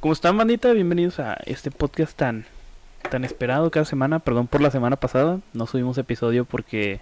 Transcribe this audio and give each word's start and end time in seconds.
¿Cómo 0.00 0.12
están, 0.12 0.36
bandita? 0.36 0.72
Bienvenidos 0.72 1.18
a 1.18 1.34
este 1.44 1.72
podcast 1.72 2.16
tan, 2.16 2.46
tan 3.10 3.24
esperado 3.24 3.68
cada 3.72 3.84
semana. 3.84 4.20
Perdón 4.20 4.46
por 4.46 4.60
la 4.60 4.70
semana 4.70 4.94
pasada. 4.94 5.40
No 5.54 5.66
subimos 5.66 5.98
episodio 5.98 6.44
porque 6.44 7.00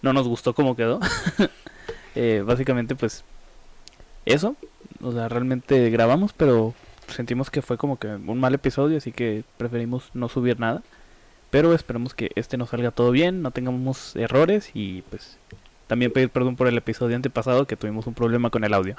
no 0.00 0.14
nos 0.14 0.26
gustó 0.26 0.54
cómo 0.54 0.74
quedó. 0.74 1.00
Eh, 2.14 2.42
básicamente, 2.44 2.96
pues, 2.96 3.22
eso. 4.24 4.56
O 5.02 5.12
sea, 5.12 5.28
realmente 5.28 5.88
grabamos, 5.90 6.32
pero 6.32 6.74
sentimos 7.06 7.48
que 7.48 7.62
fue 7.62 7.76
como 7.76 7.96
que 7.96 8.08
un 8.08 8.40
mal 8.40 8.54
episodio, 8.54 8.96
así 8.98 9.12
que 9.12 9.44
preferimos 9.56 10.10
no 10.14 10.28
subir 10.28 10.58
nada. 10.58 10.82
Pero 11.50 11.74
esperemos 11.74 12.14
que 12.14 12.32
este 12.34 12.56
nos 12.56 12.70
salga 12.70 12.90
todo 12.90 13.12
bien, 13.12 13.40
no 13.42 13.52
tengamos 13.52 14.16
errores 14.16 14.70
y 14.74 15.02
pues 15.02 15.38
también 15.86 16.12
pedir 16.12 16.30
perdón 16.30 16.56
por 16.56 16.66
el 16.66 16.76
episodio 16.76 17.14
antepasado 17.14 17.66
que 17.66 17.76
tuvimos 17.76 18.08
un 18.08 18.14
problema 18.14 18.50
con 18.50 18.64
el 18.64 18.74
audio. 18.74 18.96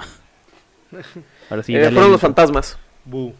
Ahora 1.50 1.62
sí, 1.62 1.76
eh, 1.76 1.90
fueron 1.90 2.12
los 2.12 2.20
fantasmas. 2.22 2.78
Bu. 3.10 3.34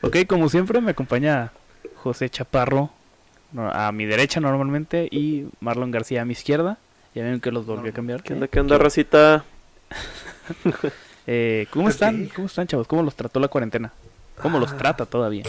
Ok, 0.00 0.16
como 0.28 0.48
siempre 0.48 0.80
me 0.80 0.92
acompaña 0.92 1.50
José 1.96 2.30
Chaparro 2.30 2.90
a 3.56 3.90
mi 3.90 4.06
derecha 4.06 4.38
normalmente 4.38 5.08
y 5.10 5.48
Marlon 5.58 5.90
García 5.90 6.22
a 6.22 6.24
mi 6.24 6.32
izquierda. 6.32 6.78
Ya 7.16 7.24
ven 7.24 7.40
que 7.40 7.50
los 7.50 7.66
volví 7.66 7.88
a 7.88 7.92
cambiar. 7.92 8.22
¿Qué 8.22 8.34
onda, 8.34 8.46
qué 8.46 8.60
onda, 8.60 8.78
racita? 8.78 9.44
eh, 11.26 11.66
¿Cómo 11.70 11.88
están? 11.88 12.26
¿Cómo 12.26 12.46
están, 12.46 12.68
chavos? 12.68 12.86
¿Cómo 12.86 13.02
los 13.02 13.16
trató 13.16 13.40
la 13.40 13.48
cuarentena? 13.48 13.92
¿Cómo 14.40 14.58
los 14.58 14.76
trata 14.76 15.06
todavía? 15.06 15.44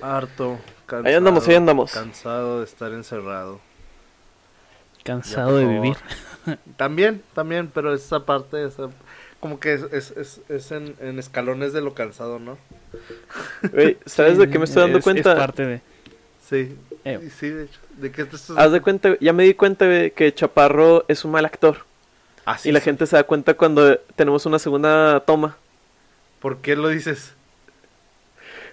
Harto, 0.00 0.58
cansado. 0.86 1.08
Ahí 1.08 1.14
andamos, 1.14 1.48
ahí 1.48 1.54
andamos. 1.54 1.92
Cansado 1.92 2.58
de 2.58 2.64
estar 2.64 2.92
encerrado. 2.92 3.60
Cansado 5.04 5.56
de 5.58 5.66
vivir. 5.66 5.96
también, 6.76 7.22
también, 7.34 7.70
pero 7.72 7.94
esa 7.94 8.24
parte, 8.24 8.64
esa, 8.64 8.88
como 9.40 9.58
que 9.58 9.74
es, 9.74 9.82
es, 9.92 10.10
es, 10.12 10.40
es 10.48 10.72
en, 10.72 10.94
en, 11.00 11.18
escalones 11.18 11.72
de 11.72 11.80
lo 11.80 11.94
cansado, 11.94 12.38
¿no? 12.38 12.58
¿sabes 14.06 14.38
de 14.38 14.48
qué 14.48 14.58
me 14.58 14.64
estoy 14.64 14.82
dando 14.82 15.00
cuenta? 15.00 15.32
Es 15.32 15.38
parte 15.38 15.66
de... 15.66 15.80
Sí, 16.48 16.76
eh. 17.04 17.30
sí, 17.38 17.48
de 17.48 17.64
hecho. 17.64 17.80
¿De 17.96 18.12
qué 18.12 18.24
te 18.24 18.36
estás 18.36 18.56
Haz 18.56 18.72
de 18.72 18.80
cuenta, 18.80 19.16
ya 19.20 19.32
me 19.32 19.44
di 19.44 19.54
cuenta 19.54 19.86
de 19.86 20.12
que 20.12 20.32
Chaparro 20.34 21.04
es 21.08 21.24
un 21.24 21.32
mal 21.32 21.44
actor. 21.44 21.78
Así 22.44 22.68
y 22.68 22.72
la 22.72 22.80
gente 22.80 23.06
se 23.06 23.16
da 23.16 23.24
cuenta 23.24 23.54
cuando 23.54 23.96
tenemos 24.16 24.46
una 24.46 24.58
segunda 24.58 25.20
toma. 25.20 25.56
¿Por 26.40 26.58
qué 26.58 26.74
lo 26.74 26.88
dices? 26.88 27.34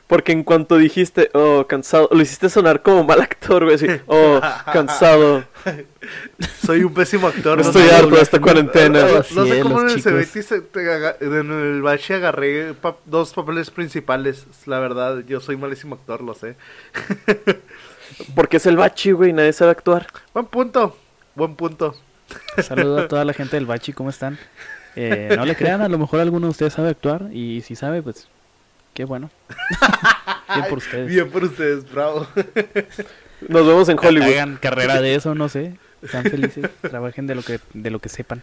Porque 0.10 0.32
en 0.32 0.44
cuanto 0.44 0.78
dijiste, 0.78 1.30
oh, 1.36 1.68
cansado, 1.68 2.10
lo 2.12 2.20
hiciste 2.20 2.50
sonar 2.50 2.82
como 2.82 3.04
mal 3.04 3.22
actor, 3.22 3.64
güey. 3.64 3.76
Así, 3.76 3.86
oh, 4.08 4.42
cansado. 4.74 5.44
Soy 6.66 6.84
un 6.84 6.96
pésimo 6.96 7.28
actor. 7.28 7.62
Estoy 7.62 7.88
harto 7.90 8.16
de 8.16 8.22
esta 8.22 8.42
cuarentena. 8.42 9.06
No, 9.36 9.46
sé 9.46 9.60
cómo 9.60 9.82
en 9.82 9.90
el 9.92 10.02
CBT, 10.02 11.22
en 11.22 11.52
el 11.52 11.84
bache 11.84 12.16
agarré 12.16 12.74
dos 13.06 13.34
papeles 13.34 13.70
principales. 13.70 14.48
La 14.66 14.80
verdad, 14.80 15.20
yo 15.28 15.42
soy 15.42 15.58
malísimo 15.58 15.94
actor, 15.94 16.22
lo 16.22 16.34
sé. 16.34 16.56
Porque 18.34 18.58
es 18.58 18.66
el 18.66 18.78
bachi, 18.78 19.12
güey, 19.12 19.32
nadie 19.32 19.54
sabe 19.54 19.70
actuar. 19.70 20.08
Buen 20.34 20.48
punto, 20.48 20.98
buen 21.36 21.54
punto. 21.54 21.94
Saludo 22.64 23.02
a 23.02 23.08
toda 23.08 23.26
la 23.26 23.34
gente 23.34 23.58
del 23.58 23.68
bachi, 23.68 23.94
¿cómo 23.94 24.10
están? 24.10 24.40
Eh, 24.96 25.36
no 25.38 25.46
le 25.46 25.56
crean, 25.56 25.82
a 25.82 25.88
lo 25.88 26.00
mejor 26.00 26.20
alguno 26.20 26.48
de 26.48 26.52
ustedes 26.52 26.74
sabe 26.74 26.90
actuar. 26.90 27.28
Y 27.32 27.62
si 27.62 27.76
sabe, 27.76 28.02
pues 28.02 28.28
Qué 28.94 29.06
bueno. 29.06 29.30
Bien 30.54 30.66
por 30.68 30.78
ustedes. 30.80 31.08
Bien 31.08 31.30
por 31.30 31.44
ustedes, 31.44 31.92
bravo. 31.92 32.28
Nos 33.48 33.66
vemos 33.66 33.90
en 33.90 33.98
Hollywood. 34.00 34.34
Hagan 34.34 34.58
carrera 34.62 35.02
de 35.02 35.16
eso, 35.16 35.36
no 35.36 35.50
sé. 35.50 35.76
Sean 36.10 36.24
felices, 36.24 36.70
trabajen 36.82 37.28
de 37.28 37.36
lo 37.36 37.42
que 37.42 37.60
de 37.74 37.90
lo 37.90 38.00
que 38.00 38.08
sepan. 38.08 38.42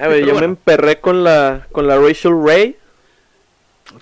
A 0.00 0.08
ver, 0.08 0.24
yo 0.24 0.34
me 0.34 0.46
emperré 0.46 0.98
con 0.98 1.24
la 1.24 1.66
con 1.72 1.86
la 1.86 1.98
Rachel 1.98 2.32
Ray. 2.42 2.76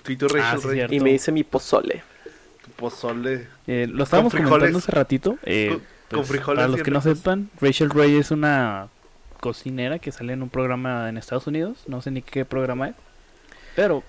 Tito 0.03 0.29
Rachel 0.29 0.59
ah, 0.63 0.87
Ray. 0.87 0.95
Y 0.95 1.01
me 1.01 1.11
hice 1.11 1.33
mi 1.33 1.43
pozole. 1.43 2.03
Tu 2.63 2.71
pozole. 2.71 3.47
Eh, 3.67 3.87
lo 3.89 4.05
estábamos 4.05 4.33
comentando 4.33 4.77
hace 4.77 4.91
ratito. 4.91 5.37
Eh, 5.43 5.77
con, 6.09 6.19
pues, 6.19 6.27
frijoles. 6.29 6.57
Para 6.57 6.67
los 6.69 6.83
que 6.83 6.91
no 6.91 7.01
sepan, 7.01 7.49
Rachel 7.59 7.89
Ray 7.89 8.15
es 8.15 8.31
una 8.31 8.87
cocinera 9.41 9.99
que 9.99 10.13
sale 10.13 10.31
en 10.31 10.41
un 10.41 10.49
programa 10.49 11.09
en 11.09 11.17
Estados 11.17 11.47
Unidos. 11.47 11.79
No 11.87 12.01
sé 12.01 12.11
ni 12.11 12.21
qué 12.21 12.45
programa 12.45 12.89
es. 12.89 12.95
Pero 13.75 14.03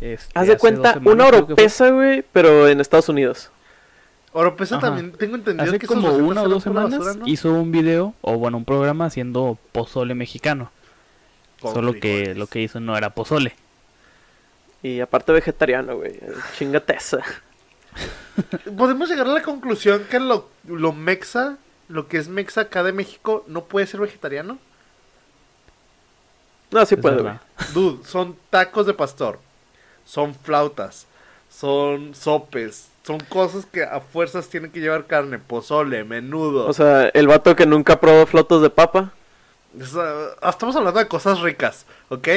este, 0.00 0.38
Haz 0.38 0.46
de 0.46 0.56
cuenta, 0.56 1.00
una 1.04 1.26
oropesa, 1.26 1.90
güey, 1.90 2.24
pero 2.32 2.68
en 2.68 2.80
Estados 2.80 3.08
Unidos. 3.08 3.50
Oropesa 4.32 4.78
también, 4.78 5.12
tengo 5.12 5.34
entendido 5.34 5.68
Hace 5.68 5.86
como 5.86 6.12
una 6.12 6.42
o 6.42 6.48
dos 6.48 6.62
semanas 6.62 7.18
hizo 7.26 7.52
un 7.52 7.72
video, 7.72 8.14
o 8.20 8.38
bueno, 8.38 8.58
un 8.58 8.64
programa 8.64 9.06
haciendo 9.06 9.58
pozole 9.72 10.14
mexicano. 10.14 10.70
Solo 11.60 11.92
que 11.92 12.34
lo 12.34 12.46
que 12.46 12.62
hizo 12.62 12.80
no 12.80 12.96
era 12.96 13.10
pozole. 13.10 13.54
Y 14.82 15.00
aparte 15.00 15.32
vegetariano, 15.32 15.96
güey. 15.96 16.18
Chingateza. 16.56 17.18
Podemos 18.78 19.10
llegar 19.10 19.26
a 19.26 19.32
la 19.32 19.42
conclusión 19.42 20.04
que 20.08 20.18
lo, 20.18 20.48
lo 20.66 20.92
mexa, 20.92 21.58
lo 21.88 22.08
que 22.08 22.16
es 22.16 22.28
mexa 22.28 22.62
acá 22.62 22.82
de 22.82 22.92
México, 22.92 23.44
no 23.46 23.64
puede 23.64 23.86
ser 23.86 24.00
vegetariano. 24.00 24.58
No, 26.70 26.86
sí 26.86 26.96
puede, 26.96 27.20
güey. 27.20 27.34
Dude, 27.74 28.04
son 28.06 28.36
tacos 28.48 28.86
de 28.86 28.94
pastor 28.94 29.38
son 30.10 30.34
flautas, 30.34 31.06
son 31.48 32.16
sopes, 32.16 32.88
son 33.06 33.20
cosas 33.20 33.64
que 33.64 33.84
a 33.84 34.00
fuerzas 34.00 34.48
tienen 34.48 34.72
que 34.72 34.80
llevar 34.80 35.06
carne, 35.06 35.38
pozole, 35.38 36.02
menudo. 36.02 36.66
O 36.66 36.72
sea, 36.72 37.08
el 37.14 37.28
vato 37.28 37.54
que 37.54 37.64
nunca 37.64 38.00
probó 38.00 38.26
flautas 38.26 38.60
de 38.60 38.70
papa. 38.70 39.12
estamos 39.72 40.74
hablando 40.74 40.98
de 40.98 41.06
cosas 41.06 41.40
ricas, 41.40 41.86
¿ok? 42.08 42.28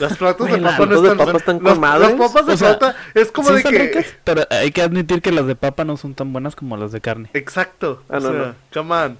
Las 0.00 0.18
flautas 0.18 0.50
de 0.50 0.58
papa 0.58 0.84
no 0.84 0.96
están, 0.96 1.16
de 1.16 1.24
papa 1.24 1.38
están 1.38 1.62
las, 1.62 1.78
las, 1.78 2.12
papas 2.14 2.46
de 2.46 2.56
flauta 2.56 2.96
es 3.14 3.30
como 3.30 3.52
de 3.52 3.62
que 3.62 3.78
ricas, 3.78 4.06
pero 4.24 4.42
hay 4.50 4.72
que 4.72 4.82
admitir 4.82 5.22
que 5.22 5.30
las 5.30 5.46
de 5.46 5.54
papa 5.54 5.84
no 5.84 5.96
son 5.96 6.14
tan 6.14 6.32
buenas 6.32 6.56
como 6.56 6.76
las 6.76 6.90
de 6.90 7.00
carne. 7.00 7.30
Exacto. 7.34 8.02
Ah, 8.08 8.18
no, 8.18 8.32
no. 8.32 8.54
Come 8.74 8.94
on. 8.96 9.18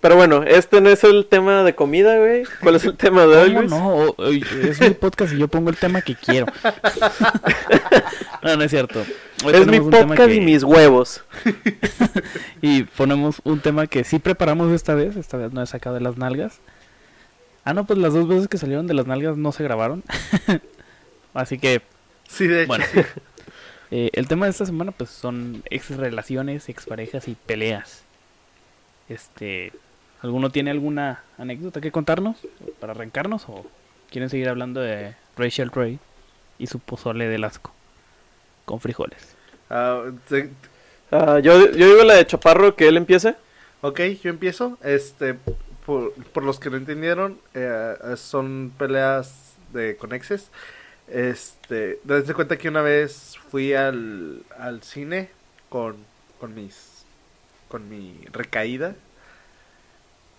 Pero 0.00 0.16
bueno, 0.16 0.42
este 0.44 0.80
no 0.80 0.88
es 0.88 1.04
el 1.04 1.26
tema 1.26 1.62
de 1.62 1.74
comida, 1.74 2.16
güey. 2.16 2.44
¿Cuál 2.62 2.76
es 2.76 2.84
el 2.84 2.96
tema 2.96 3.26
de 3.26 3.36
hoy? 3.36 3.68
No, 3.68 4.14
es 4.18 4.80
mi 4.80 4.90
podcast 4.90 5.34
y 5.34 5.38
yo 5.38 5.48
pongo 5.48 5.68
el 5.68 5.76
tema 5.76 6.00
que 6.00 6.14
quiero. 6.14 6.46
no, 8.42 8.56
no 8.56 8.64
es 8.64 8.70
cierto. 8.70 9.04
es 9.52 9.66
mi 9.66 9.78
podcast 9.78 10.30
y 10.30 10.40
mis 10.40 10.64
huevos. 10.64 11.22
y 12.62 12.84
ponemos 12.84 13.42
un 13.44 13.60
tema 13.60 13.86
que 13.86 14.02
sí 14.04 14.18
preparamos 14.18 14.72
esta 14.72 14.94
vez. 14.94 15.16
Esta 15.16 15.36
vez 15.36 15.52
no 15.52 15.62
he 15.62 15.66
sacado 15.66 15.96
de 15.96 16.00
las 16.00 16.16
nalgas. 16.16 16.60
Ah, 17.64 17.74
no, 17.74 17.84
pues 17.84 17.98
las 17.98 18.14
dos 18.14 18.26
veces 18.26 18.48
que 18.48 18.56
salieron 18.56 18.86
de 18.86 18.94
las 18.94 19.06
nalgas 19.06 19.36
no 19.36 19.52
se 19.52 19.64
grabaron. 19.64 20.02
Así 21.34 21.58
que. 21.58 21.82
Sí, 22.26 22.46
de 22.46 22.62
hecho. 22.62 22.68
Bueno, 22.68 22.86
eh, 23.90 24.08
el 24.14 24.28
tema 24.28 24.46
de 24.46 24.52
esta 24.52 24.64
semana, 24.64 24.92
pues 24.92 25.10
son 25.10 25.62
ex 25.68 25.90
relaciones, 25.90 26.70
ex 26.70 26.86
parejas 26.86 27.28
y 27.28 27.34
peleas. 27.34 28.02
Este 29.10 29.72
¿Alguno 30.22 30.50
tiene 30.50 30.70
alguna 30.70 31.22
anécdota 31.38 31.80
que 31.80 31.92
contarnos 31.92 32.36
para 32.78 32.92
arrancarnos 32.92 33.48
o 33.48 33.64
quieren 34.10 34.28
seguir 34.28 34.48
hablando 34.48 34.80
de 34.80 35.14
Rachel 35.36 35.70
Ray 35.70 35.98
y 36.58 36.66
su 36.66 36.78
pozole 36.78 37.26
de 37.26 37.44
asco 37.44 37.72
con 38.66 38.80
frijoles? 38.80 39.34
Uh, 39.70 40.10
yo, 41.38 41.70
yo 41.70 41.86
digo 41.86 42.04
la 42.04 42.14
de 42.14 42.26
Chaparro 42.26 42.76
que 42.76 42.88
él 42.88 42.96
empiece. 42.98 43.34
Ok, 43.80 44.00
yo 44.22 44.30
empiezo. 44.30 44.76
Este, 44.82 45.36
por, 45.86 46.12
por 46.12 46.44
los 46.44 46.60
que 46.60 46.68
no 46.68 46.76
entendieron, 46.76 47.38
eh, 47.54 47.94
son 48.16 48.72
peleas 48.76 49.54
de 49.72 49.96
conexes. 49.96 50.50
Este, 51.08 51.98
desde 52.04 52.34
cuenta 52.34 52.58
que 52.58 52.68
una 52.68 52.82
vez 52.82 53.38
fui 53.50 53.72
al, 53.72 54.42
al 54.58 54.82
cine 54.82 55.30
con, 55.70 55.96
con 56.38 56.54
mis, 56.54 57.04
con 57.68 57.88
mi 57.88 58.14
recaída 58.32 58.94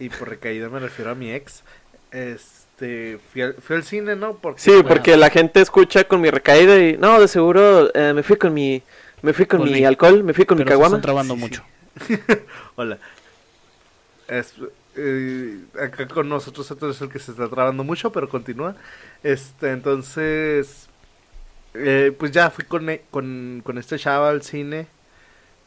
y 0.01 0.09
por 0.09 0.30
recaída 0.30 0.68
me 0.68 0.80
refiero 0.80 1.12
a 1.12 1.15
mi 1.15 1.31
ex, 1.31 1.62
este, 2.09 3.19
fui 3.31 3.75
al, 3.75 3.83
cine, 3.83 4.15
¿no? 4.15 4.33
Porque, 4.33 4.59
sí, 4.59 4.71
porque 4.86 5.15
la 5.15 5.30
gente 5.30 5.62
escucha 5.62 6.06
con 6.06 6.21
mi 6.21 6.31
recaída 6.31 6.75
y, 6.80 6.98
no, 6.98 7.21
de 7.21 7.27
seguro 7.27 7.94
eh, 7.94 8.12
me 8.12 8.24
fui 8.24 8.36
con 8.36 8.51
mi, 8.51 8.81
me 9.21 9.31
fui 9.31 9.45
con, 9.45 9.63
mi, 9.63 9.86
alcohol, 9.86 10.24
me 10.24 10.33
fui 10.33 10.45
con 10.45 10.57
mi 10.57 10.65
caguama. 10.65 10.98
están 10.98 11.01
trabando 11.01 11.36
mucho. 11.36 11.63
Hola. 12.75 12.98
Eh, 14.95 15.59
acá 15.80 16.07
con 16.07 16.27
nosotros 16.27 16.69
es 16.71 17.01
el 17.01 17.09
que 17.09 17.19
se 17.19 17.31
está 17.31 17.47
trabando 17.47 17.83
mucho, 17.83 18.12
pero 18.12 18.27
continúa. 18.27 18.75
Este, 19.21 19.69
entonces, 19.69 20.88
eh, 21.75 22.12
pues 22.18 22.31
ya 22.31 22.50
fui 22.50 22.65
con, 22.65 22.89
e, 22.89 23.04
con, 23.12 23.62
con 23.63 23.77
este 23.77 24.00
chava 24.00 24.31
al 24.31 24.42
cine. 24.42 24.88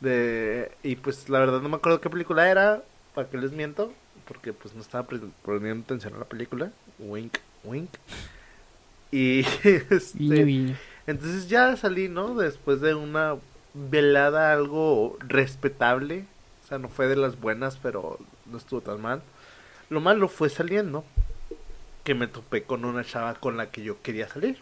De, 0.01 0.73
y 0.83 0.97
pues 0.97 1.29
la 1.29 1.39
verdad 1.39 1.61
no 1.61 1.69
me 1.69 1.77
acuerdo 1.77 2.01
qué 2.01 2.11
película 2.11 2.51
era, 2.51 2.83
para 3.15 3.29
que 3.29 3.39
les 3.39 3.53
miento 3.53 3.93
porque 4.27 4.53
pues 4.53 4.75
no 4.75 4.81
estaba 4.81 5.07
poniendo 5.43 5.85
atención 5.85 6.15
a 6.15 6.19
la 6.19 6.25
película. 6.25 6.71
Wink, 6.99 7.39
wink. 7.65 7.91
Y 9.11 9.41
este, 9.91 10.77
Entonces 11.07 11.49
ya 11.49 11.77
salí, 11.77 12.09
¿no? 12.09 12.35
Después 12.35 12.81
de 12.81 12.95
una 12.95 13.37
velada 13.75 14.53
algo 14.53 15.17
respetable. 15.21 16.25
O 16.65 16.69
sea, 16.69 16.79
no 16.79 16.89
fue 16.89 17.07
de 17.07 17.17
las 17.17 17.41
buenas, 17.41 17.77
pero 17.77 18.19
no 18.47 18.59
estuvo 18.59 18.81
tan 18.81 19.01
mal. 19.01 19.23
Lo 19.91 20.01
malo 20.01 20.29
fue 20.29 20.49
saliendo. 20.49 21.05
Que 22.03 22.15
me 22.15 22.27
topé 22.27 22.65
con 22.65 22.85
una 22.85 23.05
chava 23.05 23.35
con 23.35 23.57
la 23.57 23.71
que 23.71 23.83
yo 23.83 24.03
quería 24.03 24.29
salir. 24.29 24.59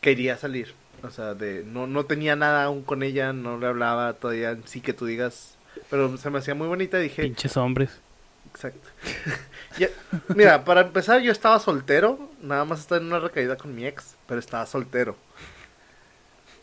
Quería 0.00 0.36
salir. 0.36 0.74
O 1.02 1.10
sea, 1.10 1.34
de 1.34 1.64
no, 1.64 1.86
no 1.86 2.04
tenía 2.04 2.36
nada 2.36 2.64
aún 2.64 2.82
con 2.82 3.02
ella, 3.02 3.32
no 3.32 3.58
le 3.58 3.66
hablaba 3.66 4.12
todavía, 4.14 4.56
sí 4.64 4.80
que 4.80 4.92
tú 4.92 5.06
digas. 5.06 5.56
Pero 5.90 6.16
se 6.16 6.30
me 6.30 6.38
hacía 6.38 6.54
muy 6.54 6.68
bonita 6.68 7.00
y 7.00 7.04
dije, 7.04 7.22
Pinches 7.22 7.56
hombres. 7.56 8.00
Exacto. 8.54 8.88
Mira, 10.34 10.64
para 10.64 10.82
empezar, 10.82 11.20
yo 11.20 11.32
estaba 11.32 11.58
soltero. 11.58 12.30
Nada 12.42 12.64
más 12.64 12.80
estaba 12.80 13.00
en 13.00 13.06
una 13.08 13.18
recaída 13.20 13.56
con 13.56 13.74
mi 13.74 13.86
ex, 13.86 14.16
pero 14.26 14.40
estaba 14.40 14.66
soltero. 14.66 15.16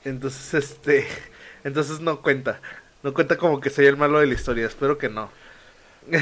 Entonces, 0.06 0.54
este. 0.54 1.08
Entonces 1.64 2.00
no 2.00 2.22
cuenta. 2.22 2.60
No 3.04 3.14
cuenta 3.14 3.38
como 3.38 3.60
que 3.60 3.70
soy 3.70 3.86
el 3.86 3.98
malo 3.98 4.20
de 4.20 4.28
la 4.28 4.34
historia. 4.34 4.66
Espero 4.66 4.98
que 4.98 5.10
no. 5.10 5.30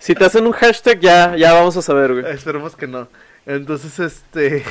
Si 0.00 0.14
te 0.14 0.24
hacen 0.24 0.46
un 0.46 0.52
hashtag, 0.52 1.00
ya, 1.00 1.36
ya 1.36 1.52
vamos 1.52 1.76
a 1.76 1.82
saber, 1.82 2.12
güey. 2.20 2.32
Esperemos 2.34 2.76
que 2.76 2.86
no. 2.86 3.08
Entonces, 3.46 3.98
este. 3.98 4.62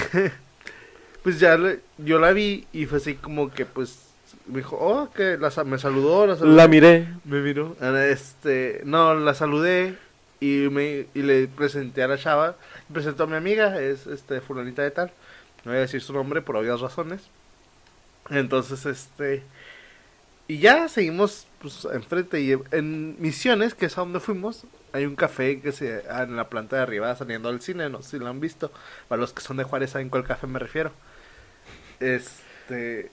Pues 1.23 1.39
ya 1.39 1.57
le- 1.57 1.79
yo 1.97 2.19
la 2.19 2.31
vi 2.31 2.67
y 2.73 2.85
fue 2.85 2.97
así 2.99 3.15
como 3.15 3.51
que, 3.51 3.65
pues. 3.65 3.99
Me 4.45 4.57
dijo, 4.57 4.77
oh, 4.79 5.09
que 5.11 5.37
la 5.37 5.51
me 5.63 5.77
saludó, 5.77 6.27
la 6.27 6.35
saludé. 6.35 6.55
La 6.55 6.67
miré. 6.67 7.07
Me 7.23 7.41
miró. 7.41 7.75
Este, 8.09 8.81
no, 8.83 9.15
la 9.15 9.33
saludé 9.33 9.97
y 10.39 10.67
me 10.69 11.07
y 11.13 11.21
le 11.21 11.47
presenté 11.47 12.03
a 12.03 12.07
la 12.07 12.17
chava. 12.17 12.55
Presentó 12.91 13.23
a 13.23 13.27
mi 13.27 13.35
amiga, 13.35 13.79
es 13.79 14.07
este 14.07 14.41
fulanita 14.41 14.81
de 14.81 14.91
tal. 14.91 15.11
No 15.63 15.71
voy 15.71 15.77
a 15.77 15.81
decir 15.81 16.01
su 16.01 16.13
nombre 16.13 16.41
por 16.41 16.57
obvias 16.57 16.81
razones. 16.81 17.21
Entonces, 18.29 18.85
este 18.85 19.43
y 20.47 20.59
ya 20.59 20.89
seguimos 20.89 21.47
pues 21.59 21.87
enfrente 21.93 22.41
y 22.41 22.51
en 22.71 23.21
Misiones, 23.21 23.73
que 23.73 23.85
es 23.85 23.97
a 23.97 24.01
donde 24.01 24.19
fuimos, 24.19 24.65
hay 24.91 25.05
un 25.05 25.15
café 25.15 25.61
que 25.61 25.71
se 25.71 26.03
ah, 26.09 26.23
en 26.23 26.35
la 26.35 26.49
planta 26.49 26.75
de 26.75 26.81
arriba 26.81 27.15
saliendo 27.15 27.49
del 27.49 27.61
cine, 27.61 27.89
no 27.89 28.01
sé 28.01 28.11
si 28.11 28.19
lo 28.19 28.27
han 28.27 28.41
visto. 28.41 28.71
Para 29.07 29.21
los 29.21 29.31
que 29.31 29.41
son 29.41 29.57
de 29.57 29.63
Juárez 29.63 29.91
saben 29.91 30.09
cuál 30.09 30.25
café 30.25 30.47
me 30.47 30.59
refiero. 30.59 30.91
Este 31.99 33.09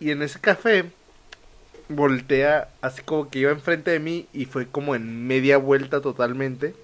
y 0.00 0.10
en 0.10 0.22
ese 0.22 0.40
café 0.40 0.90
voltea 1.88 2.68
así 2.80 3.02
como 3.02 3.30
que 3.30 3.38
iba 3.40 3.50
enfrente 3.52 3.90
de 3.90 4.00
mí 4.00 4.26
y 4.32 4.46
fue 4.46 4.66
como 4.66 4.94
en 4.94 5.26
media 5.26 5.56
vuelta 5.56 6.00
totalmente. 6.00 6.74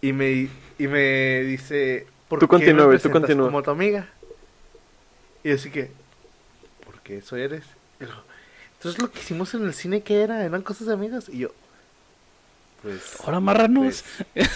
Y 0.00 0.12
me, 0.12 0.48
y 0.78 0.86
me 0.88 1.42
dice, 1.44 2.06
¿por 2.28 2.38
Tú 2.38 2.46
qué 2.46 2.50
continúa, 2.50 2.86
me 2.86 2.98
tú 2.98 3.10
continúa. 3.10 3.46
como 3.46 3.62
tu 3.62 3.70
amiga? 3.70 4.08
Y 5.42 5.52
así 5.52 5.70
que, 5.70 5.90
¿por 6.84 7.00
qué 7.00 7.18
eso 7.18 7.36
eres? 7.36 7.64
Entonces 7.98 9.00
lo 9.00 9.10
que 9.10 9.20
hicimos 9.20 9.54
en 9.54 9.64
el 9.64 9.74
cine, 9.74 10.02
¿qué 10.02 10.22
era? 10.22 10.44
¿Eran 10.44 10.62
cosas 10.62 10.88
de 10.88 10.92
amigas? 10.92 11.28
Y 11.28 11.38
yo, 11.38 11.50
pues... 12.82 13.16
Ahora 13.24 13.40
marranos. 13.40 14.04
Pues, 14.34 14.54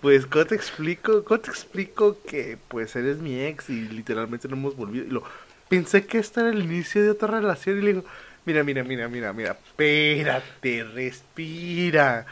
pues, 0.00 0.26
¿cómo 0.26 0.44
te 0.44 0.54
explico? 0.54 1.24
¿Cómo 1.24 1.40
te 1.40 1.50
explico 1.50 2.18
que, 2.26 2.58
pues, 2.68 2.94
eres 2.96 3.18
mi 3.18 3.40
ex 3.40 3.70
y 3.70 3.88
literalmente 3.88 4.48
no 4.48 4.56
hemos 4.56 4.76
volvido? 4.76 5.04
Y 5.06 5.10
lo, 5.10 5.22
pensé 5.68 6.06
que 6.06 6.18
este 6.18 6.40
era 6.40 6.50
el 6.50 6.62
inicio 6.62 7.02
de 7.02 7.10
otra 7.10 7.28
relación 7.28 7.78
y 7.78 7.82
le 7.82 7.92
digo, 7.94 8.04
mira, 8.44 8.62
mira, 8.64 8.84
mira, 8.84 9.08
mira, 9.08 9.32
mira, 9.32 9.52
espérate, 9.52 10.84
respira. 10.84 12.26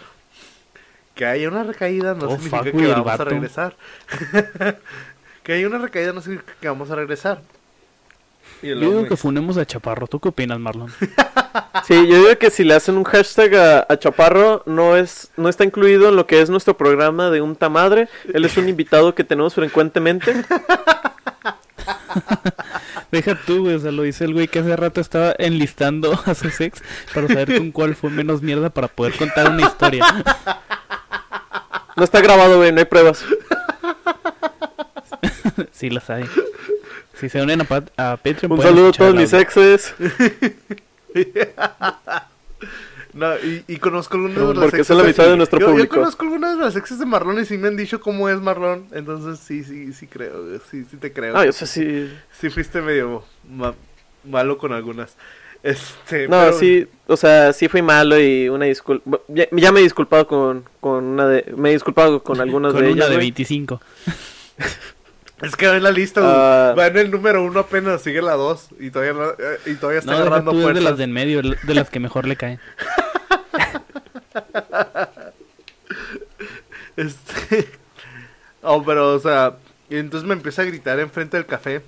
Que 1.15 1.27
haya 1.27 1.49
una 1.49 1.63
recaída 1.63 2.15
no 2.15 2.27
Oh, 2.27 2.37
significa 2.39 2.71
que 2.71 2.87
vamos 2.87 3.21
a 3.21 3.25
regresar. 3.25 3.77
que 5.43 5.53
haya 5.53 5.67
una 5.67 5.79
recaída 5.79 6.13
no 6.13 6.23
significa 6.23 6.55
que 6.61 6.69
vamos 6.69 6.91
a 6.91 6.95
regresar. 6.95 7.43
Y 8.63 8.69
Yo 8.69 8.77
digo 8.77 9.07
que 9.07 9.17
funemos 9.17 9.57
a 9.57 9.67
Chaparro. 9.67 10.07
¿Tú 10.07 10.21
qué 10.21 10.29
opinas, 10.29 10.59
Marlon? 10.59 10.91
Sí, 11.87 12.07
yo 12.07 12.17
digo 12.17 12.39
que 12.39 12.51
si 12.51 12.65
le 12.65 12.75
hacen 12.75 12.97
un 12.97 13.05
hashtag 13.05 13.55
a, 13.57 13.87
a 13.89 13.99
Chaparro, 13.99 14.63
no 14.67 14.97
es 14.97 15.31
no 15.37 15.49
está 15.49 15.65
incluido 15.65 16.09
en 16.09 16.17
lo 16.17 16.27
que 16.27 16.41
es 16.41 16.51
nuestro 16.51 16.77
programa 16.77 17.31
de 17.31 17.41
un 17.41 17.57
tamadre. 17.57 18.09
Él 18.33 18.45
es 18.45 18.57
un 18.57 18.69
invitado 18.69 19.15
que 19.15 19.25
tenemos 19.25 19.55
frecuentemente. 19.55 20.33
Deja 23.11 23.35
tú, 23.47 23.61
güey. 23.63 23.75
O 23.75 23.79
sea, 23.79 23.93
lo 23.93 24.03
dice 24.03 24.25
el 24.25 24.33
güey 24.33 24.49
que 24.49 24.61
hace 24.61 24.75
rato 24.77 25.01
estaba 25.01 25.35
enlistando 25.39 26.19
a 26.27 26.35
su 26.35 26.49
ex 26.63 26.83
para 27.13 27.29
saber 27.29 27.59
con 27.59 27.73
cuál 27.73 27.95
fue 27.95 28.11
menos 28.11 28.43
mierda 28.43 28.71
para 28.71 28.89
poder 28.89 29.15
contar 29.15 29.51
una 29.51 29.63
historia. 29.63 30.05
No 31.97 32.05
está 32.05 32.21
grabado, 32.21 32.57
güey, 32.57 32.73
no 32.73 32.79
hay 32.79 32.87
pruebas. 32.87 33.25
sí, 35.73 35.91
las 35.91 36.09
hay. 36.09 36.25
Si 37.15 37.29
se 37.29 37.43
unen 37.43 37.61
a, 37.61 37.65
a 37.65 38.17
Patreon, 38.17 38.53
Un 38.53 38.63
saludo 38.63 38.89
a 38.89 38.93
todos 38.93 39.15
mis 39.15 39.33
exes, 39.33 39.95
No, 43.14 43.35
y, 43.37 43.62
y 43.69 43.76
conozco 43.76 44.17
algunas 44.17 44.38
de 44.38 44.44
las 44.47 44.55
porque 44.55 44.76
exes 44.76 44.87
son 44.87 44.97
la 44.97 45.05
mitad 45.05 45.25
así. 45.26 45.31
de 45.32 45.37
nuestro 45.37 45.61
yo, 45.61 45.67
público. 45.67 45.94
Yo 45.97 46.00
conozco 46.00 46.25
algunas 46.25 46.56
de 46.56 46.64
las 46.64 46.76
exes 46.76 46.99
de 46.99 47.05
Marlon 47.05 47.43
y 47.43 47.44
sí 47.44 47.59
me 47.59 47.69
han 47.69 47.76
dicho 47.76 48.00
cómo 48.00 48.26
es 48.31 48.41
Marlon. 48.41 48.87
Entonces 48.93 49.38
sí, 49.38 49.64
sí, 49.64 49.93
sí 49.93 50.06
creo. 50.06 50.59
Sí, 50.70 50.87
sí 50.91 50.97
te 50.97 51.12
creo. 51.12 51.37
Ah, 51.37 51.44
yo 51.44 51.53
sé 51.53 51.67
si... 51.67 52.11
Sí 52.41 52.49
fuiste 52.49 52.81
medio 52.81 53.23
ma- 53.50 53.75
malo 54.25 54.56
con 54.56 54.73
algunas. 54.73 55.14
Este, 55.62 56.26
No, 56.26 56.41
pero- 56.41 56.59
sí, 56.59 56.87
o 57.06 57.17
sea, 57.19 57.53
sí 57.53 57.69
fui 57.69 57.82
malo 57.82 58.19
y 58.19 58.49
una 58.49 58.65
disculpa... 58.65 59.20
Ya, 59.29 59.47
ya 59.53 59.73
me 59.73 59.81
he 59.81 59.82
disculpado 59.82 60.26
con, 60.26 60.65
con 60.81 61.05
una 61.05 61.26
de... 61.29 61.53
Me 61.55 61.69
he 61.69 61.73
disculpado 61.75 62.23
con 62.23 62.41
algunas 62.41 62.73
Con 62.73 62.81
de 62.82 62.93
una 62.93 62.97
ellas, 62.97 63.11
de 63.11 63.17
güey. 63.17 63.26
25. 63.26 63.79
Es 65.43 65.56
que 65.56 65.67
va 65.67 65.77
en 65.77 65.83
la 65.83 65.91
lista, 65.91 66.21
güey. 66.21 66.33
Ah. 66.35 66.75
va 66.79 66.87
en 66.87 66.97
el 66.97 67.11
número 67.11 67.43
uno 67.44 67.61
apenas, 67.61 68.00
sigue 68.03 68.23
la 68.23 68.35
dos. 68.35 68.69
Y 68.79 68.91
todavía, 68.91 69.12
no- 69.12 69.31
eh, 69.31 69.59
y 69.67 69.75
todavía 69.75 69.99
está 70.00 70.12
No, 70.12 70.19
agarrando 70.19 70.53
tú 70.53 70.69
es 70.69 70.75
de 70.75 70.81
las 70.81 70.97
de 70.97 71.05
en 71.05 71.12
medio, 71.12 71.43
de 71.43 71.75
las 71.75 71.91
que 71.91 71.99
mejor 72.00 72.27
le 72.27 72.37
caen. 72.37 72.61
Este. 76.97 77.69
Oh, 78.62 78.83
pero, 78.85 79.15
o 79.15 79.19
sea. 79.19 79.56
Y 79.89 79.97
entonces 79.97 80.27
me 80.27 80.35
empieza 80.35 80.62
a 80.62 80.67
gritar 80.67 80.99
enfrente 81.00 81.37
del 81.37 81.47
café. 81.47 81.83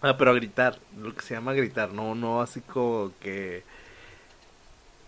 Ah, 0.00 0.16
pero 0.16 0.30
a 0.30 0.34
gritar. 0.34 0.78
Lo 0.98 1.14
que 1.14 1.22
se 1.22 1.34
llama 1.34 1.52
gritar. 1.54 1.92
No, 1.92 2.14
no 2.14 2.40
así 2.42 2.60
como 2.60 3.12
que. 3.20 3.62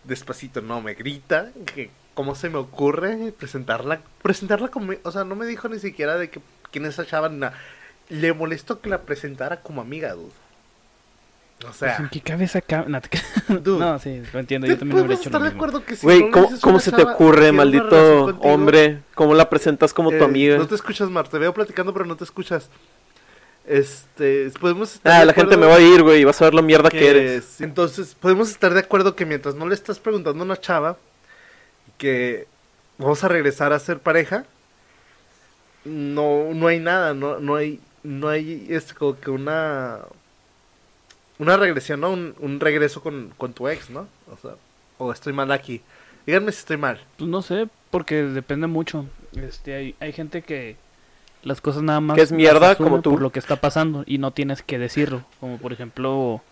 Despacito, 0.05 0.61
no, 0.63 0.81
me 0.81 0.95
grita. 0.95 1.51
Que 1.75 1.91
cómo 2.15 2.35
se 2.35 2.49
me 2.49 2.59
ocurre 2.59 3.33
presentarla. 3.39 4.01
Presentarla 4.23 4.69
como. 4.69 4.93
O 5.03 5.13
sea, 5.13 5.25
no 5.25 5.37
me 5.37 5.47
dijo 5.47 5.69
ni 5.69 5.79
siquiera 5.79 6.17
de 6.17 6.31
que 6.31 6.41
quién 6.71 6.85
es 6.85 6.95
esa 6.95 7.07
chava 7.07 7.29
ni 7.29 7.39
nada. 7.39 7.55
Le 8.09 8.33
molestó 8.33 8.81
que 8.81 8.89
la 8.89 9.03
presentara 9.03 9.61
como 9.61 9.81
amiga, 9.81 10.13
dude. 10.15 10.31
O 11.63 11.67
Pues, 11.69 11.77
sea. 11.77 11.97
¿En 11.97 12.09
qué 12.11 12.21
cabeza 12.21 12.61
cabe? 12.61 12.87
No, 12.91 13.01
te- 13.01 13.19
Dude. 13.61 13.79
no, 13.81 13.99
sí, 13.99 14.23
lo 14.33 14.39
entiendo. 14.41 14.67
Yo 14.67 14.77
también 14.79 14.99
podemos 14.99 15.21
hecho 15.21 15.29
estar 15.31 15.41
lo 15.41 15.45
de 15.47 15.51
mismo. 15.53 15.65
acuerdo 15.65 15.85
que 15.87 15.97
si 15.97 16.05
Güey, 16.07 16.25
no 16.31 16.49
¿cómo, 16.61 16.79
se 16.81 16.93
te 16.93 17.03
ocurre, 17.03 17.51
maldito 17.53 18.27
hombre? 18.41 19.01
¿Cómo 19.15 19.35
la 19.35 19.49
presentas 19.49 19.95
como 19.95 20.11
tu 20.11 20.17
Eh, 20.17 20.25
amiga? 20.25 20.59
No 20.59 20.67
te 20.67 20.75
escuchas, 20.75 21.09
Mar. 21.09 21.29
Te 21.29 21.39
veo 21.39 21.55
platicando, 21.55 21.93
pero 21.93 22.05
no 22.05 22.15
te 22.17 22.25
escuchas. 22.25 22.69
Este, 23.67 24.49
podemos 24.61 24.95
estar 24.95 25.13
Ah, 25.13 25.21
de 25.21 25.27
la 25.27 25.33
gente 25.33 25.57
me 25.57 25.67
va 25.67 25.75
a 25.77 25.81
ir, 25.81 26.03
güey, 26.03 26.21
y 26.21 26.25
vas 26.25 26.41
a 26.41 26.45
ver 26.45 26.55
lo 26.55 26.63
mierda 26.63 26.89
que, 26.91 26.99
que 27.01 27.09
eres. 27.11 27.61
Entonces, 27.61 28.15
podemos 28.15 28.49
estar 28.51 28.73
de 28.75 28.81
acuerdo 28.81 29.17
que 29.17 29.27
mientras 29.27 29.55
no 29.57 29.67
le 29.67 29.75
estás 29.75 29.99
preguntando 29.99 30.43
a 30.43 30.45
una 30.47 30.57
chava 30.61 30.99
que 31.99 32.47
vamos 32.99 33.25
a 33.25 33.29
regresar 33.29 33.73
a 33.73 33.79
ser 33.81 33.99
pareja, 33.99 34.45
no, 35.87 36.53
no 36.55 36.67
hay 36.67 36.81
nada, 36.81 37.15
no, 37.15 37.39
no 37.39 37.55
hay, 37.57 37.81
no 38.03 38.29
hay, 38.29 38.67
es 38.69 38.93
como 38.93 39.19
que 39.19 39.31
una, 39.31 40.01
una 41.39 41.57
regresión, 41.57 42.01
¿no? 42.01 42.11
Un, 42.11 42.35
un 42.41 42.61
regreso 42.61 43.03
con, 43.03 43.33
con 43.37 43.53
tu 43.53 43.69
ex, 43.69 43.91
¿no? 43.91 44.09
O 44.31 44.37
sea, 44.37 44.57
o 44.99 45.13
estoy 45.13 45.33
mal 45.33 45.53
aquí. 45.53 45.81
Díganme 46.27 46.53
si 46.53 46.59
estoy 46.59 46.77
mal. 46.77 47.01
Pues 47.17 47.31
no 47.31 47.43
sé, 47.43 47.69
porque 47.91 48.23
depende 48.23 48.67
mucho. 48.67 49.07
Este, 49.37 49.75
hay, 49.75 49.95
hay 50.01 50.13
gente 50.13 50.43
que 50.43 50.77
las 51.43 51.61
cosas 51.61 51.83
nada 51.83 52.01
más 52.01 52.17
Que 52.17 52.23
es 52.23 52.33
mierda, 52.33 52.75
como 52.75 53.01
tú. 53.01 53.13
por 53.13 53.23
lo 53.23 53.31
que 53.31 53.39
está 53.39 53.57
pasando 53.57 54.03
y 54.07 54.19
no 54.19 54.33
tienes 54.33 54.63
que 54.63 54.79
decirlo, 54.79 55.25
como 55.39 55.59
por 55.59 55.73
ejemplo, 55.73 56.43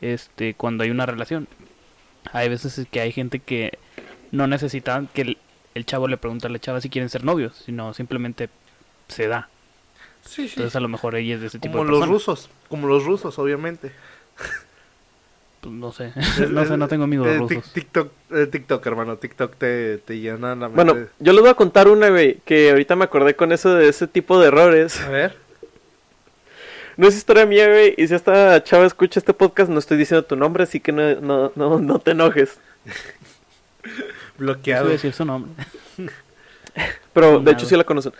este, 0.00 0.54
cuando 0.54 0.82
hay 0.84 0.90
una 0.90 1.06
relación. 1.06 1.46
Hay 2.32 2.48
veces 2.48 2.86
que 2.90 3.00
hay 3.00 3.12
gente 3.12 3.38
que 3.38 3.78
no 4.32 4.46
necesita 4.46 5.04
que 5.12 5.22
el, 5.22 5.38
el 5.74 5.86
chavo 5.86 6.08
le 6.08 6.16
pregunte 6.16 6.46
a 6.46 6.50
la 6.50 6.58
chava 6.58 6.80
si 6.80 6.88
quieren 6.88 7.10
ser 7.10 7.22
novios, 7.24 7.62
sino 7.64 7.94
simplemente 7.94 8.48
se 9.08 9.28
da. 9.28 9.48
Sí, 10.22 10.48
sí. 10.48 10.54
Entonces 10.56 10.76
a 10.76 10.80
lo 10.80 10.88
mejor 10.88 11.14
ella 11.16 11.34
es 11.34 11.40
de 11.42 11.46
ese 11.48 11.58
tipo 11.58 11.72
Como 11.78 11.84
de 11.84 11.90
los 11.90 12.00
persona. 12.00 12.12
rusos, 12.14 12.50
como 12.68 12.86
los 12.88 13.04
rusos, 13.04 13.38
obviamente. 13.38 13.92
Pues 15.60 15.74
no 15.74 15.92
sé, 15.92 16.12
no 16.50 16.64
sé, 16.66 16.76
no 16.76 16.88
tengo 16.88 17.04
amigos 17.04 17.26
Eh, 17.28 17.38
rusos. 17.38 17.72
TikTok, 17.72 18.12
eh, 18.32 18.46
TikTok, 18.46 18.86
hermano, 18.86 19.16
TikTok 19.16 19.54
te, 19.56 19.98
te 19.98 20.18
llena 20.18 20.48
la 20.54 20.68
mente. 20.68 20.74
Bueno, 20.84 21.06
yo 21.18 21.32
les 21.32 21.40
voy 21.40 21.50
a 21.50 21.54
contar 21.54 21.88
una, 21.88 22.08
güey, 22.10 22.38
que 22.44 22.70
ahorita 22.70 22.96
me 22.96 23.04
acordé 23.04 23.34
con 23.36 23.52
eso 23.52 23.74
de 23.74 23.88
ese 23.88 24.06
tipo 24.06 24.38
de 24.40 24.48
errores. 24.48 25.00
a 25.00 25.08
ver. 25.08 25.36
No 26.96 27.08
es 27.08 27.16
historia 27.16 27.44
mía, 27.44 27.66
güey, 27.66 27.92
y 27.98 28.06
si 28.06 28.14
esta 28.14 28.62
chava 28.62 28.86
escucha 28.86 29.18
este 29.18 29.34
podcast, 29.34 29.68
no 29.68 29.80
estoy 29.80 29.96
diciendo 29.96 30.24
tu 30.24 30.36
nombre, 30.36 30.62
así 30.62 30.78
que 30.78 30.92
no, 30.92 31.16
no, 31.20 31.50
no, 31.56 31.80
no 31.80 31.98
te 31.98 32.12
enojes. 32.12 32.60
Bloqueado. 34.38 34.88
decir 34.90 35.12
su 35.12 35.24
nombre. 35.24 35.50
Pero, 37.12 37.40
de 37.40 37.50
hecho, 37.50 37.66
sí 37.66 37.76
la 37.76 37.82
conocen. 37.82 38.12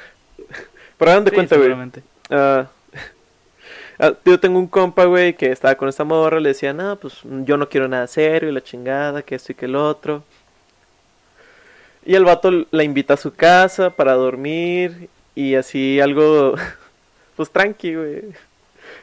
Pero 1.05 1.13
hagan 1.13 1.25
de 1.25 1.31
Sí, 1.31 1.35
cuenta, 1.35 1.57
güey. 1.57 1.67
seguramente. 1.69 2.03
Ah, 2.31 2.67
ah, 3.99 4.15
yo 4.25 4.41
tengo 4.41 4.59
un 4.59 4.67
compa, 4.69 5.05
güey, 5.05 5.35
que 5.37 5.53
estaba 5.53 5.75
con 5.75 5.89
esta 5.91 6.05
morra, 6.05 6.41
le 6.41 6.49
decía, 6.51 6.73
no, 6.73 6.97
pues 6.97 7.21
yo 7.23 7.59
no 7.59 7.69
quiero 7.69 7.89
nada 7.89 8.07
serio, 8.07 8.49
y 8.49 8.53
la 8.53 8.63
chingada, 8.63 9.23
que 9.23 9.35
esto 9.35 9.53
y 9.53 9.55
que 9.55 9.67
el 9.67 9.77
otro. 9.77 10.25
Y 12.07 12.15
el 12.15 12.25
vato 12.25 12.51
la 12.71 12.85
invita 12.85 13.15
a 13.15 13.19
su 13.19 13.35
casa 13.35 13.91
para 13.91 14.15
dormir 14.15 15.09
y 15.35 15.55
así 15.57 16.01
algo, 16.01 16.55
pues 17.37 17.51
tranqui, 17.51 17.95
güey. 17.95 18.23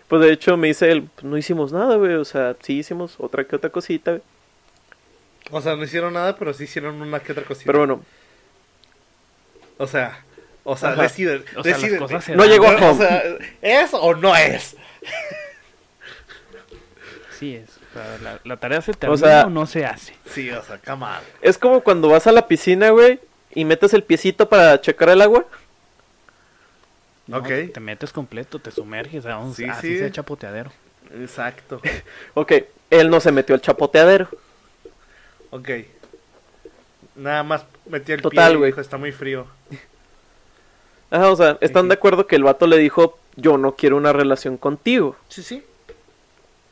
Pues 0.07 0.21
de 0.23 0.31
hecho 0.33 0.57
me 0.57 0.67
dice 0.69 0.91
él, 0.91 1.07
"Pues, 1.15 1.23
no 1.25 1.37
hicimos 1.37 1.71
nada, 1.71 1.95
güey, 1.97 2.13
o 2.15 2.25
sea, 2.25 2.55
sí 2.61 2.79
hicimos 2.79 3.15
otra 3.19 3.43
que 3.45 3.55
otra 3.55 3.69
cosita, 3.69 4.11
güey. 4.11 4.23
O 5.51 5.61
sea, 5.61 5.75
no 5.75 5.83
hicieron 5.83 6.13
nada, 6.13 6.35
pero 6.35 6.53
sí 6.53 6.63
hicieron 6.65 7.01
una 7.01 7.19
que 7.19 7.31
otra 7.33 7.43
cosita. 7.43 7.65
Pero 7.67 7.79
bueno, 7.79 8.01
O 9.77 9.87
sea, 9.87 10.23
o 10.63 10.77
sea, 10.77 10.89
Ajá. 10.91 11.03
deciden. 11.03 11.43
O 11.55 11.63
sea, 11.63 11.71
las 11.71 11.81
deciden. 11.81 11.99
cosas 11.99 12.23
se 12.23 12.35
No 12.35 12.43
dan. 12.43 12.51
llegó 12.51 12.67
a 12.67 12.75
O 12.75 12.89
home. 12.91 12.97
sea, 12.97 13.23
¿es 13.61 13.89
o 13.93 14.13
no 14.15 14.35
es? 14.35 14.75
Sí 17.39 17.55
es. 17.55 17.69
O 17.89 17.93
sea, 17.93 18.17
la, 18.21 18.39
la 18.43 18.57
tarea 18.57 18.81
se 18.81 18.93
termina 18.93 19.15
o, 19.15 19.17
sea- 19.17 19.45
no 19.45 19.65
se 19.65 19.85
hace. 19.85 20.15
Sí, 20.31 20.49
o 20.51 20.63
sea, 20.63 20.77
come 20.77 21.05
on. 21.05 21.11
es 21.41 21.57
como 21.57 21.81
cuando 21.81 22.07
vas 22.09 22.27
a 22.27 22.31
la 22.31 22.47
piscina, 22.47 22.89
güey, 22.91 23.19
y 23.53 23.65
metes 23.65 23.93
el 23.93 24.03
piecito 24.03 24.47
para 24.47 24.79
checar 24.79 25.09
el 25.09 25.21
agua. 25.21 25.45
No, 27.27 27.37
Ok. 27.37 27.47
Te 27.73 27.79
metes 27.79 28.11
completo, 28.11 28.59
te 28.59 28.71
sumerges, 28.71 29.23
vamos, 29.25 29.55
Sí, 29.55 29.65
así 29.65 29.87
sí. 29.93 29.97
sea 29.99 30.11
chapoteadero. 30.11 30.71
Exacto. 31.19 31.81
Ok, 32.33 32.53
él 32.89 33.09
no 33.09 33.19
se 33.19 33.31
metió 33.31 33.55
al 33.55 33.61
chapoteadero. 33.61 34.29
Ok. 35.49 35.69
Nada 37.15 37.43
más 37.43 37.65
metí 37.87 38.11
el 38.13 38.21
Total, 38.21 38.47
pie 38.49 38.53
y 38.53 38.57
güey. 38.57 38.71
dijo, 38.71 38.81
está 38.81 38.97
muy 38.97 39.11
frío. 39.11 39.47
Ajá, 41.11 41.29
o 41.29 41.35
sea, 41.35 41.57
están 41.61 41.87
de 41.89 41.93
acuerdo 41.93 42.25
que 42.25 42.35
el 42.35 42.43
vato 42.43 42.65
le 42.67 42.77
dijo, 42.77 43.19
yo 43.35 43.57
no 43.57 43.75
quiero 43.75 43.97
una 43.97 44.13
relación 44.13 44.57
contigo. 44.57 45.15
Sí, 45.29 45.43
sí. 45.43 45.63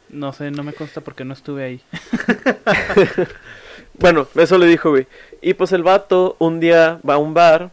No 0.10 0.34
sé, 0.34 0.50
no 0.50 0.64
me 0.64 0.74
consta 0.74 1.02
porque 1.02 1.24
no 1.26 1.34
estuve 1.34 1.64
ahí. 1.64 1.82
Bueno, 4.00 4.28
eso 4.36 4.58
le 4.58 4.66
dijo, 4.66 4.92
güey. 4.92 5.08
Y 5.42 5.54
pues 5.56 5.74
el 5.74 5.84
vato 5.84 6.38
un 6.40 6.62
día 6.62 7.00
va 7.08 7.16
a 7.16 7.18
un 7.18 7.34
bar 7.34 7.70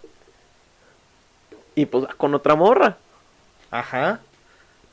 y 1.76 1.86
pues 1.86 2.04
va 2.04 2.14
con 2.14 2.34
otra 2.34 2.56
morra. 2.56 2.96
Ajá. 3.70 4.18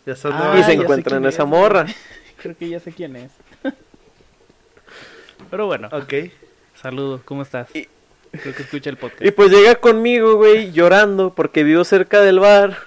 Ya 0.06 0.14
Ah, 0.26 0.56
y 0.60 0.64
se 0.64 0.74
encuentran 0.74 1.24
en 1.24 1.30
esa 1.30 1.44
es, 1.44 1.50
morra. 1.50 1.86
Creo 2.42 2.56
que 2.56 2.70
ya 2.70 2.80
sé 2.80 2.92
quién 2.92 3.16
es. 3.16 3.32
Pero 5.50 5.66
bueno, 5.66 5.90
Ok. 5.92 6.14
saludo, 6.80 7.22
¿cómo 7.26 7.42
estás? 7.42 7.74
Y- 7.76 7.88
Creo 8.42 8.56
que 8.56 8.64
escucha 8.64 8.90
el 8.90 8.98
podcast. 8.98 9.24
Y 9.24 9.32
pues 9.32 9.52
llega 9.52 9.76
conmigo, 9.76 10.36
güey, 10.36 10.72
llorando 10.72 11.34
porque 11.34 11.64
vivo 11.64 11.84
cerca 11.84 12.20
del 12.22 12.40
bar. 12.40 12.78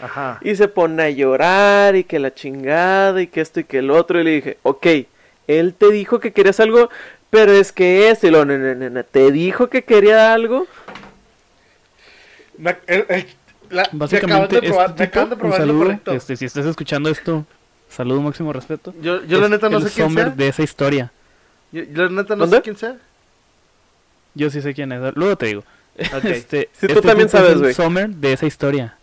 Ajá. 0.00 0.38
Y 0.42 0.54
se 0.54 0.68
pone 0.68 1.02
a 1.02 1.10
llorar 1.10 1.96
y 1.96 2.04
que 2.04 2.18
la 2.18 2.32
chingada 2.32 3.20
y 3.20 3.26
que 3.26 3.40
esto 3.40 3.60
y 3.60 3.64
que 3.64 3.78
el 3.78 3.90
otro. 3.90 4.20
Y 4.20 4.24
le 4.24 4.30
dije, 4.30 4.58
ok, 4.62 4.86
él 5.48 5.74
te 5.74 5.90
dijo 5.90 6.20
que 6.20 6.32
querías 6.32 6.60
algo, 6.60 6.88
pero 7.30 7.52
es 7.52 7.72
que 7.72 8.10
esto. 8.10 8.26
Y 8.28 8.30
lo, 8.30 8.44
no, 8.44 8.56
no, 8.56 8.74
no, 8.74 8.90
no, 8.90 9.04
te 9.04 9.32
dijo 9.32 9.68
que 9.68 9.82
quería 9.82 10.32
algo. 10.32 10.66
Me, 12.58 12.76
el- 12.86 13.06
el- 13.08 13.26
la- 13.70 13.88
me 13.92 13.98
Básicamente, 13.98 14.56
acaban 14.56 14.60
de 14.62 14.68
probar, 14.68 14.90
este 14.90 15.02
me 15.20 15.26
de 15.26 15.32
un 15.34 15.38
probar 15.40 15.60
lo 15.60 15.66
saludo, 15.66 15.84
correcto. 15.84 16.12
este, 16.12 16.36
si 16.36 16.44
estás 16.44 16.66
escuchando 16.66 17.10
esto, 17.10 17.44
saludo 17.88 18.20
máximo 18.22 18.52
respeto. 18.52 18.94
Yo, 19.00 19.24
yo 19.24 19.38
la 19.38 19.46
Es 19.46 19.50
neta 19.50 19.68
no 19.68 19.80
sé 19.80 19.90
quién 19.90 20.12
sea. 20.14 20.30
de 20.30 20.48
esa 20.48 20.62
historia. 20.62 21.12
Yo, 21.72 21.82
yo 21.84 22.04
la 22.04 22.10
neta 22.22 22.34
no 22.36 22.42
¿Dónde? 22.42 22.56
sé 22.56 22.62
quién 22.62 22.76
sea. 22.76 22.96
Yo 24.38 24.50
sí 24.50 24.62
sé 24.62 24.74
quién 24.74 24.92
es, 24.92 25.14
luego 25.16 25.36
te 25.36 25.46
digo. 25.46 25.64
Ok. 26.12 26.24
Este, 26.24 26.70
Sí, 26.72 26.88
tú 26.88 27.00
este 27.00 27.02
también 27.02 27.26
es 27.26 27.32
sabes, 27.32 27.58
güey. 27.58 27.74
Sommer 27.74 28.08
de 28.10 28.32
esa 28.32 28.46
historia. 28.46 28.96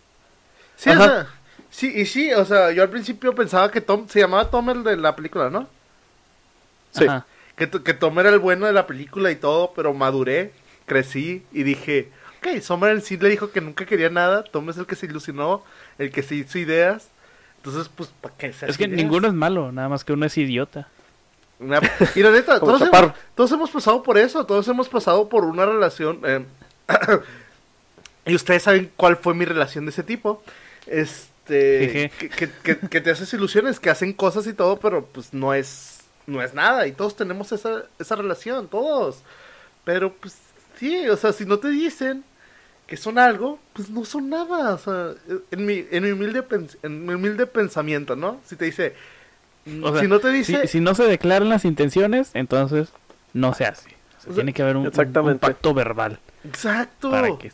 Sí, 0.76 0.90
Ajá. 0.90 1.04
o 1.04 1.04
sea, 1.04 1.28
sí, 1.70 1.92
y 1.96 2.06
sí, 2.06 2.34
o 2.34 2.46
sea, 2.46 2.72
yo 2.72 2.84
al 2.84 2.90
principio 2.90 3.36
pensaba 3.36 3.72
que 3.72 3.82
Tom, 3.82 4.08
se 4.08 4.20
llamaba 4.20 4.50
Tom 4.50 4.70
el 4.70 4.84
de 4.84 4.98
la 4.98 5.16
película, 5.16 5.50
¿no? 5.50 5.70
Sí. 6.92 7.06
Ajá. 7.06 7.26
Que, 7.56 7.70
que 7.70 7.94
Tom 7.94 8.20
era 8.20 8.30
el 8.30 8.40
bueno 8.40 8.66
de 8.66 8.74
la 8.74 8.88
película 8.88 9.32
y 9.32 9.36
todo, 9.36 9.74
pero 9.76 9.94
maduré, 9.94 10.54
crecí 10.86 11.46
y 11.52 11.64
dije, 11.64 12.12
ok, 12.40 12.62
Summer 12.62 12.92
en 12.92 13.02
sí 13.02 13.18
le 13.18 13.30
dijo 13.30 13.52
que 13.52 13.62
nunca 13.62 13.86
quería 13.86 14.10
nada, 14.10 14.44
Tom 14.44 14.70
es 14.70 14.78
el 14.78 14.86
que 14.88 14.96
se 14.96 15.06
ilusionó, 15.06 15.64
el 15.98 16.12
que 16.12 16.24
se 16.24 16.36
hizo 16.36 16.60
ideas, 16.60 17.10
entonces, 17.58 17.90
pues, 17.96 18.10
¿para 18.22 18.36
qué 18.38 18.54
se 18.54 18.68
Es 18.68 18.76
hace 18.76 18.78
que 18.78 18.86
ideas? 18.86 18.98
ninguno 18.98 19.28
es 19.28 19.34
malo, 19.34 19.72
nada 19.72 19.90
más 19.90 20.04
que 20.04 20.14
uno 20.14 20.26
es 20.26 20.38
idiota. 20.38 20.90
Una- 21.60 21.80
Y 22.16 22.22
la 22.22 22.32
neta, 22.32 22.60
todos 22.60 22.82
hemos, 22.82 23.14
todos 23.36 23.52
hemos 23.52 23.70
pasado 23.72 24.04
por 24.04 24.18
eso, 24.18 24.46
todos 24.46 24.68
hemos 24.68 24.90
pasado 24.90 25.30
por 25.30 25.44
una 25.46 25.66
relación. 25.66 26.20
eh, 26.26 26.46
y 28.26 28.36
ustedes 28.36 28.64
saben 28.64 28.92
cuál 28.96 29.18
fue 29.18 29.34
mi 29.34 29.46
relación 29.46 29.86
de 29.86 29.92
ese 29.92 30.04
tipo. 30.04 30.44
Este. 30.88 32.12
Que, 32.20 32.30
que- 32.30 32.50
que- 32.64 32.78
que 32.90 33.02
te 33.02 33.12
haces 33.12 33.32
ilusiones, 33.34 33.80
que 33.80 33.90
hacen 33.90 34.14
cosas 34.14 34.48
y 34.48 34.54
todo, 34.54 34.80
pero 34.80 35.06
pues 35.06 35.34
no 35.34 35.54
es. 35.54 36.00
No 36.28 36.42
es 36.42 36.54
nada. 36.56 36.88
Y 36.88 36.92
todos 36.92 37.16
tenemos 37.16 37.52
esa, 37.52 37.84
esa 38.00 38.16
relación, 38.16 38.68
todos. 38.68 39.20
Pero 39.84 40.12
pues 40.14 40.36
sí, 40.80 41.08
o 41.08 41.16
sea, 41.18 41.32
si 41.34 41.46
no 41.46 41.60
te 41.60 41.68
dicen 41.70 42.24
que 42.88 42.98
son 42.98 43.20
algo, 43.20 43.60
pues 43.74 43.90
no 43.92 44.04
son 44.06 44.30
nada. 44.30 44.74
O 44.74 44.78
sea, 44.80 45.12
en 45.52 45.66
mi, 45.66 45.86
en 45.92 46.04
mi, 46.04 46.12
humilde, 46.12 46.44
en 46.82 47.06
mi 47.06 47.14
humilde 47.14 47.46
pensamiento, 47.46 48.16
¿no? 48.16 48.42
Si 48.46 48.56
te 48.56 48.66
dice. 48.66 48.96
O 49.84 49.92
sea, 49.92 50.02
si 50.02 50.08
no 50.08 50.20
te 50.20 50.30
dice. 50.30 50.62
Si, 50.64 50.68
si 50.68 50.80
no 50.80 50.94
se 50.96 51.04
declaran 51.04 51.50
las 51.50 51.66
intenciones, 51.66 52.32
entonces 52.34 52.90
no 53.34 53.54
se 53.54 53.66
hace. 53.66 53.90
O 53.90 53.92
sea, 53.92 54.20
O 54.20 54.24
sea, 54.26 54.36
tiene 54.36 54.54
que 54.54 54.62
haber 54.62 54.76
un, 54.76 54.82
un- 54.82 54.88
un 54.88 54.90
exactamente. 54.92 55.40
pacto 55.40 55.74
verbal 55.74 56.20
Exacto. 56.44 57.12
para 57.12 57.36
que 57.38 57.52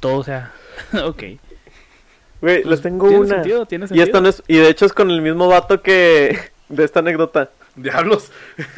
todo 0.00 0.22
sea... 0.24 0.52
ok. 1.04 1.22
Güey, 1.22 2.62
Pues, 2.62 2.66
les 2.66 2.82
tengo 2.82 3.08
tiene 3.08 3.22
una. 3.24 3.34
sentido, 3.36 3.66
tiene 3.66 3.86
Y 3.90 4.00
esta 4.00 4.20
no 4.20 4.28
es, 4.28 4.42
y 4.46 4.56
de 4.58 4.68
hecho 4.68 4.84
es 4.86 4.92
con 4.92 5.10
el 5.10 5.22
mismo 5.22 5.48
vato 5.48 5.80
que 5.82 6.38
de 6.68 6.84
esta 6.84 7.00
anécdota. 7.00 7.50
Diablos. 7.76 8.30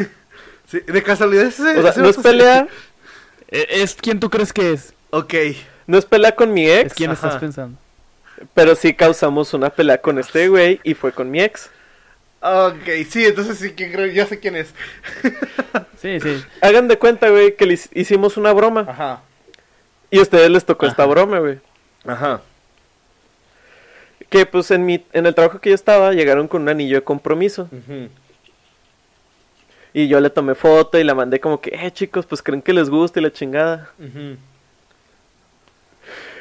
Sí, 0.68 0.80
de 0.80 1.00
casualidad 1.00 1.44
ese. 1.44 1.78
O 1.78 1.82
sea, 1.82 1.90
ese 1.92 2.00
no 2.02 2.08
es 2.08 2.16
pelea, 2.16 2.66
Eh, 3.48 3.66
¿Es 3.70 3.94
quién 3.94 4.18
tú 4.18 4.28
crees 4.30 4.52
que 4.52 4.72
es? 4.72 4.94
Ok. 5.10 5.32
no 5.86 5.96
es 5.96 6.04
pelea 6.04 6.34
con 6.34 6.52
mi 6.52 6.66
¿Es 6.66 6.86
ex, 6.86 6.94
quién 6.94 7.12
Ajá. 7.12 7.26
estás 7.28 7.40
pensando? 7.40 7.78
pero 8.52 8.74
sí 8.74 8.92
causamos 8.92 9.54
una 9.54 9.70
pelea 9.70 9.98
con 9.98 10.18
este 10.18 10.48
güey 10.48 10.80
y 10.82 10.94
fue 10.94 11.12
con 11.12 11.30
mi 11.30 11.40
ex. 11.40 11.70
Ok, 12.48 12.88
sí, 13.08 13.24
entonces 13.24 13.58
sí, 13.58 13.72
¿quién 13.72 13.90
creo? 13.92 14.06
ya 14.06 14.26
sé 14.26 14.38
quién 14.38 14.56
es. 14.56 14.72
Sí, 15.98 16.20
sí. 16.20 16.44
Hagan 16.60 16.86
de 16.88 16.98
cuenta, 16.98 17.28
güey, 17.30 17.56
que 17.56 17.66
le 17.66 17.74
hic- 17.74 17.88
hicimos 17.94 18.36
una 18.36 18.52
broma 18.52 18.84
Ajá. 18.88 19.22
y 20.10 20.18
a 20.18 20.22
ustedes 20.22 20.50
les 20.50 20.64
tocó 20.64 20.86
esta 20.86 21.04
broma, 21.06 21.38
güey. 21.40 21.58
Ajá. 22.06 22.42
Que 24.28 24.44
pues 24.46 24.70
en 24.70 24.84
mi 24.86 25.04
en 25.12 25.26
el 25.26 25.34
trabajo 25.34 25.58
que 25.60 25.70
yo 25.70 25.74
estaba 25.74 26.12
llegaron 26.12 26.46
con 26.48 26.62
un 26.62 26.68
anillo 26.68 26.96
de 26.96 27.02
compromiso 27.02 27.68
y 29.94 30.08
yo 30.08 30.20
le 30.20 30.30
tomé 30.30 30.54
foto 30.54 30.98
y 30.98 31.04
la 31.04 31.14
mandé 31.14 31.40
como 31.40 31.60
que, 31.60 31.70
"Eh, 31.74 31.90
chicos, 31.90 32.26
pues 32.26 32.42
creen 32.42 32.60
que 32.62 32.72
les 32.74 32.90
gusta 32.90 33.18
y 33.18 33.22
la 33.22 33.32
chingada." 33.32 33.90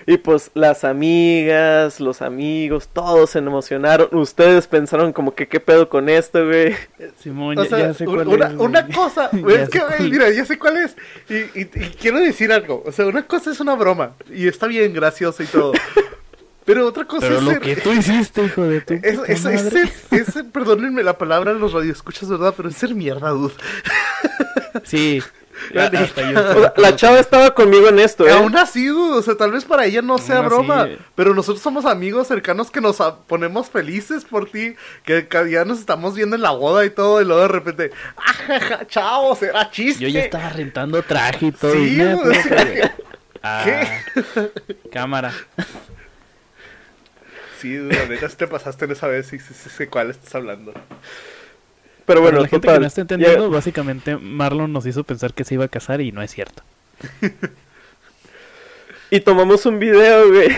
Y 0.07 0.17
pues 0.17 0.51
las 0.53 0.83
amigas, 0.83 1.99
los 1.99 2.21
amigos, 2.21 2.89
todos 2.93 3.31
se 3.31 3.39
emocionaron. 3.39 4.07
Ustedes 4.11 4.67
pensaron 4.67 5.13
como 5.13 5.33
que 5.33 5.47
qué 5.47 5.59
pedo 5.59 5.89
con 5.89 6.09
esto, 6.09 6.45
güey. 6.45 6.75
Simón, 7.23 7.57
O 7.57 7.63
ya, 7.63 7.69
sea, 7.69 7.79
ya 7.87 7.93
sé 7.95 8.05
cuál 8.05 8.27
una, 8.27 8.47
es, 8.47 8.55
güey. 8.55 8.67
una 8.69 8.87
cosa, 8.87 9.29
Ya 9.33 9.39
güey, 9.39 9.55
es 9.61 9.69
que, 9.69 9.79
güey, 9.79 10.11
mira, 10.11 10.29
ya 10.29 10.45
sé 10.45 10.59
cuál 10.59 10.77
es. 10.77 10.95
Y, 11.27 11.59
y- 11.59 11.69
y 11.73 11.89
quiero 11.99 12.19
decir 12.19 12.51
algo. 12.51 12.83
O 12.85 12.91
sea, 12.91 13.07
una 13.07 13.23
cosa 13.25 13.49
es 13.51 13.59
una 13.59 13.73
broma. 13.75 14.11
Y 14.31 14.47
está 14.47 14.67
bien, 14.67 14.93
graciosa 14.93 15.41
y 15.41 15.47
todo. 15.47 15.73
Pero 16.65 16.87
otra 16.87 17.05
cosa 17.05 17.27
Pero 17.27 17.37
es. 17.39 17.43
lo 17.43 17.51
ser- 17.51 17.61
que 17.61 17.75
tú 17.75 17.91
hiciste, 17.91 18.43
hijo 18.43 18.63
de 18.63 18.81
tu 18.81 18.93
Es, 18.95 19.03
es, 19.27 19.45
es 19.45 19.61
ser- 19.61 19.89
es 20.11 20.25
ser- 20.27 20.49
perdónenme 20.51 21.03
la 21.03 21.17
palabra 21.17 21.51
en 21.51 21.59
los 21.59 21.73
radioescuchas, 21.73 22.27
¿verdad? 22.29 22.53
Pero 22.57 22.69
es 22.69 22.75
ser 22.75 22.93
mierda, 22.95 23.29
dude. 23.29 23.53
Sí. 24.83 25.21
O 25.75 26.59
sea, 26.59 26.73
la 26.77 26.95
chava 26.95 27.19
estaba 27.19 27.53
conmigo 27.53 27.87
en 27.87 27.99
esto, 27.99 28.27
¿eh? 28.27 28.31
Aún 28.31 28.55
así, 28.57 28.89
o 28.89 29.21
sea, 29.21 29.35
tal 29.35 29.51
vez 29.51 29.65
para 29.65 29.85
ella 29.85 30.01
no 30.01 30.17
sea 30.17 30.37
Aún 30.37 30.47
broma, 30.47 30.85
eh. 30.87 30.97
pero 31.15 31.33
nosotros 31.33 31.61
somos 31.61 31.85
amigos 31.85 32.27
cercanos 32.27 32.71
que 32.71 32.81
nos 32.81 32.97
ponemos 33.27 33.69
felices 33.69 34.25
por 34.25 34.49
ti, 34.49 34.75
que, 35.03 35.27
ya 35.49 35.65
nos 35.65 35.79
estamos 35.79 36.15
viendo 36.15 36.35
en 36.35 36.41
la 36.41 36.51
boda 36.51 36.85
y 36.85 36.89
todo, 36.89 37.21
y 37.21 37.25
luego 37.25 37.41
de 37.41 37.47
repente, 37.47 37.91
ajaja, 38.15 38.87
chao, 38.87 39.35
será 39.35 39.69
chiste. 39.71 40.03
Yo 40.03 40.09
ya 40.09 40.21
estaba 40.21 40.49
rentando 40.49 41.01
traje 41.03 41.47
y 41.47 41.51
todo. 41.51 41.73
Sí, 41.73 41.79
y 41.79 41.97
güey. 41.97 42.41
puta, 42.41 42.63
güey. 42.63 42.81
Ah, 43.47 43.63
cámara. 44.91 45.31
Sí, 47.59 47.77
la 47.77 48.05
neta, 48.05 48.27
te 48.29 48.47
pasaste 48.47 48.85
en 48.85 48.91
esa 48.91 49.07
vez 49.07 49.31
y 49.33 49.39
sí, 49.39 49.53
sí 49.53 49.69
sé 49.69 49.87
cuál 49.87 50.09
estás 50.09 50.33
hablando. 50.35 50.73
Pero 52.05 52.21
bueno, 52.21 52.37
Para 52.37 52.41
la 52.43 52.47
gente 52.49 52.67
total. 52.67 52.75
que 52.77 52.81
no 52.81 52.87
está 52.87 53.01
entendiendo, 53.01 53.49
Ya- 53.49 53.55
básicamente 53.55 54.15
Marlon 54.17 54.71
nos 54.71 54.85
hizo 54.85 55.03
pensar 55.03 55.33
que 55.33 55.43
se 55.43 55.55
iba 55.55 55.65
a 55.65 55.69
casar 55.69 56.01
y 56.01 56.11
no 56.11 56.21
es 56.21 56.31
cierto. 56.31 56.63
Y 59.11 59.19
tomamos 59.19 59.65
un 59.67 59.77
video, 59.77 60.27
güey. 60.29 60.49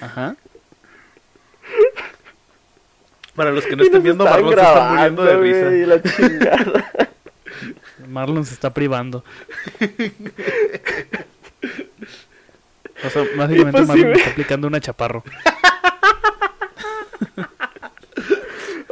Ajá. 0.00 0.36
Para 3.34 3.50
los 3.50 3.66
que 3.66 3.74
no 3.74 3.82
estén 3.82 4.02
viendo, 4.02 4.24
Marlon 4.24 4.54
se 4.54 4.60
está 4.60 4.90
muriendo 4.92 5.24
de 5.24 5.36
risa. 5.38 5.64
güey, 5.64 5.82
y 5.82 5.86
la 5.86 6.02
chingada. 6.02 6.92
Marlon 8.08 8.44
se 8.46 8.54
está 8.54 8.72
privando. 8.72 9.24
O 13.04 13.10
sea, 13.10 13.24
básicamente 13.36 13.70
pues 13.72 13.82
sí, 13.82 13.88
Marlon 13.98 14.12
está 14.16 14.30
aplicando 14.30 14.66
una 14.68 14.80
chaparro. 14.80 15.24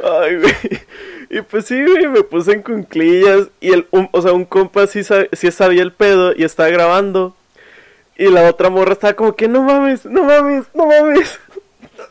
Ay, 0.03 0.37
güey. 0.37 0.53
Y 1.29 1.41
pues 1.41 1.65
sí, 1.65 1.81
güey, 1.83 2.07
me 2.07 2.23
puse 2.23 2.51
en 2.53 2.61
cunclillas. 2.61 3.47
Y 3.59 3.71
el, 3.73 3.87
un- 3.91 4.09
o 4.11 4.21
sea, 4.21 4.33
un 4.33 4.45
compa 4.45 4.87
sí, 4.87 5.03
sa- 5.03 5.27
sí 5.31 5.51
sabía 5.51 5.81
el 5.83 5.93
pedo 5.93 6.33
y 6.35 6.43
estaba 6.43 6.69
grabando. 6.69 7.35
Y 8.17 8.25
la 8.29 8.49
otra 8.49 8.69
morra 8.69 8.93
estaba 8.93 9.13
como 9.13 9.35
que 9.35 9.47
no 9.47 9.63
mames, 9.63 10.05
no 10.05 10.23
mames, 10.25 10.65
no 10.73 10.85
mames. 10.87 11.39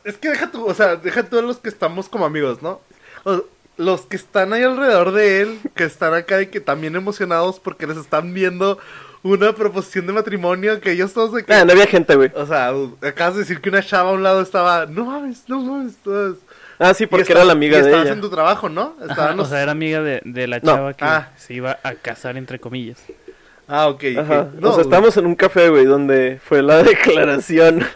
Es 0.05 0.17
que 0.17 0.31
deja 0.31 0.51
tú, 0.51 0.65
o 0.67 0.75
sea, 0.75 0.97
deja 0.97 1.25
tú 1.25 1.39
a 1.39 1.43
los 1.43 1.59
que 1.59 1.69
estamos 1.69 2.09
como 2.09 2.25
amigos, 2.25 2.63
¿no? 2.63 2.81
O- 3.25 3.45
los 3.77 4.03
que 4.03 4.17
están 4.17 4.53
ahí 4.53 4.63
alrededor 4.63 5.13
de 5.13 5.41
él, 5.41 5.59
que 5.75 5.85
están 5.85 6.13
acá 6.15 6.43
y 6.43 6.49
que 6.49 6.61
también 6.61 6.97
emocionados 6.97 7.59
porque 7.61 7.87
les 7.87 7.97
están 7.97 8.35
viendo 8.35 8.79
una 9.23 9.55
proposición 9.55 10.07
de 10.07 10.13
matrimonio 10.13 10.81
que 10.81 10.93
ellos 10.93 11.13
todos 11.15 11.33
de 11.33 11.45
que... 11.45 11.53
Ah, 11.55 11.65
no 11.65 11.73
había 11.73 11.87
gente, 11.87 12.15
güey. 12.15 12.31
O 12.35 12.45
sea, 12.47 12.73
acabas 13.03 13.35
de 13.35 13.41
decir 13.41 13.61
que 13.61 13.71
una 13.71 13.83
chava 13.83 14.11
a 14.11 14.13
un 14.13 14.23
lado 14.23 14.43
estaba, 14.43 14.85
no 14.87 15.07
mames, 15.07 15.45
no 15.49 15.61
mames, 15.63 15.97
todas. 16.05 16.37
Ah, 16.83 16.95
sí, 16.95 17.07
porque 17.07 17.31
era 17.33 17.45
la 17.45 17.53
amiga 17.53 17.77
y 17.79 17.83
de 17.83 17.87
estabas 17.89 18.07
ella. 18.07 18.15
en 18.15 18.21
tu 18.23 18.31
trabajo, 18.31 18.69
¿no? 18.71 18.97
Ajá, 18.99 19.11
Estaban 19.11 19.35
o 19.35 19.37
los- 19.43 19.49
sea, 19.51 19.63
era 19.63 19.73
amiga 19.73 20.01
de, 20.03 20.23
de 20.25 20.47
la 20.49 20.59
No. 20.61 20.65
chava 20.75 20.95
que 20.95 21.05
Ah. 21.05 21.31
se 21.37 21.53
iba 21.55 21.79
a 21.83 21.95
casar, 21.95 22.37
entre 22.39 22.59
comillas. 22.59 22.99
Ah, 23.69 23.87
ok. 23.89 24.03
Ajá. 24.19 24.49
No, 24.59 24.71
o 24.71 24.73
sea, 24.73 24.83
estábamos 24.83 25.17
en 25.19 25.27
un 25.27 25.35
café, 25.37 25.69
güey, 25.69 25.85
donde 25.85 26.41
fue 26.43 26.63
la 26.63 26.83
declaración. 26.83 27.87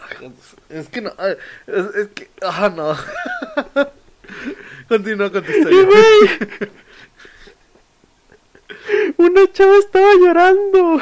Es 0.69 0.87
que 0.89 1.01
no, 1.01 1.11
es, 1.19 1.95
es 1.95 2.07
que, 2.13 2.29
ah, 2.43 2.71
no. 2.73 2.95
Continúa 4.87 5.31
con 5.31 5.43
tu 5.43 5.51
Y, 5.51 5.55
historia. 5.57 5.83
güey. 5.83 6.71
Una 9.17 9.51
chava 9.51 9.77
estaba 9.79 10.13
llorando. 10.13 11.01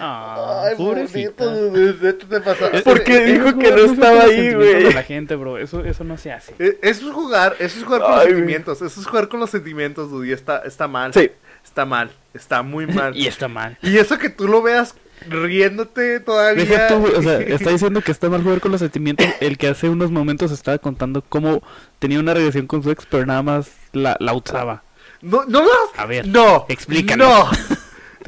Ah, 0.00 0.64
Ay, 0.68 0.76
pobrecito, 0.76 1.50
neta 1.72 2.26
te 2.28 2.40
pasa. 2.40 2.70
Porque 2.84 3.24
dijo 3.26 3.56
que 3.58 3.70
no 3.70 3.78
estaba 3.78 4.22
ahí, 4.24 4.54
güey. 4.54 4.92
la 4.92 5.02
gente, 5.02 5.34
bro. 5.36 5.58
Eso, 5.58 5.84
eso 5.84 6.04
no 6.04 6.16
se 6.18 6.32
hace. 6.32 6.54
Eh, 6.58 6.78
Eso 6.82 7.08
es 7.08 7.14
jugar, 7.14 7.56
eso 7.58 7.78
es 7.78 7.84
jugar 7.84 8.00
con 8.02 8.10
Ay, 8.12 8.16
los 8.16 8.24
güey. 8.24 8.34
sentimientos, 8.36 8.82
eso 8.82 9.00
es 9.00 9.06
jugar 9.06 9.28
con 9.28 9.40
los 9.40 9.50
sentimientos, 9.50 10.10
dude, 10.10 10.28
y 10.28 10.32
está, 10.32 10.58
está 10.58 10.88
mal. 10.88 11.12
Sí. 11.14 11.30
Está 11.64 11.84
mal, 11.86 12.10
está 12.34 12.62
muy 12.62 12.86
mal. 12.86 13.16
Y 13.16 13.26
está 13.26 13.48
mal. 13.48 13.78
y 13.82 13.96
eso 13.96 14.18
que 14.18 14.28
tú 14.30 14.46
lo 14.48 14.62
veas 14.62 14.94
riéndote 15.28 16.20
todavía. 16.20 16.64
Deja 16.64 16.88
tú, 16.88 16.98
güey, 16.98 17.14
o 17.14 17.22
sea, 17.22 17.38
está 17.40 17.70
diciendo 17.70 18.00
que 18.02 18.12
está 18.12 18.28
mal 18.28 18.42
jugar 18.42 18.60
con 18.60 18.72
los 18.72 18.80
sentimientos. 18.80 19.26
El 19.40 19.56
que 19.58 19.68
hace 19.68 19.88
unos 19.88 20.10
momentos 20.10 20.50
estaba 20.52 20.78
contando 20.78 21.22
cómo 21.28 21.62
tenía 21.98 22.18
una 22.20 22.34
relación 22.34 22.66
con 22.66 22.82
su 22.82 22.90
ex, 22.90 23.06
pero 23.10 23.24
nada 23.26 23.42
más 23.42 23.70
la, 23.92 24.16
la 24.20 24.32
usaba. 24.34 24.82
No, 25.22 25.44
no 25.46 25.62
lo 25.62 25.70
A 25.96 26.04
ver, 26.04 26.26
No. 26.26 26.66
explícanos. 26.68 27.28
No. 27.28 27.48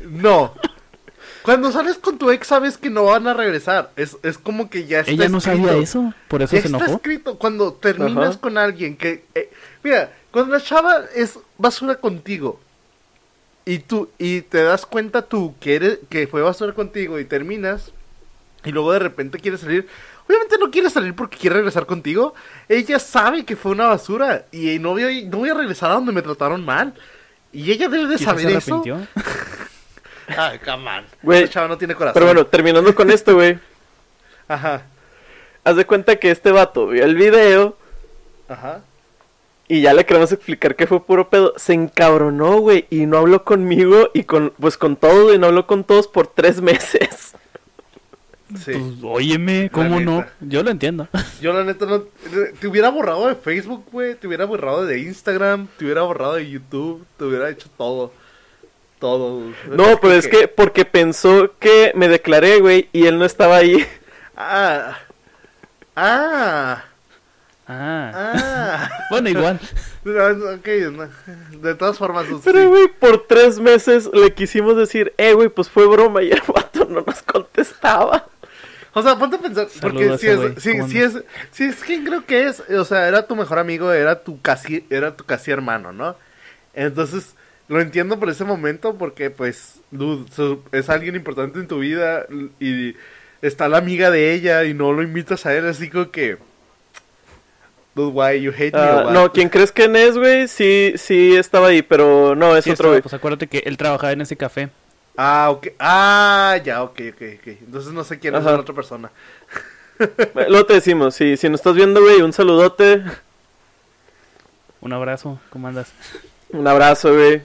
No. 0.09 0.55
Cuando 1.47 1.71
sales 1.73 1.97
con 1.97 2.19
tu 2.19 2.31
ex 2.31 2.47
sabes 2.49 2.77
que 2.77 2.91
no 2.91 3.05
van 3.05 3.27
a 3.29 3.33
regresar. 3.33 3.91
Es, 3.97 4.17
es 4.23 4.37
como 4.37 4.69
que 4.69 4.85
ya 4.87 5.01
está 5.01 5.13
Ella 5.13 5.29
no 5.29 5.39
escrito. 5.39 5.65
sabía 5.69 5.81
eso, 5.83 6.13
por 6.29 6.43
eso 6.43 6.55
Ya 6.57 6.61
se 6.63 6.67
está 6.69 6.79
enojó. 6.79 6.97
escrito 6.97 7.39
cuando 7.39 7.73
terminas 7.73 8.31
Ajá. 8.31 8.41
con 8.41 8.59
alguien 8.59 8.97
que... 8.97 9.25
eh, 9.35 9.51
mira, 9.83 10.13
cuando 10.33 10.53
la 10.55 10.61
chava 10.61 11.05
es 11.15 11.39
basura 11.57 11.95
contigo 11.95 12.61
y 13.65 13.79
tú 13.79 14.11
y 14.19 14.43
te 14.43 14.63
das 14.63 14.85
cuenta 14.87 15.23
tú 15.23 15.55
que, 15.61 15.77
eres, 15.77 15.99
que 16.11 16.27
fue 16.27 16.43
basura 16.43 16.73
contigo 16.75 17.19
y 17.21 17.25
terminas 17.25 17.93
y 18.65 18.73
luego 18.73 18.93
de 18.93 18.99
repente 18.99 19.39
quieres 19.39 19.61
salir... 19.61 19.87
Obviamente 20.29 20.59
no 20.59 20.73
quiere 20.73 20.91
salir 20.91 21.15
porque 21.15 21.37
quiere 21.39 21.55
regresar 21.55 21.87
contigo.Ella 21.87 22.99
sabe 22.99 23.45
que 23.45 23.55
fue 23.55 23.71
una 23.71 23.87
basura 23.87 24.47
y 24.51 24.81
no 24.81 24.91
voy 24.91 25.05
a, 25.05 25.29
no 25.31 25.39
voy 25.39 25.51
a 25.51 25.55
regresar 25.55 25.93
a 25.93 25.95
donde 25.95 26.11
me 26.11 26.21
trataron 26.21 26.65
mal. 26.65 26.93
Y 27.53 27.71
ella 27.71 27.89
debe 27.89 28.09
de 28.09 28.19
saber 28.19 28.51
se 28.51 28.57
eso. 28.59 28.83
Ay, 30.29 30.59
come 30.59 30.89
on. 30.91 31.05
Güey, 31.23 31.45
Esa 31.45 31.53
chava 31.53 31.69
no 31.69 31.79
tiene 31.79 31.95
corazón. 31.95 32.15
Pero 32.15 32.27
bueno, 32.27 32.47
terminando 32.47 32.95
con 32.95 33.11
esto, 33.11 33.35
güey. 33.35 33.59
Ajá, 34.49 34.83
Haz 35.65 35.75
de 35.75 35.85
cuenta 35.85 36.17
que 36.17 36.31
este 36.31 36.53
vato 36.53 36.87
vio 36.87 37.05
el 37.05 37.17
video 37.17 37.77
ajá. 38.49 38.83
y 39.67 39.81
ya 39.81 39.93
le 39.95 40.07
queremos 40.07 40.31
explicar 40.31 40.77
que 40.77 40.87
fue 40.87 41.05
puro 41.05 41.29
pedo. 41.29 41.55
Se 41.57 41.73
encabronó, 41.73 42.61
güey, 42.61 42.87
y 42.89 43.07
no 43.07 43.19
habló 43.19 43.43
conmigo 43.43 44.11
y 44.15 44.23
con, 44.23 44.53
pues 44.61 44.79
con 44.79 44.95
todos, 44.95 45.35
y 45.35 45.39
no 45.39 45.49
habló 45.49 45.67
con 45.67 45.83
todos 45.83 46.07
por 46.07 46.29
tres 46.29 46.61
meses. 46.63 47.35
Sí. 48.65 48.75
Pues, 48.75 48.83
óyeme, 49.03 49.69
¿cómo 49.73 49.99
no? 49.99 50.25
Yo 50.41 50.63
lo 50.63 50.71
entiendo. 50.71 51.09
Yo 51.41 51.53
la 51.53 51.65
neta 51.65 51.85
no... 51.85 52.05
Te 52.61 52.69
hubiera 52.69 52.91
borrado 52.91 53.27
de 53.27 53.35
Facebook, 53.35 53.87
güey. 53.91 54.15
Te 54.15 54.29
hubiera 54.29 54.45
borrado 54.45 54.87
de 54.87 55.01
Instagram. 55.01 55.67
Te 55.77 55.85
hubiera 55.85 56.03
borrado 56.03 56.35
de 56.35 56.49
YouTube. 56.49 57.05
Te 57.19 57.25
hubiera 57.25 57.51
hecho 57.51 57.69
todo. 57.77 58.13
Todo. 58.99 59.53
No, 59.69 60.01
pero 60.01 60.15
es 60.15 60.27
que 60.27 60.49
porque 60.49 60.85
pensó 60.85 61.53
que 61.59 61.93
me 61.95 62.09
declaré, 62.09 62.61
güey, 62.61 62.89
y 62.93 63.07
él 63.07 63.19
no 63.19 63.25
estaba 63.25 63.57
ahí. 63.57 63.87
Ah. 64.39 64.99
Ah. 65.97 66.85
Ah, 67.67 68.13
Ah. 68.15 68.91
bueno, 69.11 69.29
igual. 69.31 69.59
No, 70.05 70.25
ok, 70.25 70.69
no. 70.93 71.09
De 71.59 71.75
todas 71.75 71.99
formas, 71.99 72.27
sí. 72.29 72.37
Pero, 72.45 72.69
güey, 72.69 72.87
por 72.87 73.27
tres 73.27 73.59
meses 73.59 74.09
le 74.13 74.33
quisimos 74.35 74.77
decir, 74.77 75.13
eh, 75.17 75.33
güey, 75.33 75.49
pues 75.49 75.69
fue 75.69 75.85
broma, 75.89 76.23
y 76.23 76.31
el 76.31 76.43
vato 76.47 76.85
no 76.85 77.01
nos 77.01 77.23
contestaba. 77.23 78.29
O 78.93 79.03
sea, 79.03 79.19
ponte 79.19 79.37
a 79.37 79.41
pensar, 79.41 79.67
porque 79.81 80.11
a 80.11 80.17
si 80.19 80.29
es, 80.29 80.37
güey, 80.37 80.55
sí, 80.59 80.79
¿cómo 80.79 80.89
sí 80.89 80.99
no? 81.01 81.05
es, 81.07 81.25
sí 81.51 81.65
es 81.65 81.77
quien 81.83 82.05
creo 82.05 82.25
que 82.25 82.47
es, 82.47 82.61
o 82.71 82.85
sea, 82.85 83.09
era 83.09 83.27
tu 83.27 83.35
mejor 83.35 83.59
amigo, 83.59 83.93
era 83.93 84.23
tu 84.23 84.41
casi, 84.41 84.87
era 84.91 85.17
tu 85.17 85.25
casi 85.25 85.51
hermano, 85.51 85.93
¿no? 85.93 86.15
Entonces, 86.73 87.35
lo 87.69 87.81
entiendo 87.81 88.19
por 88.19 88.29
ese 88.31 88.45
momento, 88.45 88.95
porque 88.97 89.31
pues, 89.31 89.81
dude, 89.91 90.25
es 90.73 90.89
alguien 90.89 91.17
importante 91.17 91.59
en 91.59 91.67
tu 91.69 91.79
vida 91.81 92.27
y 92.61 92.95
está 93.43 93.69
la 93.69 93.79
amiga 93.79 94.11
de 94.11 94.33
ella 94.35 94.65
y 94.65 94.75
no 94.75 94.93
lo 94.93 95.03
invitas 95.03 95.47
a 95.47 95.55
él, 95.55 95.67
así 95.67 95.91
como 95.91 96.11
que, 96.11 96.39
dude, 97.95 98.13
why 98.13 98.41
you 98.41 98.53
hate 98.57 98.73
me? 98.75 98.81
Ah, 98.81 99.11
no, 99.13 99.33
¿quién 99.33 99.49
crees 99.49 99.73
que 99.73 99.85
es, 99.85 100.17
güey? 100.17 100.49
Sí, 100.49 100.95
sí 100.97 101.35
estaba 101.37 101.69
ahí, 101.69 101.83
pero 101.83 102.35
no, 102.37 102.57
es 102.57 102.65
Sí, 102.65 102.71
otro, 102.71 102.91
güey. 102.91 103.03
pues 103.03 103.15
acuérdate 103.15 103.47
que 103.49 103.59
él 103.67 103.77
trabajaba 103.77 104.13
en 104.13 104.21
ese 104.21 104.37
café. 104.37 104.69
Ah, 105.17 105.49
ok, 105.51 105.69
ah, 105.79 106.59
ya, 106.63 106.83
ok, 106.83 107.01
ok, 107.15 107.23
ok, 107.41 107.47
entonces 107.47 107.93
no 107.93 108.05
sé 108.05 108.19
quién 108.19 108.35
es 108.35 108.45
la 108.45 108.57
otra 108.57 108.75
persona. 108.75 109.11
Luego 110.35 110.67
te 110.67 110.75
decimos, 110.75 111.15
sí, 111.15 111.37
si 111.39 111.49
nos 111.49 111.61
estás 111.61 111.75
viendo, 111.75 112.03
güey, 112.03 112.21
un 112.21 112.33
saludote, 112.35 113.03
Un 114.81 114.93
abrazo, 114.93 115.41
¿cómo 115.51 115.69
andas? 115.69 115.93
un 116.51 116.67
abrazo, 116.69 117.13
güey. 117.15 117.43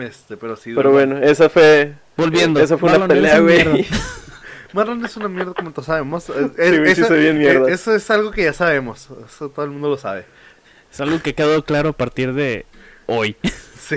Este, 0.00 0.36
pero 0.36 0.56
sí. 0.56 0.72
Pero 0.74 0.90
bueno, 0.92 1.18
esa 1.18 1.48
fue... 1.48 1.94
Volviendo. 2.16 2.60
Esa 2.60 2.78
fue 2.78 2.88
una 2.90 2.98
Marlon, 3.00 3.16
eres 3.18 3.32
pelea, 3.32 3.40
güey. 3.40 3.86
Marlon 4.72 5.04
es 5.04 5.16
una 5.16 5.28
mierda 5.28 5.52
como 5.54 5.70
todos 5.70 5.86
sabemos. 5.86 6.28
Eh, 6.30 6.50
Sí, 6.56 7.00
eso, 7.00 7.08
soy 7.08 7.20
bien 7.20 7.38
mierda. 7.38 7.68
eh, 7.68 7.72
eso 7.72 7.94
es 7.94 8.10
algo 8.10 8.30
que 8.30 8.44
ya 8.44 8.52
sabemos. 8.52 9.08
Eso 9.26 9.48
todo 9.50 9.64
el 9.64 9.70
mundo 9.70 9.88
lo 9.90 9.96
sabe. 9.98 10.24
Es 10.90 11.00
algo 11.00 11.20
que 11.22 11.34
quedó 11.34 11.64
claro 11.64 11.90
a 11.90 11.92
partir 11.92 12.32
de 12.32 12.66
hoy. 13.06 13.36
Sí. 13.82 13.96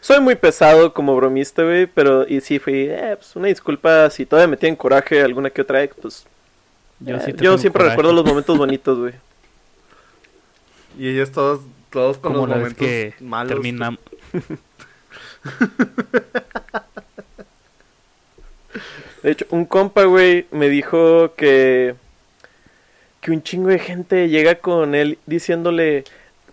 Soy 0.00 0.20
muy 0.20 0.34
pesado 0.36 0.92
como 0.92 1.16
bromista, 1.16 1.62
güey, 1.62 1.86
pero 1.86 2.28
y 2.28 2.40
sí 2.42 2.58
fui, 2.58 2.86
eh, 2.90 3.16
pues 3.16 3.34
una 3.34 3.48
disculpa 3.48 4.10
si 4.10 4.26
todavía 4.26 4.46
me 4.48 4.56
tienen 4.58 4.76
coraje 4.76 5.22
alguna 5.22 5.48
que 5.48 5.62
otra 5.62 5.80
pues 6.00 6.26
Yo, 7.00 7.16
eh, 7.16 7.20
sí 7.20 7.32
te 7.32 7.38
yo 7.44 7.56
tengo 7.56 7.58
siempre 7.58 7.80
coraje. 7.80 7.96
recuerdo 7.96 8.12
los 8.12 8.24
momentos 8.26 8.58
bonitos, 8.58 8.98
güey. 8.98 9.14
y 10.98 11.08
ellos 11.08 11.32
todos, 11.32 11.60
todos 11.90 12.18
con 12.18 12.34
Como 12.34 12.46
los 12.46 12.48
vez 12.56 12.58
momentos 12.58 12.86
que 12.86 13.14
malos. 13.20 13.48
terminamos. 13.54 14.00
De 19.22 19.30
hecho, 19.30 19.46
un 19.50 19.64
compa, 19.66 20.04
güey, 20.04 20.46
me 20.50 20.68
dijo 20.68 21.34
que 21.34 21.94
que 23.22 23.30
un 23.30 23.42
chingo 23.42 23.68
de 23.68 23.78
gente 23.78 24.28
llega 24.28 24.56
con 24.56 24.96
él 24.96 25.18
diciéndole, 25.26 26.04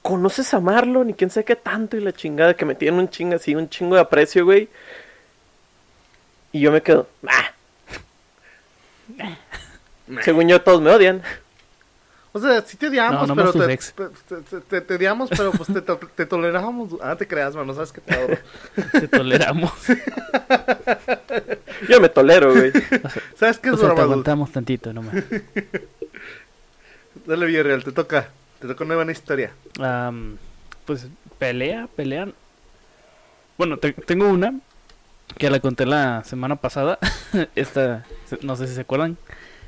¿conoces 0.03 0.53
a 0.53 0.59
Marlon? 0.59 1.09
Y 1.09 1.13
quién 1.15 1.31
sabe 1.31 1.43
qué 1.43 1.55
tanto 1.55 1.97
y 1.97 1.99
la 1.99 2.13
chingada, 2.13 2.53
que 2.53 2.63
me 2.63 2.75
tienen 2.75 2.99
un 2.99 3.09
chingo 3.09 3.35
así, 3.35 3.55
un 3.55 3.69
chingo 3.69 3.95
de 3.95 4.01
aprecio, 4.01 4.45
güey. 4.45 4.69
Y 6.51 6.61
yo 6.61 6.71
me 6.71 6.81
quedo, 6.81 7.07
ah. 7.27 7.53
Según 10.21 10.47
yo, 10.47 10.61
todos 10.61 10.81
me 10.81 10.91
odian. 10.91 11.23
O 12.39 12.47
sea, 12.47 12.61
sí 12.61 12.77
te 12.77 12.87
odiamos, 12.87 13.27
No, 13.27 13.35
pero 13.35 13.53
te, 13.53 13.73
ex. 13.73 13.93
te, 13.93 14.35
te- 14.41 14.61
te- 14.61 14.81
te 14.81 14.95
odiamos, 14.95 15.29
pero 15.29 15.51
pues 15.51 15.71
te, 15.71 15.81
to- 15.81 15.99
te 16.15 16.25
toleramos. 16.25 16.95
Ah, 17.01 17.15
te 17.15 17.27
creas, 17.27 17.55
mano, 17.55 17.73
sabes 17.73 17.91
qué 17.91 18.01
pedo. 18.01 18.37
Te 18.91 19.07
toleramos. 19.07 19.71
Yo 21.87 22.01
me 22.01 22.09
tolero, 22.09 22.53
güey. 22.53 22.71
¿Sabes 23.37 23.59
qué 23.59 23.71
o 23.71 23.75
es 23.75 23.79
sea, 23.79 23.95
te 23.95 24.01
aguantamos 24.01 24.51
tantito 24.51 24.91
nomás. 24.93 25.15
Dale, 27.25 27.45
Villarreal, 27.45 27.83
te 27.83 27.91
toca. 27.91 28.29
Te 28.59 28.67
toca 28.67 28.83
una 28.83 28.95
buena 28.95 29.11
historia. 29.11 29.51
Pues 30.85 31.07
pelea, 31.37 31.87
pelean. 31.95 32.33
Bueno, 33.57 33.77
te- 33.77 33.93
tengo 33.93 34.27
una 34.29 34.53
que 35.37 35.49
la 35.49 35.59
conté 35.59 35.85
la 35.85 36.23
semana 36.23 36.55
pasada. 36.55 36.97
Esta, 37.55 38.05
no 38.41 38.55
sé 38.55 38.67
si 38.67 38.75
se 38.75 38.81
acuerdan. 38.81 39.17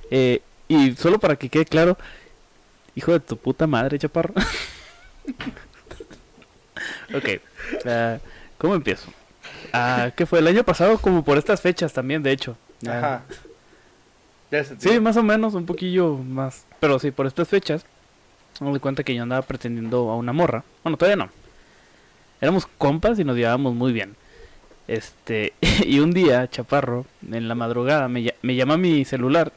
Eh, 0.10 0.41
y 0.67 0.93
solo 0.95 1.19
para 1.19 1.36
que 1.36 1.49
quede 1.49 1.65
claro, 1.65 1.97
hijo 2.95 3.12
de 3.13 3.19
tu 3.19 3.38
puta 3.38 3.67
madre, 3.67 3.99
chaparro. 3.99 4.34
ok, 7.13 7.25
ah, 7.86 8.17
¿cómo 8.58 8.75
empiezo? 8.75 9.12
Ah, 9.73 10.12
¿qué 10.15 10.25
fue? 10.25 10.39
El 10.39 10.47
año 10.47 10.63
pasado, 10.63 10.97
como 10.97 11.23
por 11.23 11.38
estas 11.38 11.62
fechas 11.62 11.93
también, 11.93 12.23
de 12.23 12.32
hecho. 12.32 12.58
Ya- 12.82 12.97
Ajá. 12.97 13.23
Sí, 14.80 14.99
más 14.99 15.15
o 15.15 15.23
menos, 15.23 15.54
un 15.54 15.65
poquillo 15.65 16.17
más. 16.17 16.65
Pero 16.82 16.99
sí, 16.99 17.12
por 17.12 17.25
estas 17.25 17.47
fechas, 17.47 17.86
me 18.60 18.69
doy 18.69 18.80
cuenta 18.82 19.01
que 19.04 19.15
yo 19.15 19.23
andaba 19.23 19.43
pretendiendo 19.43 20.10
a 20.10 20.17
una 20.17 20.34
morra. 20.34 20.63
Bueno, 20.84 20.97
todavía 20.97 21.15
no. 21.25 21.30
Éramos 22.41 22.67
compas 22.77 23.17
y 23.19 23.23
nos 23.23 23.38
llevábamos 23.38 23.75
muy 23.75 23.93
bien. 23.93 24.15
Este, 24.89 25.54
y 25.86 25.99
un 25.99 26.12
día, 26.12 26.49
Chaparro, 26.49 27.06
en 27.32 27.47
la 27.47 27.56
madrugada, 27.56 28.10
me, 28.10 28.34
me 28.41 28.56
llama 28.56 28.75
mi 28.75 29.06
celular 29.06 29.54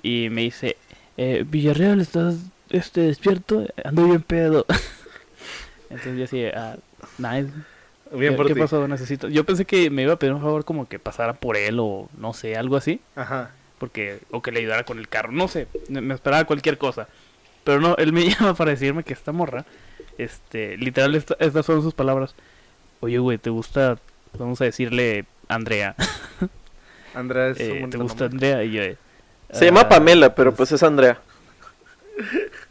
y 0.00 0.28
me 0.30 0.42
dice, 0.42 0.76
eh, 1.18 1.44
Villarreal, 1.46 2.00
¿estás 2.00 2.36
este, 2.70 3.02
despierto? 3.02 3.66
Ando 3.84 4.04
bien 4.06 4.22
pedo. 4.22 4.64
Entonces 5.90 6.16
yo 6.18 6.24
así, 6.24 6.44
ah, 6.46 6.76
nice. 7.18 7.52
Bien 8.12 8.32
¿Qué, 8.32 8.36
por 8.36 8.46
qué 8.46 8.54
ti. 8.54 8.60
pasó? 8.60 8.88
Necesito... 8.88 9.28
Yo 9.28 9.44
pensé 9.44 9.64
que 9.66 9.90
me 9.90 10.02
iba 10.02 10.14
a 10.14 10.18
pedir 10.18 10.32
un 10.32 10.40
favor 10.40 10.64
como 10.64 10.88
que 10.88 10.98
pasara 10.98 11.34
por 11.34 11.56
él 11.58 11.78
o 11.78 12.08
no 12.16 12.32
sé, 12.32 12.56
algo 12.56 12.76
así 12.76 13.00
Ajá. 13.16 13.50
porque 13.78 14.20
o 14.30 14.40
que 14.40 14.50
le 14.50 14.60
ayudara 14.60 14.84
con 14.84 14.98
el 14.98 15.08
carro, 15.08 15.30
no 15.32 15.46
sé, 15.48 15.66
me 15.90 16.14
esperaba 16.14 16.44
cualquier 16.46 16.78
cosa. 16.78 17.06
Pero 17.64 17.80
no, 17.80 17.96
él 17.96 18.12
me 18.14 18.24
llama 18.30 18.54
para 18.54 18.70
decirme 18.70 19.02
que 19.04 19.12
esta 19.12 19.32
morra, 19.32 19.66
este, 20.16 20.76
literal 20.78 21.14
esta- 21.16 21.36
estas 21.38 21.66
son 21.66 21.82
sus 21.82 21.92
palabras. 21.94 22.34
Oye, 23.00 23.18
güey, 23.18 23.36
¿te 23.38 23.50
gusta 23.50 23.98
vamos 24.38 24.60
a 24.60 24.64
decirle 24.64 25.24
Andrea? 25.48 25.94
Andrea 27.14 27.48
es 27.50 27.58
un 27.60 27.64
Eh, 27.64 27.88
¿Te 27.90 27.98
gusta 27.98 28.28
nombre. 28.28 28.46
Andrea? 28.48 28.64
Y 28.64 28.72
yo, 28.72 28.82
eh, 28.82 28.96
Se 29.52 29.66
llama 29.66 29.82
"Ah, 29.82 29.88
Pamela, 29.88 30.34
pero 30.34 30.54
pues 30.54 30.72
es 30.72 30.82
Andrea. 30.82 31.18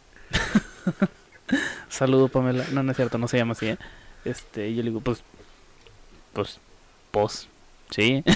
Saludo 1.89 2.27
Pamela. 2.27 2.65
No, 2.71 2.83
no 2.83 2.91
es 2.91 2.97
cierto, 2.97 3.17
no 3.17 3.27
se 3.27 3.37
llama 3.37 3.53
así, 3.53 3.69
¿eh? 3.69 3.77
Este, 4.25 4.69
y 4.69 4.75
yo 4.75 4.83
le 4.83 4.89
digo, 4.89 5.01
pues, 5.01 5.23
pues, 6.33 6.59
pues, 7.11 7.47
sí. 7.91 8.23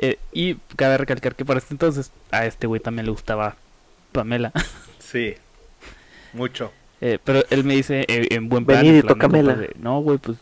Eh, 0.00 0.16
y 0.30 0.54
cabe 0.76 0.96
recalcar 0.96 1.34
que 1.34 1.44
para 1.44 1.58
este 1.58 1.74
entonces 1.74 2.12
a 2.30 2.46
este 2.46 2.68
güey 2.68 2.80
también 2.80 3.06
le 3.06 3.10
gustaba 3.10 3.56
Pamela. 4.12 4.52
Sí. 5.00 5.34
Mucho. 6.34 6.70
Eh, 7.00 7.18
pero 7.24 7.42
él 7.50 7.64
me 7.64 7.74
dice 7.74 8.04
eh, 8.06 8.28
en 8.30 8.48
buen 8.48 8.64
plan. 8.64 8.84
Tócamela. 9.02 9.54
compas 9.54 9.74
de, 9.74 9.80
No, 9.80 9.98
güey, 10.00 10.18
pues. 10.18 10.38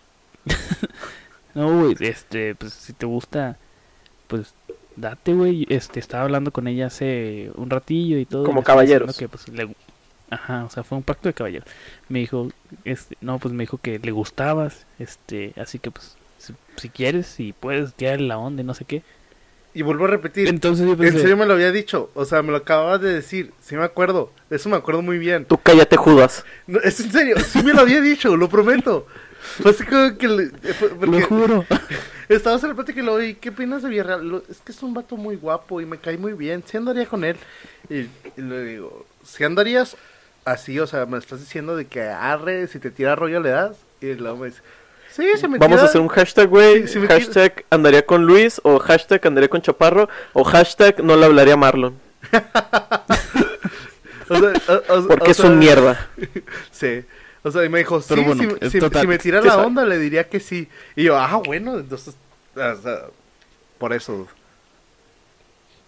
no, 1.55 1.79
güey, 1.79 1.97
este, 2.01 2.55
pues 2.55 2.75
si 2.75 2.92
te 2.92 3.07
gusta, 3.07 3.57
pues 4.27 4.53
date, 4.97 5.33
güey. 5.35 5.67
Este, 5.69 6.01
estaba 6.01 6.25
hablando 6.25 6.51
con 6.53 6.67
ella 6.69 6.87
hace 6.87 7.51
un 7.55 7.71
ratillo 7.71 8.19
y 8.19 8.25
todo. 8.27 8.45
Como 8.45 8.63
caballeros. 8.63 9.17
Que, 9.17 9.29
pues, 9.29 9.49
le... 9.49 9.75
Ajá, 10.29 10.65
o 10.65 10.71
sea, 10.71 10.83
fue 10.83 10.99
un 10.99 11.05
pacto 11.05 11.29
de 11.29 11.35
caballeros. 11.35 11.69
Me 12.09 12.19
dijo, 12.19 12.49
este, 12.85 13.17
no, 13.21 13.39
pues 13.39 13.55
me 13.55 13.63
dijo 13.63 13.79
que 13.79 13.99
le 14.01 14.11
gustabas, 14.11 14.85
este, 14.99 15.53
así 15.57 15.79
que 15.79 15.93
pues, 15.93 16.17
si, 16.39 16.53
si 16.77 16.89
quieres, 16.89 17.29
si 17.29 17.53
puedes, 17.53 17.95
tirarle 17.95 18.27
la 18.27 18.37
onda 18.39 18.63
y 18.63 18.65
no 18.65 18.75
sé 18.75 18.85
qué. 18.85 19.03
Y 19.73 19.83
vuelvo 19.83 20.07
a 20.07 20.09
repetir. 20.09 20.49
Entonces 20.49 20.87
yo 20.87 21.05
En 21.05 21.13
serio 21.13 21.37
me 21.37 21.45
lo 21.45 21.53
había 21.53 21.71
dicho. 21.71 22.11
O 22.15 22.25
sea, 22.25 22.43
me 22.43 22.51
lo 22.51 22.57
acababas 22.57 23.03
de 23.03 23.13
decir. 23.13 23.53
Sí 23.61 23.77
me 23.77 23.85
acuerdo. 23.85 24.33
Eso 24.49 24.71
me 24.71 24.77
acuerdo 24.77 25.03
muy 25.03 25.19
bien. 25.19 25.45
Tú 25.45 25.59
cállate, 25.59 25.99
Judas. 25.99 26.47
No, 26.67 26.81
es 26.81 26.99
en 26.99 27.13
serio. 27.13 27.37
Sí 27.41 27.63
me 27.63 27.75
lo 27.75 27.83
había 27.83 28.01
dicho. 28.01 28.35
Lo 28.39 28.49
prometo. 28.49 29.07
Fue 29.61 29.73
así 29.73 29.85
como 29.85 30.17
que... 30.17 30.29
le- 30.29 30.49
fue- 30.73 31.07
lo 31.07 31.21
juro. 31.27 31.65
Estabas 32.29 32.62
en 32.62 32.71
la 32.71 32.75
plática 32.75 33.01
y 33.01 33.05
lo 33.05 33.15
oí. 33.15 33.35
¿Qué 33.35 33.51
opinas 33.51 33.83
de 33.83 33.89
Villarreal? 33.91 34.43
Es 34.51 34.59
que 34.61 34.73
es 34.73 34.83
un 34.83 34.95
vato 34.95 35.17
muy 35.17 35.37
guapo 35.37 35.81
y 35.81 35.87
me 35.87 35.99
cae 35.99 36.19
muy 36.19 36.33
bien. 36.33 36.62
Sí 36.67 36.77
andaría 36.77 37.07
con 37.07 37.25
él. 37.25 37.37
Y, 37.89 38.01
y 38.01 38.09
le 38.37 38.65
digo... 38.65 39.07
Si 39.25 39.45
andarías 39.45 39.97
así, 40.45 40.79
o 40.81 40.87
sea, 40.87 41.07
me 41.07 41.19
estás 41.19 41.41
diciendo 41.41 41.77
de 41.77 41.87
que 41.87 42.03
arre, 42.03 42.67
si 42.69 42.79
te 42.79 42.91
tira 42.91 43.15
rollo 43.17 43.41
le 43.41 43.51
das. 43.51 43.77
Y 44.01 44.15
luego 44.15 44.39
me 44.39 44.47
dice... 44.47 44.61
Sí, 45.11 45.27
se 45.37 45.49
me 45.49 45.57
Vamos 45.59 45.81
a 45.81 45.85
hacer 45.87 46.01
un 46.01 46.09
hashtag, 46.09 46.49
güey. 46.49 46.83
Sí, 46.83 46.95
sí 46.95 46.99
tira- 47.01 47.15
hashtag 47.15 47.65
andaría 47.71 48.05
con 48.05 48.27
Luis, 48.27 48.61
o 48.65 48.79
hashtag 48.79 49.27
andaría 49.27 49.49
con 49.49 49.62
Chaparro, 49.62 50.09
o 50.35 50.45
hashtag 50.45 51.03
no 51.03 51.17
le 51.17 51.25
hablaría 51.27 51.55
a 51.55 51.57
Marlon. 51.57 51.99
O 54.29 54.37
sea, 54.37 54.53
o- 54.69 54.95
o- 54.99 55.07
Porque 55.09 55.31
es 55.31 55.37
sea, 55.37 55.47
un 55.47 55.59
mierda. 55.59 56.09
Sí. 56.73 57.05
O 57.47 57.51
sea, 57.51 57.65
y 57.65 57.69
me 57.69 57.79
dijo, 57.79 58.01
sí, 58.01 58.09
Pero 58.11 58.23
bueno, 58.25 58.43
si, 58.61 58.71
si- 58.71 58.79
total. 58.81 59.03
si 59.03 59.07
me 59.07 59.19
tira 59.19 59.41
¿Qué 59.41 59.49
la 59.49 59.59
onda, 59.59 59.85
le 59.85 59.99
diría 59.99 60.29
que 60.29 60.41
sí. 60.41 60.69
Y 60.97 61.05
yo, 61.05 61.17
ah, 61.17 61.37
bueno, 61.45 61.79
entonces, 61.79 62.17
o 62.57 62.77
sea, 62.83 63.07
por 63.79 63.93
eso. 63.93 64.27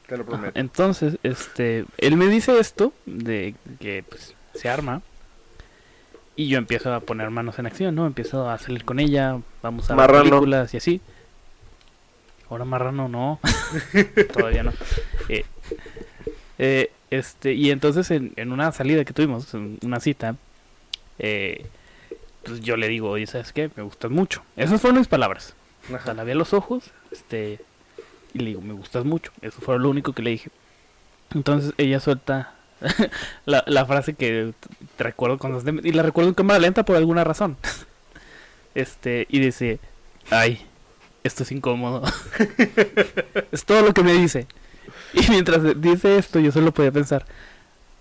Te 0.06 0.16
lo 0.16 0.24
Ajá, 0.24 0.36
prometo. 0.36 0.60
Entonces, 0.60 1.18
este, 1.22 1.84
él 1.98 2.16
me 2.16 2.26
dice 2.28 2.58
esto 2.58 2.92
de 3.06 3.54
que 3.80 4.04
pues 4.08 4.34
se 4.54 4.68
arma 4.68 5.02
y 6.36 6.48
yo 6.48 6.58
empiezo 6.58 6.94
a 6.94 7.00
poner 7.00 7.30
manos 7.30 7.58
en 7.58 7.66
acción, 7.66 7.94
¿no? 7.94 8.06
Empiezo 8.06 8.48
a 8.48 8.58
salir 8.58 8.84
con 8.84 9.00
ella, 9.00 9.38
vamos 9.62 9.90
a 9.90 9.96
ver 9.96 10.10
películas 10.10 10.72
y 10.74 10.76
así. 10.76 11.00
Ahora 12.48 12.64
marrano 12.64 13.08
no, 13.08 13.40
todavía 14.32 14.62
no. 14.62 14.72
Eh, 15.28 15.44
eh, 16.58 16.90
este, 17.10 17.54
y 17.54 17.70
entonces 17.70 18.10
en, 18.10 18.32
en 18.36 18.52
una 18.52 18.72
salida 18.72 19.04
que 19.04 19.12
tuvimos, 19.12 19.52
en 19.54 19.78
una 19.82 20.00
cita, 20.00 20.36
eh, 21.18 21.66
pues 22.44 22.60
yo 22.60 22.76
le 22.76 22.88
digo, 22.88 23.10
oye, 23.10 23.26
¿sabes 23.26 23.52
qué? 23.52 23.70
Me 23.76 23.82
gustas 23.82 24.10
mucho. 24.10 24.42
Esas 24.56 24.80
fueron 24.80 24.98
mis 24.98 25.08
palabras. 25.08 25.54
La 26.04 26.24
vi 26.24 26.32
a 26.32 26.34
los 26.34 26.52
ojos, 26.52 26.90
este, 27.10 27.60
y 28.34 28.38
le 28.40 28.46
digo, 28.46 28.60
me 28.60 28.74
gustas 28.74 29.04
mucho. 29.04 29.32
Eso 29.40 29.60
fue 29.60 29.78
lo 29.78 29.88
único 29.88 30.12
que 30.12 30.22
le 30.22 30.30
dije. 30.30 30.50
Entonces 31.34 31.72
ella 31.78 32.00
suelta 32.00 32.54
la, 33.46 33.64
la 33.66 33.86
frase 33.86 34.14
que 34.14 34.52
te 34.96 35.04
recuerdo 35.04 35.38
constantemente, 35.38 35.88
y 35.88 35.92
la 35.92 36.02
recuerdo 36.02 36.28
en 36.28 36.34
cámara 36.34 36.58
lenta 36.58 36.84
por 36.84 36.96
alguna 36.96 37.24
razón. 37.24 37.56
Este, 38.74 39.26
y 39.28 39.40
dice, 39.40 39.80
ay, 40.30 40.64
esto 41.24 41.42
es 41.42 41.50
incómodo. 41.50 42.02
es 43.50 43.64
todo 43.64 43.82
lo 43.82 43.92
que 43.92 44.04
me 44.04 44.12
dice. 44.12 44.46
Y 45.14 45.28
mientras 45.30 45.80
dice 45.80 46.16
esto, 46.16 46.38
yo 46.38 46.52
solo 46.52 46.72
podía 46.72 46.92
pensar, 46.92 47.26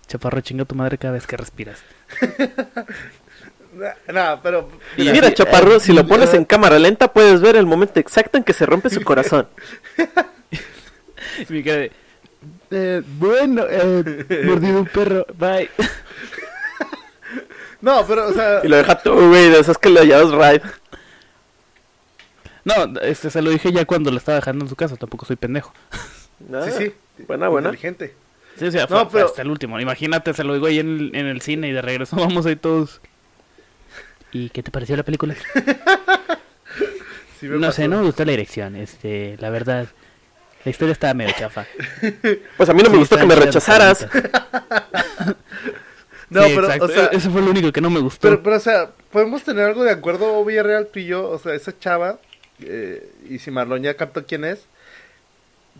chaparro, 0.08 0.40
chinga 0.40 0.64
tu 0.64 0.74
madre 0.74 0.98
cada 0.98 1.12
vez 1.14 1.26
que 1.26 1.36
respiras. 1.36 1.78
Na- 3.74 3.94
Nada, 4.12 4.42
pero. 4.42 4.68
Y 4.96 5.02
mira, 5.02 5.12
mira, 5.12 5.28
eh, 5.28 5.34
Chaparro, 5.34 5.78
si 5.78 5.92
lo 5.92 6.06
pones 6.06 6.34
en 6.34 6.44
cámara 6.44 6.78
lenta, 6.80 7.12
puedes 7.12 7.40
ver 7.40 7.54
el 7.54 7.66
momento 7.66 8.00
exacto 8.00 8.36
en 8.38 8.42
que 8.44 8.52
se 8.52 8.66
rompe 8.66 8.90
su 8.90 9.02
corazón. 9.02 9.46
Y 11.48 11.52
me 11.52 11.62
quedé, 11.62 11.92
"Eh, 12.70 13.02
bueno, 13.18 13.64
eh, 13.68 14.42
mordido 14.44 14.80
un 14.80 14.86
perro, 14.86 15.26
bye. 15.36 15.68
No, 17.80 18.04
pero, 18.06 18.28
o 18.28 18.32
sea. 18.32 18.60
Y 18.64 18.68
lo 18.68 18.76
deja 18.76 18.98
tú, 19.00 19.12
güey, 19.14 19.50
de 19.50 19.60
esas 19.60 19.78
que 19.78 19.88
le 19.90 20.06
llamas 20.06 20.32
ride. 20.32 20.62
No, 22.64 23.00
este 23.00 23.30
se 23.30 23.40
lo 23.42 23.50
dije 23.50 23.72
ya 23.72 23.84
cuando 23.84 24.10
lo 24.10 24.16
estaba 24.18 24.36
dejando 24.36 24.64
en 24.64 24.68
su 24.68 24.76
casa, 24.76 24.96
tampoco 24.96 25.26
soy 25.26 25.36
pendejo. 25.36 25.72
Ah, 26.52 26.64
Sí, 26.64 26.70
sí. 27.16 27.24
Buena, 27.26 27.48
buena. 27.48 27.68
Inteligente. 27.68 28.14
Sí, 28.58 28.66
o 28.66 28.70
sea, 28.70 28.82
No, 28.82 28.88
fue, 28.88 28.98
fue 29.04 29.10
pero- 29.12 29.26
hasta 29.26 29.42
el 29.42 29.50
último. 29.50 29.78
Imagínate, 29.80 30.34
se 30.34 30.44
lo 30.44 30.54
digo 30.54 30.66
ahí 30.66 30.78
en 30.80 30.88
el, 30.98 31.14
en 31.14 31.26
el 31.26 31.40
cine 31.40 31.68
y 31.68 31.72
de 31.72 31.82
regreso 31.82 32.16
vamos 32.20 32.46
ahí 32.46 32.56
todos. 32.56 33.00
¿Y 34.32 34.50
qué 34.50 34.62
te 34.62 34.70
pareció 34.70 34.96
la 34.96 35.02
película? 35.04 35.34
Sí 37.40 37.46
me 37.46 37.56
No 37.58 37.70
sé, 37.72 37.82
pasó. 37.82 37.88
no 37.90 37.96
me 37.98 38.02
gustó 38.06 38.24
la 38.24 38.32
dirección, 38.32 38.76
este, 38.76 39.36
la 39.40 39.50
verdad. 39.50 39.86
La 40.64 40.70
historia 40.70 40.92
estaba 40.92 41.14
medio 41.14 41.32
chafa. 41.38 41.66
Pues 42.56 42.68
a 42.68 42.74
mí 42.74 42.82
no 42.82 42.88
me 42.90 42.96
Sí, 42.96 42.98
gustó 43.00 43.16
que 43.16 43.26
me 43.26 43.36
rechazaras. 43.36 44.06
No, 46.30 46.42
Sí, 46.42 46.52
pero, 46.54 46.64
exacto, 46.66 46.84
o 46.84 46.88
sea. 46.88 47.06
Eso 47.06 47.30
fue 47.30 47.40
lo 47.40 47.50
único 47.50 47.72
que 47.72 47.80
no 47.80 47.88
me 47.88 48.00
gustó. 48.00 48.28
Pero, 48.28 48.42
pero, 48.42 48.56
o 48.56 48.60
sea, 48.60 48.90
podemos 49.10 49.42
tener 49.44 49.64
algo 49.64 49.82
de 49.82 49.92
acuerdo, 49.92 50.44
Villarreal, 50.44 50.88
tú 50.92 50.98
y 50.98 51.06
yo. 51.06 51.26
O 51.26 51.38
sea, 51.38 51.54
esa 51.54 51.78
chava. 51.78 52.18
eh, 52.60 53.10
y 53.30 53.38
si 53.38 53.50
Marlon 53.50 53.82
ya 53.82 53.94
captó 53.94 54.26
quién 54.26 54.44
es. 54.44 54.66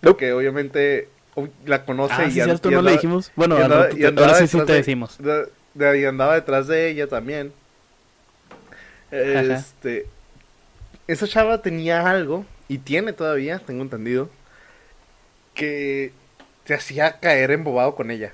Porque 0.01 0.33
obviamente 0.33 1.09
ob- 1.09 1.09
la 1.67 1.85
conoce 1.85 2.15
ah, 2.17 2.25
y 2.25 2.31
sí, 2.31 2.41
cierto, 2.43 2.69
y 2.71 2.75
no 2.75 2.83
le 2.83 2.91
andaba- 2.91 2.97
dijimos. 2.97 3.33
Bueno, 3.37 3.59
y 3.59 3.63
andaba- 3.63 3.89
y 3.97 4.05
andaba 4.05 4.27
ahora 4.29 4.39
sí, 4.41 4.47
sí 4.49 4.59
te 4.59 4.73
de- 4.73 4.79
decimos. 4.79 5.17
de- 5.19 5.49
de 5.75 5.89
ahí 5.89 6.05
andaba 6.05 6.35
detrás 6.35 6.67
de 6.67 6.89
ella 6.91 7.07
también. 7.07 7.53
Este. 9.11 10.07
Esa 11.07 11.27
chava 11.27 11.63
tenía 11.63 12.09
algo, 12.11 12.45
y 12.69 12.79
tiene 12.79 13.13
todavía, 13.13 13.59
tengo 13.61 13.83
entendido, 13.83 14.29
que 15.55 16.13
te 16.65 16.75
hacía 16.75 17.19
caer 17.19 17.51
embobado 17.51 17.95
con 17.95 18.11
ella. 18.11 18.33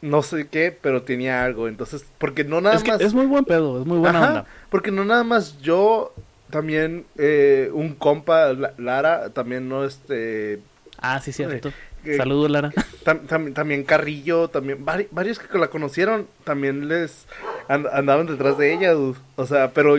No 0.00 0.22
sé 0.22 0.46
qué, 0.48 0.70
pero 0.78 1.02
tenía 1.02 1.44
algo. 1.44 1.66
Entonces, 1.66 2.04
porque 2.18 2.44
no 2.44 2.60
nada 2.60 2.76
Es, 2.76 2.82
que 2.82 2.92
más. 2.92 3.00
es 3.00 3.14
muy 3.14 3.26
buen 3.26 3.44
pedo, 3.44 3.80
es 3.80 3.86
muy 3.86 3.98
buena 3.98 4.18
Ajá, 4.18 4.28
onda. 4.28 4.46
Porque 4.70 4.90
no 4.90 5.04
nada 5.04 5.24
más 5.24 5.58
yo, 5.60 6.12
también 6.54 7.04
eh, 7.18 7.68
un 7.72 7.94
compa, 7.96 8.52
La- 8.52 8.74
Lara, 8.78 9.30
también 9.30 9.68
no 9.68 9.84
este. 9.84 10.60
Ah, 10.98 11.20
sí, 11.20 11.32
cierto. 11.32 11.72
que- 12.04 12.16
Saludos, 12.16 12.48
Lara. 12.48 12.70
tam- 13.04 13.26
tam- 13.26 13.52
también 13.54 13.82
Carrillo, 13.82 14.46
también 14.48 14.86
vari- 14.86 15.08
varios 15.10 15.40
que 15.40 15.58
la 15.58 15.66
conocieron, 15.66 16.28
también 16.44 16.86
les 16.86 17.26
and- 17.66 17.88
andaban 17.92 18.26
detrás 18.26 18.56
de 18.56 18.72
ella, 18.72 18.92
dude. 18.92 19.18
O 19.34 19.46
sea, 19.46 19.72
pero 19.72 19.96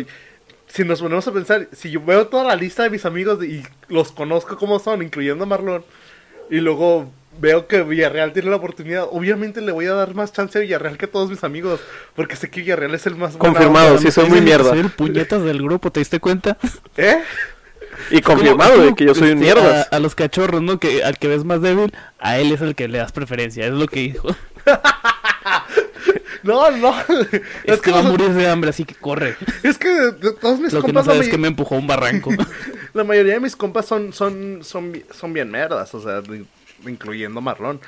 si 0.67 0.83
nos 0.85 1.01
ponemos 1.01 1.27
a 1.27 1.33
pensar, 1.33 1.67
si 1.73 1.91
yo 1.91 1.99
veo 2.05 2.27
toda 2.27 2.45
la 2.45 2.55
lista 2.55 2.83
de 2.83 2.89
mis 2.89 3.05
amigos 3.05 3.43
y 3.43 3.63
los 3.89 4.13
conozco 4.13 4.55
como 4.57 4.79
son, 4.79 5.01
incluyendo 5.01 5.43
a 5.43 5.47
Marlon, 5.47 5.83
y 6.49 6.61
luego 6.61 7.11
veo 7.39 7.67
que 7.67 7.83
Villarreal 7.83 8.33
tiene 8.33 8.49
la 8.49 8.55
oportunidad, 8.57 9.05
obviamente 9.11 9.61
le 9.61 9.71
voy 9.71 9.85
a 9.85 9.93
dar 9.93 10.13
más 10.15 10.31
chance 10.33 10.57
a 10.57 10.61
Villarreal 10.61 10.97
que 10.97 11.05
a 11.05 11.11
todos 11.11 11.29
mis 11.29 11.43
amigos, 11.43 11.79
porque 12.15 12.35
sé 12.35 12.49
que 12.49 12.61
Villarreal 12.61 12.93
es 12.95 13.05
el 13.05 13.15
más 13.15 13.35
Confirmado, 13.37 13.97
sí, 13.97 14.11
soy 14.11 14.29
muy 14.29 14.41
mierda. 14.41 14.69
Soy 14.69 14.79
el 14.79 14.89
puñetas 14.89 15.43
del 15.43 15.61
grupo, 15.61 15.91
¿te 15.91 15.99
diste 15.99 16.19
cuenta? 16.19 16.57
¿Eh? 16.97 17.21
Y 18.11 18.21
confirmado, 18.21 18.77
güey, 18.77 18.93
que 18.93 19.05
yo 19.05 19.15
soy 19.15 19.31
un 19.31 19.37
este, 19.43 19.43
mierdas. 19.45 19.87
A, 19.91 19.95
a 19.95 19.99
los 19.99 20.15
cachorros, 20.15 20.61
¿no? 20.61 20.79
Que 20.79 21.03
al 21.03 21.17
que 21.17 21.27
ves 21.29 21.45
más 21.45 21.61
débil, 21.61 21.93
a 22.19 22.37
él 22.37 22.51
es 22.51 22.59
el 22.61 22.75
que 22.75 22.87
le 22.89 22.97
das 22.97 23.11
preferencia. 23.13 23.65
Es 23.65 23.71
lo 23.71 23.87
que 23.87 23.99
dijo. 24.01 24.35
No, 26.43 26.69
no. 26.69 26.93
Es, 26.99 27.41
Es 27.63 27.75
que 27.81 27.85
que, 27.85 27.91
va 27.91 27.99
a 27.99 28.03
morir 28.03 28.29
de 28.29 28.47
hambre, 28.47 28.69
así 28.69 28.85
que 28.85 28.93
corre. 28.93 29.35
es 29.63 29.79
que 29.79 29.89
de- 29.89 30.11
de 30.11 30.31
todos 30.33 30.59
mis 30.59 30.73
Lo 30.73 30.81
que 30.81 30.87
no 30.91 30.99
compas, 30.99 31.07
la, 31.07 31.13
sabes 31.13 31.27
es 31.27 31.31
que 31.31 31.39
me 31.39 31.47
empujó 31.47 31.73
a 31.73 31.79
un 31.79 31.87
barranco. 31.87 32.29
la 32.93 33.03
mayoría 33.03 33.33
de 33.33 33.39
mis 33.39 33.55
compas 33.55 33.87
son, 33.87 34.13
son, 34.13 34.59
son, 34.63 34.93
son 35.11 35.33
bien 35.33 35.49
merdas, 35.49 35.91
o 35.95 36.01
sea, 36.01 36.21
de- 36.21 36.45
incluyendo 36.87 37.41
Marlon. 37.41 37.79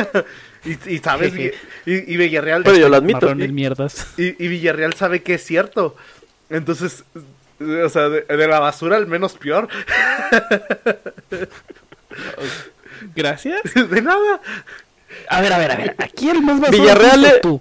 y, 0.64 0.94
y 0.94 0.98
sabes, 0.98 1.34
y, 1.36 1.46
y, 1.90 2.14
y 2.14 2.16
Villarreal... 2.16 2.62
Pero 2.64 2.76
yo 2.76 2.88
lo 2.88 2.96
admito. 2.96 3.20
Marrones 3.20 3.52
mierdas. 3.52 4.06
Y, 4.16 4.42
y 4.44 4.48
Villarreal 4.48 4.94
sabe 4.94 5.22
que 5.22 5.34
es 5.34 5.44
cierto. 5.44 5.96
Entonces, 6.50 7.04
o 7.60 7.88
sea, 7.88 8.08
de, 8.08 8.22
de 8.22 8.48
la 8.48 8.60
basura 8.60 8.96
al 8.96 9.06
menos 9.06 9.34
peor. 9.34 9.68
Gracias. 13.14 13.60
De 13.74 14.02
nada. 14.02 14.40
A 15.28 15.40
ver, 15.40 15.52
a 15.52 15.58
ver, 15.58 15.70
a 15.72 15.76
ver. 15.76 15.94
Aquí 15.98 16.28
el 16.28 16.42
más 16.42 16.60
basura 16.60 16.78
Villarreal 16.82 17.22
le- 17.22 17.40
tú. 17.40 17.60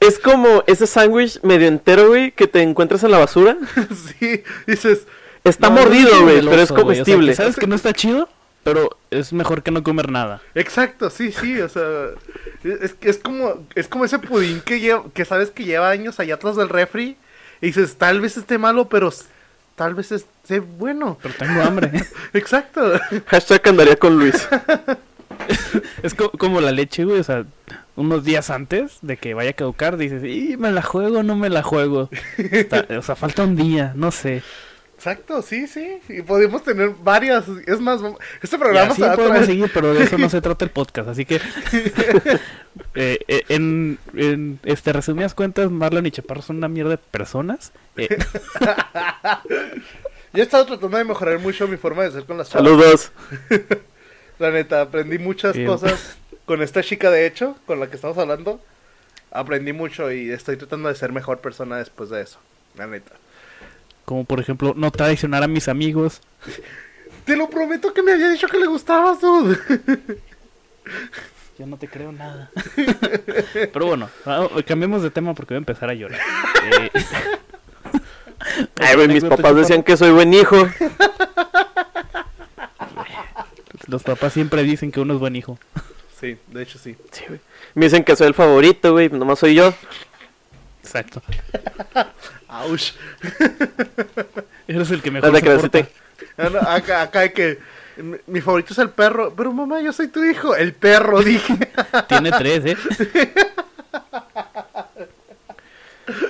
Es 0.00 0.18
como 0.18 0.62
ese 0.66 0.86
sándwich 0.86 1.40
medio 1.42 1.66
entero, 1.66 2.08
güey, 2.08 2.30
que 2.30 2.46
te 2.46 2.62
encuentras 2.62 3.02
en 3.02 3.10
la 3.10 3.18
basura. 3.18 3.56
sí, 4.18 4.42
dices, 4.66 5.06
Está 5.44 5.68
No, 5.70 5.80
mordido, 5.80 6.10
es 6.10 6.20
güey, 6.20 6.40
pero 6.40 6.40
es 6.40 6.46
güey. 6.48 6.62
O 6.62 6.66
sea, 6.66 6.76
comestible. 6.76 7.28
que 7.30 7.36
sabes 7.36 7.56
que 7.56 7.66
no 7.66 7.74
está 7.74 7.92
chido, 7.92 8.28
pero 8.68 8.98
es 9.10 9.32
mejor 9.32 9.62
que 9.62 9.70
no 9.70 9.82
comer 9.82 10.10
nada. 10.10 10.40
exacto, 10.54 11.08
sí, 11.10 11.32
sí, 11.32 11.60
o 11.60 11.68
sea, 11.68 12.08
es, 12.62 12.94
es 13.00 13.18
como 13.18 13.66
es 13.74 13.88
como 13.88 14.04
ese 14.04 14.18
pudín 14.18 14.60
que 14.60 14.78
lleva, 14.80 15.04
que 15.14 15.24
sabes 15.24 15.50
que 15.50 15.64
lleva 15.64 15.88
años 15.90 16.20
allá 16.20 16.34
atrás 16.34 16.56
del 16.56 16.68
refri 16.68 17.16
y 17.60 17.66
dices, 17.66 17.96
tal 17.96 18.20
vez 18.20 18.36
esté 18.36 18.58
malo, 18.58 18.88
pero 18.88 19.12
tal 19.74 19.94
vez 19.94 20.12
esté 20.12 20.60
bueno. 20.60 21.18
Pero 21.22 21.34
tengo 21.34 21.62
hambre. 21.62 21.90
Exacto. 22.32 22.92
Hashtag 23.26 23.68
andaría 23.68 23.96
con 23.96 24.18
Luis. 24.18 24.48
es 26.02 26.14
co- 26.14 26.30
como 26.32 26.60
la 26.60 26.72
leche, 26.72 27.04
güey. 27.04 27.20
O 27.20 27.24
sea, 27.24 27.44
unos 27.96 28.24
días 28.24 28.50
antes 28.50 28.98
de 29.02 29.16
que 29.16 29.34
vaya 29.34 29.50
a 29.50 29.54
caducar, 29.54 29.96
dices, 29.96 30.22
y 30.24 30.56
me 30.56 30.70
la 30.70 30.82
juego 30.82 31.22
no 31.22 31.36
me 31.36 31.48
la 31.48 31.62
juego. 31.62 32.10
Está- 32.36 32.86
o 32.98 33.02
sea, 33.02 33.16
falta 33.16 33.42
un 33.44 33.56
día, 33.56 33.92
no 33.96 34.10
sé. 34.10 34.42
Exacto, 34.98 35.42
sí, 35.42 35.68
sí. 35.68 36.00
Y 36.08 36.22
podemos 36.22 36.64
tener 36.64 36.90
varias. 36.90 37.44
Es 37.66 37.80
más, 37.80 38.00
este 38.42 38.58
programa 38.58 38.92
se 38.92 39.02
va 39.02 39.14
podemos 39.14 39.38
traer- 39.38 39.46
seguir, 39.46 39.70
pero 39.72 39.94
de 39.94 40.02
eso 40.02 40.18
no 40.18 40.28
se 40.28 40.40
trata 40.42 40.64
el 40.64 40.72
podcast. 40.72 41.08
Así 41.08 41.24
que, 41.24 41.36
eh, 42.96 43.18
eh, 43.28 43.42
en, 43.48 43.96
en 44.14 44.58
este, 44.64 44.92
resumidas 44.92 45.34
cuentas, 45.34 45.70
Marlon 45.70 46.04
y 46.06 46.10
Chaparro 46.10 46.42
son 46.42 46.56
una 46.56 46.66
mierda 46.68 46.90
de 46.90 46.98
personas. 46.98 47.70
Eh, 47.96 48.08
Yo 50.32 50.42
he 50.42 50.42
estado 50.42 50.66
tratando 50.66 50.96
de 50.98 51.04
mejorar 51.04 51.38
mucho 51.38 51.66
mi 51.68 51.76
forma 51.76 52.02
de 52.02 52.10
ser 52.12 52.24
con 52.24 52.36
las 52.36 52.50
chavas. 52.50 52.66
Saludos. 52.68 53.12
La 54.38 54.50
neta, 54.50 54.80
aprendí 54.82 55.18
muchas 55.18 55.54
Bien. 55.54 55.66
cosas 55.68 56.16
con 56.44 56.60
esta 56.62 56.82
chica, 56.82 57.10
de 57.10 57.26
hecho, 57.26 57.56
con 57.66 57.80
la 57.80 57.88
que 57.88 57.96
estamos 57.96 58.18
hablando. 58.18 58.60
Aprendí 59.30 59.72
mucho 59.72 60.10
y 60.12 60.30
estoy 60.30 60.56
tratando 60.56 60.88
de 60.88 60.94
ser 60.94 61.12
mejor 61.12 61.38
persona 61.38 61.76
después 61.76 62.10
de 62.10 62.22
eso. 62.22 62.38
La 62.76 62.86
neta. 62.86 63.12
Como 64.08 64.24
por 64.24 64.40
ejemplo, 64.40 64.72
no 64.74 64.90
traicionar 64.90 65.42
a 65.42 65.48
mis 65.48 65.68
amigos. 65.68 66.22
Te 67.26 67.36
lo 67.36 67.50
prometo 67.50 67.92
que 67.92 68.02
me 68.02 68.12
había 68.12 68.30
dicho 68.30 68.48
que 68.48 68.56
le 68.56 68.66
gustabas, 68.66 69.20
dude. 69.20 69.58
Yo 71.58 71.66
no 71.66 71.76
te 71.76 71.88
creo 71.88 72.10
nada. 72.10 72.50
Pero 73.52 73.84
bueno, 73.84 74.08
ah, 74.24 74.48
cambiemos 74.66 75.02
de 75.02 75.10
tema 75.10 75.34
porque 75.34 75.52
voy 75.52 75.56
a 75.56 75.58
empezar 75.58 75.90
a 75.90 75.94
llorar. 75.94 76.18
Eh, 78.40 78.60
Ay, 78.80 78.94
güey, 78.94 79.08
mis 79.08 79.24
papás 79.24 79.56
decían 79.56 79.82
que 79.82 79.96
soy 79.96 80.10
buen 80.10 80.32
hijo. 80.32 80.56
Los 83.88 84.04
papás 84.04 84.32
siempre 84.32 84.62
dicen 84.62 84.92
que 84.92 85.00
uno 85.00 85.14
es 85.14 85.20
buen 85.20 85.34
hijo. 85.36 85.58
Sí, 86.18 86.38
de 86.46 86.62
hecho 86.62 86.78
sí. 86.78 86.96
Me 87.74 87.86
dicen 87.86 88.04
que 88.04 88.16
soy 88.16 88.28
el 88.28 88.34
favorito, 88.34 88.92
güey, 88.92 89.08
nomás 89.10 89.40
soy 89.40 89.54
yo. 89.54 89.74
Exacto. 90.88 91.20
Ouch. 92.48 92.92
Eres 94.68 94.90
el 94.90 95.02
que 95.02 95.10
mejor 95.10 95.30
No 95.32 95.38
soporta. 95.38 95.86
Ah, 96.38 96.48
no, 96.50 96.58
acá, 96.60 97.02
acá 97.02 97.20
hay 97.20 97.30
que. 97.32 97.58
mi- 98.26 98.40
favorito 98.40 98.72
es 98.72 98.78
el 98.78 98.88
perro. 98.90 99.34
Pero 99.36 99.52
mamá, 99.52 99.80
yo 99.82 99.92
soy 99.92 100.08
tu 100.08 100.24
hijo. 100.24 100.56
El 100.56 100.72
perro, 100.72 101.20
dije. 101.22 101.58
Tiene 102.08 102.30
tres, 102.32 102.64
¿eh? 102.64 102.76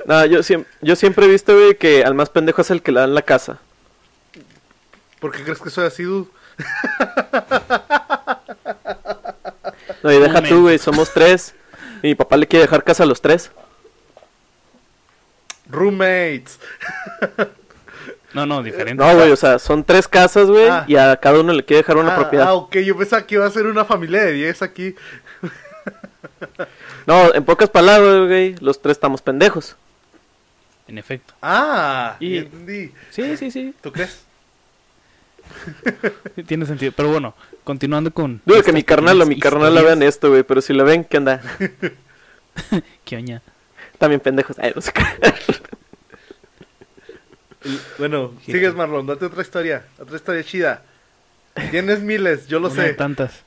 No, 0.07 0.25
yo, 0.27 0.41
siem- 0.41 0.65
yo 0.81 0.97
siempre 0.97 1.27
he 1.27 1.29
visto, 1.29 1.55
güey, 1.55 1.77
que 1.77 2.05
al 2.05 2.15
más 2.15 2.31
pendejo 2.31 2.63
es 2.63 2.71
el 2.73 2.83
que 2.83 2.91
le 2.91 3.01
dan 3.01 3.15
la 3.15 3.23
casa. 3.23 3.59
¿Por 5.21 5.31
qué 5.33 5.45
crees 5.45 5.61
que 5.61 5.71
soy 5.71 5.87
así, 5.87 6.03
dude? 6.03 6.29
No, 10.03 10.13
y 10.13 10.19
deja 10.19 10.43
tú, 10.43 10.63
güey, 10.63 10.79
somos 10.79 11.13
tres. 11.13 11.55
Y 12.03 12.09
mi 12.09 12.15
papá 12.15 12.37
le 12.37 12.47
quiere 12.47 12.65
dejar 12.65 12.83
casa 12.85 13.03
a 13.05 13.07
los 13.07 13.21
tres. 13.21 13.51
Roommates. 15.69 16.59
No, 18.35 18.45
no, 18.45 18.63
diferente. 18.63 19.03
No, 19.03 19.15
güey, 19.17 19.33
o 19.33 19.37
sea, 19.37 19.59
son 19.59 19.83
tres 19.83 20.07
casas, 20.07 20.49
güey, 20.49 20.69
Ah. 20.69 20.85
y 20.87 20.97
a 20.97 21.17
cada 21.17 21.41
uno 21.41 21.51
le 21.55 21.65
quiere 21.65 21.81
dejar 21.83 21.97
una 21.97 22.13
ah, 22.13 22.17
propiedad. 22.17 22.49
ah, 22.49 22.55
ok, 22.55 22.77
yo 22.77 22.95
pensaba 22.97 23.27
que 23.27 23.37
iba 23.37 23.47
a 23.47 23.51
ser 23.51 23.65
una 23.67 23.87
familia 23.87 24.23
de 24.23 24.33
10 24.33 24.63
aquí. 24.63 24.95
No, 27.07 27.35
en 27.35 27.43
pocas 27.43 27.71
palabras, 27.71 28.29
güey, 28.29 28.55
los 28.61 28.83
tres 28.83 28.99
estamos 28.99 29.23
pendejos. 29.23 29.77
En 30.87 30.99
efecto. 30.99 31.33
Ah, 31.41 32.17
Y- 32.21 32.35
ya 32.35 32.41
entendí. 32.43 32.93
Sí, 33.11 33.37
sí, 33.39 33.51
sí. 33.51 33.75
¿Tú 33.81 33.91
crees? 33.93 34.23
Tiene 36.47 36.67
sentido. 36.67 36.93
Pero 36.95 37.09
bueno, 37.11 37.35
continuando 37.65 38.13
con. 38.13 38.43
Dudo 38.45 38.63
que 38.63 38.73
mi 38.75 38.83
carnal 38.83 39.21
o 39.23 39.27
mi 39.27 39.41
carnal 39.41 39.75
la 39.75 39.81
vean 39.83 40.03
esto, 40.03 40.29
güey, 40.29 40.43
pero 40.43 40.61
si 40.61 40.75
la 40.75 40.85
ven, 40.85 41.03
¿qué 41.05 41.17
onda? 41.17 41.41
¿Qué 43.07 43.17
oña? 43.17 43.41
También 43.99 44.21
pendejos. 44.21 44.59
Ay, 44.59 44.73
no 44.75 44.81
sé 44.81 44.93
qué. 44.93 45.03
Bueno, 47.99 48.33
sigues 48.47 48.75
Marlon, 48.75 49.07
date 49.07 49.27
otra 49.27 49.43
historia, 49.43 49.85
otra 49.99 50.17
historia 50.17 50.43
chida. 50.45 50.83
Tienes 51.71 52.01
miles, 52.01 52.47
yo 52.47 52.61
lo 52.61 52.71
sé. 52.71 52.95
tantas. 52.95 53.45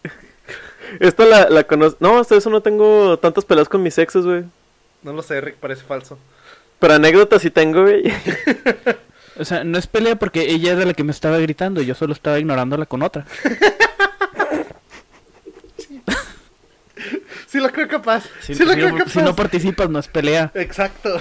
Esta 0.99 1.25
la, 1.25 1.49
la 1.49 1.63
conozco. 1.63 1.97
No, 2.01 2.19
hasta 2.19 2.35
eso 2.35 2.49
no 2.49 2.61
tengo 2.61 3.17
tantas 3.19 3.45
peleas 3.45 3.69
con 3.69 3.81
mis 3.81 3.97
exes, 3.97 4.25
güey. 4.25 4.43
No 5.01 5.13
lo 5.13 5.23
sé, 5.23 5.39
Rick, 5.39 5.55
parece 5.55 5.83
falso. 5.83 6.19
Pero 6.79 6.95
anécdotas 6.95 7.41
sí 7.41 7.49
tengo, 7.49 7.83
güey. 7.83 8.03
O 9.39 9.45
sea, 9.45 9.63
no 9.63 9.79
es 9.79 9.87
pelea 9.87 10.17
porque 10.17 10.51
ella 10.51 10.73
era 10.73 10.85
la 10.85 10.93
que 10.93 11.05
me 11.05 11.11
estaba 11.11 11.37
gritando 11.39 11.81
y 11.81 11.85
yo 11.85 11.95
solo 11.95 12.13
estaba 12.13 12.37
ignorándola 12.37 12.85
con 12.85 13.01
otra. 13.01 13.25
Sí 17.51 17.59
lo 17.59 17.69
creo 17.69 17.85
capaz. 17.89 18.23
Si, 18.39 18.55
sí 18.55 18.63
lo 18.63 18.71
si 18.71 18.77
creo 18.79 18.97
capaz. 18.97 19.11
si 19.11 19.21
no 19.21 19.35
participas, 19.35 19.89
no 19.89 19.99
es 19.99 20.07
pelea. 20.07 20.51
Exacto. 20.53 21.19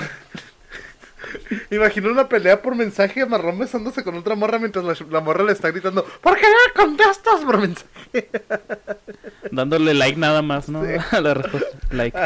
Imagino 1.72 2.08
una 2.08 2.28
pelea 2.28 2.62
por 2.62 2.76
mensaje, 2.76 3.26
Marrón 3.26 3.58
besándose 3.58 4.04
con 4.04 4.14
otra 4.14 4.36
morra 4.36 4.60
mientras 4.60 4.84
la, 4.84 4.94
la 5.10 5.20
morra 5.20 5.42
le 5.44 5.52
está 5.52 5.70
gritando 5.70 6.04
¿Por 6.04 6.36
qué 6.36 6.42
no 6.42 6.84
me 6.84 6.86
contestas 6.86 7.40
por 7.44 7.58
mensaje? 7.58 8.30
Dándole 9.50 9.92
like 9.92 10.18
nada 10.20 10.40
más, 10.40 10.68
¿no? 10.68 10.84
Sí. 10.84 10.92
A 11.16 11.20
la 11.20 11.34
respuesta. 11.34 11.76
Like. 11.90 12.16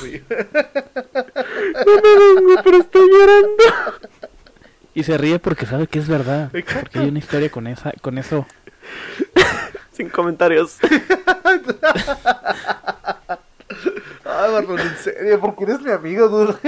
Sí. 0.00 0.22
No 0.30 1.94
me 1.96 2.34
vengo, 2.34 2.62
pero 2.64 2.78
estoy 2.78 3.08
llorando. 3.10 3.64
Y 4.94 5.02
se 5.02 5.18
ríe 5.18 5.38
porque 5.38 5.66
sabe 5.66 5.86
que 5.86 5.98
es 5.98 6.08
verdad. 6.08 6.48
Exacto. 6.54 6.80
Porque 6.80 7.00
hay 7.00 7.08
una 7.08 7.18
historia 7.18 7.50
con 7.50 7.66
esa, 7.66 7.92
con 8.00 8.16
eso. 8.16 8.46
Sin 9.92 10.08
comentarios. 10.08 10.78
Ay, 14.30 14.52
Marlon, 14.52 14.78
en 14.78 14.96
serio, 14.96 15.40
porque 15.40 15.64
eres 15.64 15.80
mi 15.80 15.90
amigo, 15.90 16.28
duro. 16.28 16.58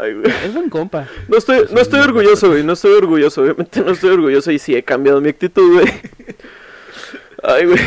Ay, 0.00 0.14
güey. 0.14 0.32
Es 0.44 0.54
buen 0.54 0.68
compa. 0.70 1.06
No 1.28 1.36
estoy, 1.36 1.66
no 1.72 1.80
estoy 1.80 2.00
orgulloso, 2.00 2.48
güey. 2.50 2.62
No 2.62 2.72
estoy 2.74 2.92
orgulloso. 2.92 3.42
Obviamente 3.42 3.80
no 3.80 3.90
estoy 3.92 4.10
orgulloso 4.10 4.50
y 4.52 4.58
sí 4.58 4.74
he 4.74 4.82
cambiado 4.82 5.20
mi 5.20 5.28
actitud, 5.30 5.74
güey. 5.74 5.86
Ay, 7.42 7.66
güey. 7.66 7.78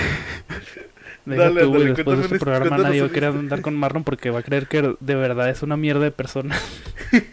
Deja 1.25 1.43
Dale, 1.43 1.61
tú, 1.61 1.67
güey, 1.69 1.81
dale, 1.81 1.93
después 1.95 2.17
de 2.17 2.23
este 2.25 2.39
programa 2.39 2.77
nadie 2.77 3.01
va 3.01 3.07
a 3.07 3.11
querer 3.11 3.29
andar 3.29 3.61
con 3.61 3.75
Marlon 3.75 4.03
porque 4.03 4.29
va 4.31 4.39
a 4.39 4.43
creer 4.43 4.67
que 4.67 4.95
de 4.99 5.15
verdad 5.15 5.49
es 5.49 5.61
una 5.61 5.77
mierda 5.77 6.01
de 6.03 6.11
persona. 6.11 6.57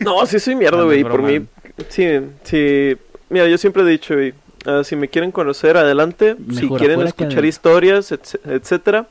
No, 0.01 0.25
sí 0.27 0.39
soy 0.41 0.55
mierda, 0.55 0.83
güey. 0.83 1.03
Por 1.03 1.23
mí, 1.23 1.47
sí, 1.89 2.07
sí. 2.45 2.97
Mira, 3.29 3.47
yo 3.49 3.59
siempre 3.59 3.83
he 3.83 3.87
dicho, 3.87 4.15
güey. 4.15 4.35
ah, 4.67 4.83
si 4.85 4.97
me 4.97 5.09
quieren 5.09 5.33
conocer, 5.33 5.77
adelante. 5.77 6.37
si 6.55 6.69
quieren 6.69 7.03
escuchar 7.03 7.45
historias, 7.45 8.13
etc- 8.13 8.41
etcétera, 8.47 9.07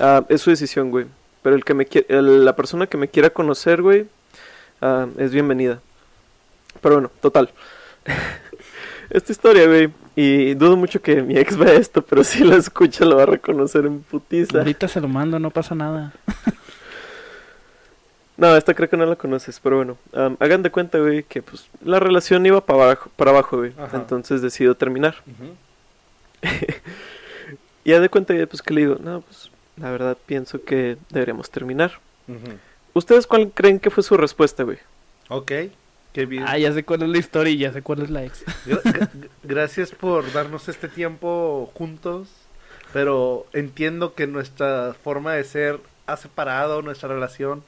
ah, 0.00 0.24
es 0.28 0.40
su 0.42 0.50
decisión, 0.50 0.90
güey. 0.90 1.06
Pero 1.42 1.56
el 1.56 1.64
que 1.64 1.74
me 1.74 1.86
el- 2.08 2.44
la 2.44 2.54
persona 2.54 2.86
que 2.86 2.96
me 2.96 3.08
quiera 3.08 3.30
conocer, 3.30 3.82
güey, 3.82 4.06
ah, 4.80 5.06
es 5.18 5.32
bienvenida. 5.32 5.80
Pero 6.80 6.96
bueno, 6.96 7.10
total. 7.20 7.50
esta 9.10 9.32
historia, 9.32 9.66
güey. 9.66 9.90
Y 10.14 10.52
dudo 10.54 10.76
mucho 10.76 11.00
que 11.00 11.22
mi 11.22 11.38
ex 11.38 11.56
vea 11.56 11.72
esto, 11.72 12.02
pero 12.02 12.22
si 12.22 12.44
la 12.44 12.56
escucha 12.56 13.04
lo 13.06 13.16
va 13.16 13.22
a 13.22 13.26
reconocer 13.26 13.86
en 13.86 14.02
putiza. 14.02 14.58
Ahorita 14.58 14.86
se 14.86 15.00
lo 15.00 15.08
mando, 15.08 15.38
no 15.38 15.50
pasa 15.50 15.74
nada. 15.74 16.12
No, 18.34 18.56
esta 18.56 18.74
creo 18.74 18.88
que 18.88 18.96
no 18.96 19.06
la 19.06 19.14
conoces, 19.14 19.60
pero 19.60 19.76
bueno. 19.76 19.96
hagan 20.40 20.62
de 20.64 20.70
cuenta, 20.70 20.98
güey, 20.98 21.22
que 21.22 21.42
pues 21.42 21.68
la 21.84 22.00
relación 22.00 22.44
iba 22.44 22.64
para 22.64 22.82
abajo, 22.84 23.10
para 23.14 23.30
abajo, 23.30 23.58
güey. 23.58 23.72
Ajá. 23.78 23.96
Entonces 23.98 24.42
decido 24.42 24.74
terminar. 24.74 25.16
Y 27.84 27.92
haz 27.92 28.00
de 28.00 28.08
cuenta, 28.08 28.32
güey, 28.32 28.46
pues 28.46 28.62
que 28.62 28.72
le 28.74 28.80
digo, 28.82 28.96
no, 29.00 29.20
pues 29.22 29.50
la 29.76 29.90
verdad 29.90 30.16
pienso 30.26 30.62
que 30.62 30.96
deberíamos 31.10 31.50
terminar. 31.50 31.92
¿Ustedes 32.94 33.26
cuál 33.26 33.50
creen 33.52 33.78
que 33.80 33.90
fue 33.90 34.02
su 34.02 34.16
respuesta, 34.16 34.62
güey? 34.64 34.78
Ok, 35.28 35.50
qué 36.12 36.26
bien. 36.26 36.44
Ah, 36.46 36.58
ya 36.58 36.72
sé 36.72 36.84
cuál 36.84 37.02
es 37.02 37.08
la 37.08 37.18
historia 37.18 37.52
y 37.52 37.58
ya 37.58 37.72
sé 37.72 37.82
cuál 37.82 38.02
es 38.02 38.10
la 38.10 38.24
ex. 38.24 38.44
Gra- 38.66 38.82
gra- 38.82 39.08
gracias 39.42 39.90
por 39.92 40.30
darnos 40.32 40.68
este 40.68 40.88
tiempo 40.88 41.70
juntos, 41.74 42.28
pero 42.92 43.46
entiendo 43.54 44.14
que 44.14 44.26
nuestra 44.26 44.94
forma 45.02 45.32
de 45.34 45.44
ser 45.44 45.80
ha 46.06 46.16
separado 46.16 46.82
nuestra 46.82 47.08
relación 47.08 47.62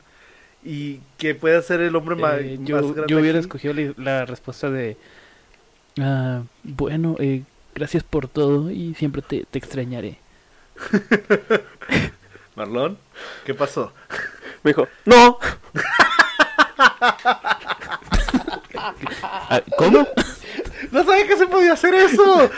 y 0.62 1.00
que 1.18 1.34
puede 1.34 1.60
ser 1.62 1.80
el 1.80 1.96
hombre 1.96 2.16
ma- 2.16 2.36
Eh, 2.36 2.58
más, 2.58 2.66
yo, 2.68 2.92
grande. 2.92 3.04
yo 3.08 3.18
hubiera 3.20 3.38
aquí. 3.38 3.46
escogido 3.46 3.74
la, 3.74 3.94
la 3.96 4.24
respuesta 4.26 4.70
de... 4.70 4.96
ah, 6.00 6.42
bueno, 6.62 7.16
eh, 7.18 7.42
gracias 7.74 8.02
por 8.02 8.28
todo 8.28 8.70
y 8.70 8.94
siempre 8.94 9.22
te, 9.22 9.44
te 9.50 9.58
extrañaré. 9.58 10.18
Marlon, 12.56 12.98
¿qué 13.44 13.54
pasó? 13.54 13.92
Me 14.62 14.70
dijo, 14.70 14.88
no, 15.04 15.38
Ah, 19.22 19.62
¿Cómo? 19.78 20.06
No 20.90 21.04
sabía 21.04 21.26
que 21.26 21.36
se 21.36 21.46
podía 21.46 21.72
hacer 21.72 21.94
eso. 21.94 22.50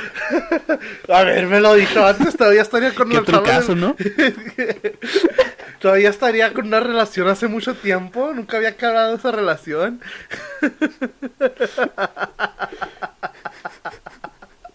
A 1.09 1.23
ver, 1.23 1.47
me 1.47 1.61
lo 1.61 1.75
dijo 1.75 2.05
antes, 2.05 2.37
todavía 2.37 2.63
estaría 2.63 2.95
con 2.95 3.09
Qué 3.09 3.15
una 3.15 3.23
otro 3.23 3.43
caso, 3.43 3.75
¿no? 3.75 3.95
Todavía 5.81 6.11
estaría 6.11 6.53
con 6.53 6.67
una 6.67 6.81
relación 6.81 7.29
hace 7.29 7.49
mucho 7.49 7.75
tiempo, 7.75 8.33
nunca 8.35 8.57
había 8.57 8.71
acabado 8.71 9.15
esa 9.17 9.31
relación. 9.31 10.01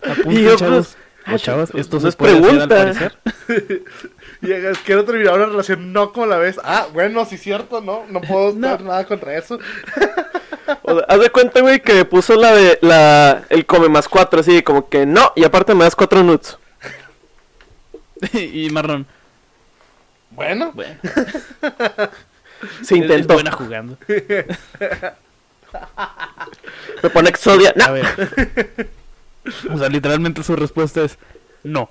Apunten, 0.01 0.31
Y 0.31 0.43
yo, 0.43 0.55
chavos. 0.55 0.95
pues, 1.25 1.41
chavos, 1.41 1.71
esto 1.75 1.97
no 1.97 2.01
se 2.01 2.07
es 2.09 2.15
puede 2.15 2.37
hacer 2.39 2.61
al 2.61 2.69
parecer. 2.69 3.17
Y 4.41 4.51
es, 4.51 4.77
quiero 4.79 5.05
terminar 5.05 5.35
una 5.35 5.45
relación, 5.45 5.93
no 5.93 6.11
como 6.11 6.25
la 6.25 6.37
ves. 6.37 6.59
Ah, 6.63 6.87
bueno, 6.93 7.25
sí, 7.25 7.37
cierto, 7.37 7.79
no, 7.81 8.05
no 8.09 8.21
puedo 8.21 8.53
No. 8.53 8.67
hacer 8.69 8.81
nada 8.85 9.05
contra 9.05 9.37
eso. 9.37 9.59
O 10.83 10.95
sea, 10.95 11.05
haz 11.09 11.19
de 11.19 11.29
cuenta, 11.29 11.59
güey, 11.61 11.81
que 11.81 12.05
puso 12.05 12.35
la 12.35 12.53
de 12.55 12.79
la 12.81 13.43
el 13.49 13.65
come 13.65 13.89
más 13.89 14.07
cuatro, 14.07 14.39
así 14.39 14.61
como 14.63 14.87
que 14.87 15.05
no, 15.05 15.33
y 15.35 15.43
aparte 15.43 15.75
me 15.75 15.83
das 15.83 15.95
cuatro 15.95 16.23
nuts. 16.23 16.57
y 18.33 18.69
Marrón, 18.69 19.05
Bueno, 20.29 20.71
bueno, 20.73 20.95
Se 22.83 22.93
es 22.95 23.01
intentó. 23.01 23.33
buena 23.33 23.51
jugando. 23.51 23.97
Me 27.03 27.09
pone 27.09 27.29
Exodia. 27.29 27.73
A 27.79 27.87
No. 27.87 27.93
ver. 27.93 28.89
O 29.73 29.77
sea, 29.77 29.89
literalmente 29.89 30.43
su 30.43 30.55
respuesta 30.55 31.01
es 31.03 31.17
no. 31.63 31.89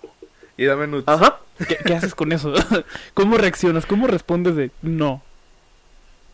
Y 0.63 0.67
dame 0.67 0.87
nuts. 0.87 1.09
Ajá. 1.09 1.39
¿Qué, 1.67 1.77
qué 1.77 1.95
haces 1.95 2.15
con 2.15 2.33
eso? 2.33 2.53
¿Cómo 3.15 3.37
reaccionas? 3.39 3.87
¿Cómo 3.87 4.07
respondes 4.07 4.57
de 4.57 4.71
no? 4.83 5.23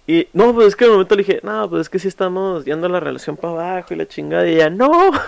Y 0.08 0.28
no, 0.32 0.54
pues 0.54 0.68
es 0.68 0.76
que 0.76 0.84
en 0.84 0.90
el 0.90 0.94
momento 0.94 1.14
le 1.16 1.22
dije, 1.24 1.40
no, 1.42 1.68
pues 1.68 1.82
es 1.82 1.88
que 1.88 1.98
sí 1.98 2.06
estamos 2.08 2.64
yendo 2.64 2.88
la 2.88 3.00
relación 3.00 3.36
para 3.36 3.52
abajo 3.72 3.92
y 3.94 3.96
la 3.96 4.06
chingada. 4.06 4.46
Y 4.48 4.54
ella, 4.54 4.70
no. 4.70 5.10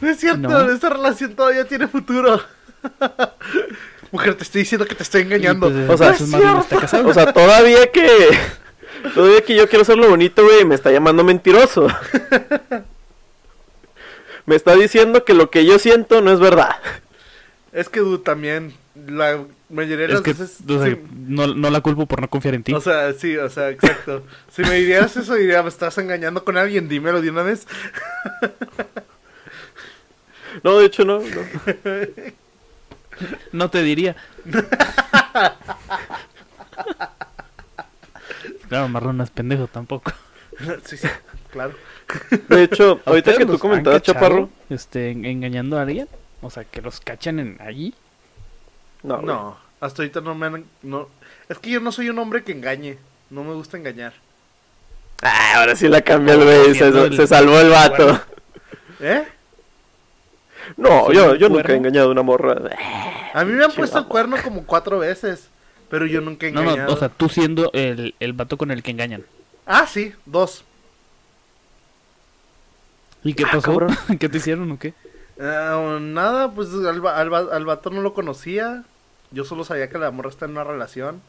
No 0.00 0.08
es 0.08 0.18
cierto, 0.20 0.48
No. 0.48 0.70
esta 0.70 0.90
relación 0.90 1.34
todavía 1.34 1.64
tiene 1.66 1.88
futuro. 1.88 2.40
Mujer, 4.12 4.36
te 4.36 4.44
estoy 4.44 4.60
diciendo 4.62 4.86
que 4.86 4.94
te 4.94 5.02
estoy 5.02 5.22
engañando. 5.22 5.68
Pues, 5.70 5.88
O 5.90 5.96
sea, 5.96 6.12
está. 6.12 7.00
O 7.04 7.12
sea, 7.12 7.32
todavía 7.32 7.90
que. 7.90 8.06
Todavía 9.14 9.42
que 9.42 9.54
yo 9.56 9.68
quiero 9.68 9.82
hacerlo 9.82 10.08
bonito, 10.08 10.44
güey, 10.44 10.64
me 10.64 10.74
está 10.76 10.90
llamando 10.92 11.24
mentiroso. 11.24 11.88
Me 14.48 14.56
está 14.56 14.74
diciendo 14.74 15.26
que 15.26 15.34
lo 15.34 15.50
que 15.50 15.66
yo 15.66 15.78
siento 15.78 16.22
no 16.22 16.32
es 16.32 16.40
verdad. 16.40 16.76
Es 17.70 17.90
que 17.90 18.00
tú 18.00 18.20
también, 18.20 18.72
la 18.94 19.44
mayoría 19.68 20.06
de 20.06 20.14
es 20.14 20.14
las 20.14 20.22
que 20.22 20.32
veces... 20.32 20.60
o 20.66 20.82
sea, 20.82 20.90
sí, 20.90 20.98
no, 21.26 21.48
no 21.48 21.68
la 21.68 21.82
culpo 21.82 22.06
por 22.06 22.22
no 22.22 22.30
confiar 22.30 22.54
en 22.54 22.62
ti. 22.62 22.72
o 22.72 22.80
sea, 22.80 23.12
sí, 23.12 23.36
o 23.36 23.50
sea, 23.50 23.68
exacto. 23.68 24.22
Si 24.50 24.62
me 24.62 24.76
dirías 24.76 25.14
eso, 25.18 25.34
diría, 25.34 25.62
me 25.62 25.68
estás 25.68 25.98
engañando 25.98 26.44
con 26.44 26.56
alguien, 26.56 26.88
dímelo 26.88 27.20
de 27.20 27.28
una 27.30 27.42
vez. 27.42 27.66
No, 30.64 30.78
de 30.78 30.86
hecho, 30.86 31.04
no. 31.04 31.20
no. 31.20 31.26
No 33.52 33.70
te 33.70 33.82
diría. 33.82 34.16
claro, 38.68 38.88
Marlon 38.88 39.18
no 39.18 39.24
es 39.24 39.30
pendejo 39.30 39.66
tampoco. 39.66 40.10
sí, 40.84 40.96
sí, 40.96 41.06
claro. 41.52 41.74
De 42.48 42.62
hecho, 42.62 43.00
¿A 43.04 43.10
ahorita 43.10 43.36
que 43.36 43.46
tú 43.46 43.58
comentabas, 43.58 44.02
Chaparro. 44.02 44.48
Este, 44.70 45.10
en- 45.10 45.24
engañando 45.24 45.78
a 45.78 45.82
alguien. 45.82 46.08
O 46.40 46.50
sea, 46.50 46.64
que 46.64 46.80
los 46.80 47.00
cachan 47.00 47.38
en 47.40 47.56
allí. 47.60 47.94
No, 49.02 49.20
No, 49.22 49.56
hasta 49.80 50.02
ahorita 50.02 50.20
no 50.20 50.34
me 50.34 50.46
han... 50.46 50.64
No. 50.82 51.08
Es 51.48 51.58
que 51.58 51.70
yo 51.70 51.80
no 51.80 51.92
soy 51.92 52.08
un 52.10 52.18
hombre 52.18 52.42
que 52.44 52.52
engañe. 52.52 52.98
No 53.30 53.44
me 53.44 53.54
gusta 53.54 53.76
engañar. 53.76 54.12
Ah, 55.22 55.58
ahora 55.60 55.74
sí 55.76 55.88
la 55.88 56.00
cambió 56.00 56.34
el 56.34 56.44
güey. 56.44 56.74
Se, 56.74 56.78
Cogiendo 56.90 57.04
el- 57.06 57.16
se 57.16 57.26
salvó 57.26 57.58
el 57.60 57.70
vato. 57.70 58.20
¿Eh? 59.00 59.24
No, 60.76 61.06
¿Sí, 61.08 61.14
yo, 61.14 61.34
yo 61.34 61.48
nunca 61.48 61.72
he 61.72 61.76
engañado 61.76 62.08
a 62.08 62.12
una 62.12 62.22
morra. 62.22 62.56
A 63.32 63.44
mí 63.44 63.52
me 63.52 63.64
han 63.64 63.72
puesto 63.72 63.98
el 63.98 64.06
cuerno 64.06 64.36
como 64.42 64.64
cuatro 64.64 64.98
veces. 64.98 65.48
Pero 65.90 66.04
yo 66.06 66.20
nunca 66.20 66.46
he 66.46 66.52
No, 66.52 66.60
engañado. 66.60 66.88
no, 66.88 66.94
o 66.94 66.98
sea, 66.98 67.08
tú 67.08 67.28
siendo 67.30 67.70
el, 67.72 68.14
el 68.20 68.32
vato 68.34 68.58
con 68.58 68.70
el 68.70 68.82
que 68.82 68.90
engañan. 68.90 69.24
Ah, 69.66 69.86
sí, 69.86 70.12
dos. 70.26 70.64
¿Y 73.28 73.34
qué 73.34 73.44
Ah, 73.44 73.50
pasó? 73.52 73.78
¿Qué 74.18 74.28
te 74.28 74.38
hicieron 74.38 74.70
o 74.72 74.78
qué? 74.78 74.94
Ah, 75.40 75.98
nada, 76.00 76.50
pues 76.52 76.68
al, 76.72 77.04
va- 77.04 77.18
al, 77.18 77.32
va- 77.32 77.54
al 77.54 77.64
vato 77.64 77.90
no 77.90 78.00
lo 78.00 78.14
conocía. 78.14 78.84
Yo 79.30 79.44
solo 79.44 79.64
sabía 79.64 79.90
que 79.90 79.98
la 79.98 80.10
morra 80.10 80.30
está 80.30 80.46
en 80.46 80.52
una 80.52 80.64
relación. 80.64 81.20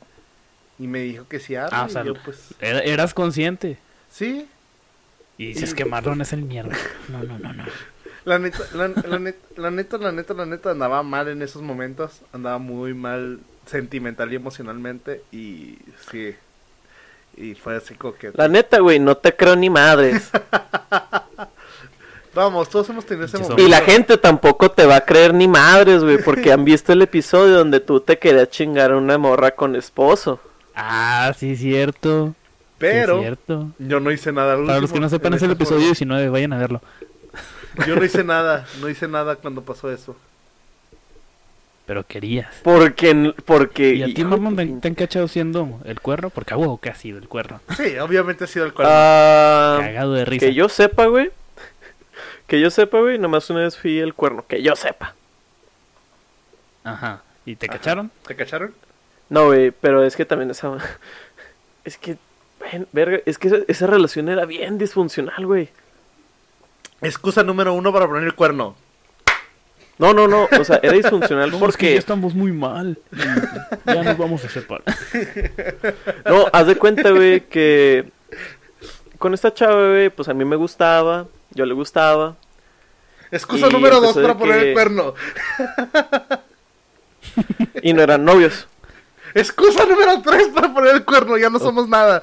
Y 0.80 0.88
me 0.88 1.02
dijo 1.02 1.28
que 1.28 1.40
sí, 1.42 1.56
Ah, 1.56 1.68
o 1.86 1.88
y 1.88 1.92
sea, 1.92 2.04
yo 2.06 2.14
pues... 2.24 2.54
Era- 2.62 2.80
eras 2.80 3.14
consciente. 3.14 3.78
Sí, 4.10 4.48
Y 5.38 5.48
dices 5.48 5.74
que 5.74 5.84
Marlon 5.86 6.22
es 6.22 6.32
el 6.32 6.44
mierda. 6.44 6.76
No, 7.10 7.22
no, 7.24 7.38
no, 7.38 7.52
no. 7.54 7.64
La 8.26 8.38
neta, 8.40 8.60
la, 8.74 8.88
la 8.90 9.18
neta, 9.20 9.40
la 9.58 9.72
neta, 9.72 9.98
la 9.98 10.12
neta, 10.12 10.34
la 10.34 10.46
neta, 10.46 10.72
andaba 10.72 11.04
mal 11.04 11.28
en 11.30 11.42
esos 11.42 11.62
momentos. 11.62 12.22
Andaba 12.34 12.58
muy 12.60 12.94
mal 12.94 13.40
sentimental 13.66 14.32
y 14.32 14.36
emocionalmente. 14.36 15.22
Y 15.32 15.78
sí. 16.12 16.36
Y 17.38 17.56
fue 17.56 17.78
así 17.78 17.96
como 17.96 18.16
que... 18.16 18.32
La 18.36 18.48
neta, 18.50 18.80
güey, 18.80 19.00
no 19.00 19.16
te 19.18 19.36
creo 19.36 19.56
ni 19.56 19.70
madres. 19.70 20.30
Vamos, 22.34 22.70
todos 22.70 22.90
hemos 22.90 23.06
tenido 23.06 23.26
ese 23.26 23.38
momento. 23.38 23.62
Y 23.62 23.68
la 23.68 23.82
gente 23.82 24.18
tampoco 24.18 24.72
te 24.72 24.86
va 24.86 24.98
a 24.98 25.02
creer 25.06 25.34
ni 25.34 25.48
madres, 25.48 26.04
güey, 26.04 26.18
porque 26.24 26.52
han 26.54 26.64
visto 26.64 26.94
el 26.94 27.02
episodio 27.02 27.56
donde 27.58 27.80
tú 27.80 28.00
te 28.00 28.20
querías 28.20 28.50
chingar 28.50 28.92
a 28.92 28.98
una 28.98 29.18
morra 29.18 29.52
con 29.52 29.76
esposo. 29.76 30.40
Ah, 30.76 31.34
sí, 31.38 31.56
cierto. 31.56 32.28
Sí, 32.28 32.36
Pero 32.78 33.20
cierto. 33.20 33.72
yo 33.80 34.00
no 34.00 34.12
hice 34.12 34.32
nada. 34.32 34.54
al 34.54 34.66
Para 34.66 34.80
los 34.80 34.92
que 34.94 35.00
no 35.00 35.10
sepan, 35.10 35.34
es 35.34 35.42
el 35.42 35.52
episodio 35.52 35.80
juego. 35.80 35.90
19. 35.92 36.30
Vayan 36.30 36.54
a 36.54 36.58
verlo. 36.58 36.82
Yo 37.88 37.96
no 37.96 38.06
hice 38.06 38.24
nada. 38.24 38.66
No 38.80 38.90
hice 38.90 39.08
nada 39.08 39.36
cuando 39.36 39.62
pasó 39.62 39.92
eso. 39.92 40.16
Pero 41.86 42.06
querías. 42.06 42.48
Porque, 42.64 43.34
porque... 43.46 43.96
¿Y 43.96 44.04
a 44.04 44.06
ti, 44.06 44.24
de 44.24 44.80
te, 44.80 44.88
han 44.88 44.94
cachado 44.94 45.28
siendo 45.28 45.80
el 45.86 46.00
cuerno? 46.00 46.30
Porque 46.30 46.54
a 46.54 46.58
huevo 46.58 46.80
que 46.80 46.90
ha 46.90 46.96
sido 46.96 47.18
el 47.18 47.28
cuerno. 47.28 47.62
Sí, 47.76 47.98
obviamente 47.98 48.44
ha 48.44 48.48
sido 48.48 48.66
el 48.66 48.74
cuerno. 48.74 48.94
Ah, 48.96 49.80
Cagado 49.82 50.14
de 50.14 50.24
risa. 50.24 50.46
que 50.46 50.54
yo 50.54 50.70
sepa, 50.70 51.08
güey. 51.08 51.32
Que 52.50 52.60
yo 52.60 52.72
sepa, 52.72 53.00
güey, 53.00 53.20
nomás 53.20 53.48
una 53.52 53.60
vez 53.60 53.78
fui 53.78 54.00
el 54.00 54.16
cuerno. 54.16 54.44
Que 54.48 54.64
yo 54.64 54.76
sepa. 54.76 55.14
Ajá. 56.84 57.22
¿Y 57.46 57.56
te 57.56 57.68
Ajá. 57.68 57.78
cacharon? 57.78 58.12
¿Te 58.28 58.36
cacharon? 58.36 58.74
No, 59.30 59.46
güey, 59.46 59.70
pero 59.70 60.04
es 60.04 60.16
que 60.16 60.26
también 60.26 60.50
esa... 60.50 60.76
Es 61.86 61.98
que... 61.98 62.18
ven, 62.60 62.88
Verga, 62.92 63.20
es 63.26 63.38
que 63.38 63.48
esa, 63.48 63.58
esa 63.68 63.88
relación 63.88 64.30
era 64.30 64.46
bien 64.46 64.78
disfuncional, 64.78 65.46
güey. 65.46 65.70
Excusa 67.02 67.44
número 67.44 67.74
uno 67.74 67.94
para 67.94 68.08
poner 68.08 68.24
el 68.24 68.36
cuerno. 68.36 68.76
No, 70.00 70.14
no, 70.14 70.28
no, 70.28 70.48
o 70.60 70.64
sea, 70.64 70.80
era 70.82 70.94
disfuncional 70.94 71.52
No, 71.60 71.68
es 71.68 71.78
que 71.78 71.86
ya 71.86 71.92
porque... 71.92 71.96
estamos 71.98 72.34
muy 72.34 72.52
mal. 72.52 72.98
Ya 73.86 74.04
nos 74.04 74.18
vamos 74.18 74.44
a 74.44 74.50
separar. 74.50 74.84
No, 76.26 76.48
haz 76.52 76.68
de 76.68 76.76
cuenta, 76.76 77.12
güey, 77.12 77.42
que... 77.42 78.10
Con 79.20 79.34
esta 79.34 79.54
chava, 79.54 79.90
güey, 79.90 80.10
pues 80.10 80.30
a 80.30 80.34
mí 80.34 80.46
me 80.46 80.56
gustaba, 80.56 81.28
yo 81.52 81.66
le 81.66 81.74
gustaba. 81.74 82.36
Excusa 83.32 83.68
Y 83.68 83.72
número 83.72 84.00
dos 84.02 84.16
para 84.16 84.38
poner 84.38 84.60
que- 84.62 84.68
el 84.70 84.74
cuerno. 84.74 85.14
Y 87.84 87.94
no 87.94 88.02
eran 88.02 88.26
novios. 88.26 88.68
Excusa 89.34 89.86
número 89.86 90.22
tres 90.22 90.48
para 90.50 90.74
poner 90.74 90.96
el 90.96 91.06
cuerno. 91.06 91.38
Ya 91.38 91.50
no 91.50 91.60
somos 91.60 91.88
nada. 91.88 92.22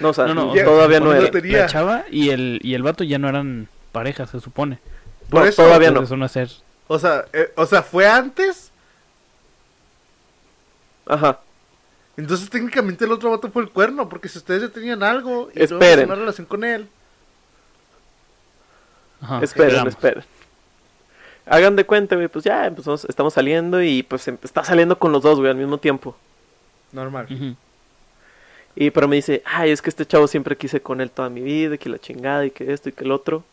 No, 0.00 0.10
o 0.10 0.12
sea, 0.14 0.26
No, 0.26 0.34
no, 0.34 0.54
ya- 0.54 0.64
todavía 0.64 0.98
no 1.00 1.06
no 1.06 1.12
era. 1.14 1.30
La 1.32 1.66
chava 1.66 2.04
y 2.10 2.30
el, 2.30 2.58
y 2.62 2.74
el 2.74 2.82
vato 2.82 3.04
ya 3.04 3.18
no 3.18 3.28
eran 3.28 3.68
pareja, 3.92 4.26
se 4.26 4.40
supone. 4.40 4.78
Por 5.30 5.42
No, 5.42 5.46
eso, 5.46 5.62
todavía 5.62 5.90
no. 5.90 6.00
No 6.02 6.28
ser. 6.28 6.50
O 6.88 6.98
sea, 6.98 7.26
eh, 7.32 7.52
o 7.56 7.66
sea, 7.66 7.82
fue 7.82 8.06
antes. 8.08 8.70
Ajá. 11.06 11.40
Entonces 12.16 12.50
técnicamente 12.50 13.04
el 13.04 13.12
otro 13.12 13.30
vato 13.30 13.50
fue 13.50 13.62
el 13.62 13.70
cuerno, 13.70 14.08
porque 14.08 14.28
si 14.28 14.38
ustedes 14.38 14.62
ya 14.62 14.68
tenían 14.68 15.02
algo 15.02 15.50
y 15.54 15.62
Esperen. 15.62 16.06
una 16.06 16.16
relación 16.16 16.46
con 16.46 16.64
él. 16.64 16.88
Ajá, 19.20 19.40
esperen, 19.42 19.86
esperen. 19.86 20.24
Hagan 21.46 21.76
de 21.76 21.84
cuenta, 21.84 22.14
güey, 22.14 22.28
pues 22.28 22.44
ya 22.44 22.66
empezamos, 22.66 23.06
estamos 23.06 23.32
saliendo 23.34 23.82
y 23.82 24.02
pues 24.02 24.28
em- 24.28 24.38
está 24.42 24.64
saliendo 24.64 24.98
con 24.98 25.12
los 25.12 25.22
dos, 25.22 25.38
güey, 25.38 25.50
al 25.50 25.56
mismo 25.56 25.78
tiempo. 25.78 26.14
Normal. 26.92 27.26
Y 28.76 28.90
pero 28.90 29.08
me 29.08 29.16
dice, 29.16 29.42
ay, 29.44 29.70
es 29.70 29.82
que 29.82 29.90
este 29.90 30.06
chavo 30.06 30.28
siempre 30.28 30.56
quise 30.56 30.80
con 30.80 31.00
él 31.00 31.10
toda 31.10 31.30
mi 31.30 31.40
vida, 31.40 31.74
y 31.74 31.78
que 31.78 31.88
la 31.88 31.98
chingada, 31.98 32.46
y 32.46 32.50
que 32.50 32.72
esto 32.72 32.90
y 32.90 32.92
que 32.92 33.04
el 33.04 33.12
otro. 33.12 33.44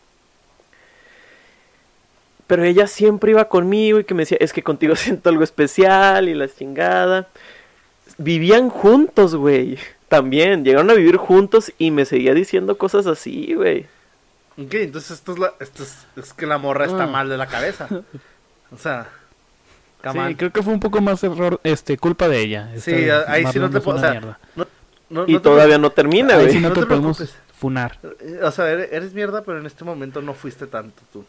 Pero 2.47 2.63
ella 2.63 2.85
siempre 2.85 3.31
iba 3.31 3.45
conmigo 3.45 3.99
y 3.99 4.03
que 4.03 4.13
me 4.13 4.21
decía, 4.23 4.37
es 4.39 4.53
que 4.53 4.61
contigo 4.61 4.95
siento 4.97 5.29
algo 5.29 5.43
especial 5.43 6.29
y 6.29 6.33
la 6.35 6.47
chingada. 6.47 7.27
Vivían 8.17 8.69
juntos, 8.69 9.35
güey. 9.35 9.77
También, 10.09 10.63
llegaron 10.63 10.89
a 10.91 10.93
vivir 10.93 11.17
juntos 11.17 11.73
y 11.79 11.91
me 11.91 12.05
seguía 12.05 12.33
diciendo 12.33 12.77
cosas 12.77 13.07
así, 13.07 13.53
güey. 13.55 13.87
Ok, 14.57 14.73
entonces 14.75 15.11
esto 15.11 15.33
es, 15.33 15.39
la, 15.39 15.53
esto 15.59 15.83
es, 15.83 16.05
es 16.15 16.33
que 16.33 16.45
la 16.45 16.57
morra 16.57 16.85
está 16.85 17.03
Ah. 17.03 17.07
mal 17.07 17.27
de 17.29 17.37
la 17.37 17.47
cabeza. 17.47 17.87
O 18.71 18.77
sea, 18.77 19.07
come 20.01 20.13
Sí, 20.13 20.19
on. 20.19 20.33
creo 20.35 20.51
que 20.53 20.63
fue 20.63 20.73
un 20.73 20.79
poco 20.79 21.01
más 21.01 21.23
error, 21.23 21.59
este, 21.63 21.97
culpa 21.97 22.27
de 22.29 22.39
ella. 22.41 22.71
Sí, 22.79 22.91
Esta 22.93 23.31
ahí 23.31 23.45
sí 23.47 23.59
no 23.59 23.69
te 23.69 23.81
puedo- 23.81 23.97
o 23.97 24.01
sea. 24.01 24.19
No- 24.55 24.67
no- 25.09 25.25
Y 25.27 25.33
no 25.33 25.39
te 25.39 25.43
todavía 25.43 25.77
no 25.77 25.89
termina, 25.91 26.35
Ahí 26.35 26.41
güey. 26.43 26.53
sí 26.53 26.59
no, 26.61 26.69
no 26.69 26.73
te, 26.73 26.81
te 26.81 26.85
podemos 26.87 27.35
funar. 27.59 27.97
preocupes. 27.99 28.41
O 28.43 28.51
sea, 28.51 28.69
eres, 28.71 28.89
eres 28.93 29.13
mierda, 29.13 29.43
pero 29.43 29.59
en 29.59 29.65
este 29.65 29.83
momento 29.83 30.21
no 30.21 30.33
fuiste 30.33 30.67
tanto 30.67 31.01
tú. 31.11 31.25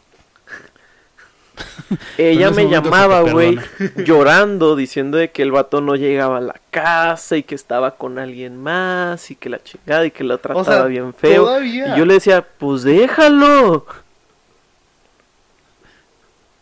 Ella 2.17 2.51
me 2.51 2.69
llamaba, 2.69 3.21
güey, 3.21 3.57
llorando, 3.97 4.75
diciendo 4.75 5.17
de 5.17 5.31
que 5.31 5.41
el 5.41 5.51
vato 5.51 5.81
no 5.81 5.95
llegaba 5.95 6.37
a 6.37 6.41
la 6.41 6.59
casa 6.71 7.37
y 7.37 7.43
que 7.43 7.55
estaba 7.55 7.95
con 7.95 8.19
alguien 8.19 8.61
más 8.61 9.31
y 9.31 9.35
que 9.35 9.49
la 9.49 9.63
chingada 9.63 10.05
y 10.05 10.11
que 10.11 10.23
lo 10.23 10.37
trataba 10.37 10.65
sea, 10.65 10.83
bien 10.85 11.13
feo. 11.13 11.45
todavía. 11.45 11.95
Y 11.95 11.99
yo 11.99 12.05
le 12.05 12.15
decía, 12.15 12.45
pues 12.57 12.83
déjalo. 12.83 13.85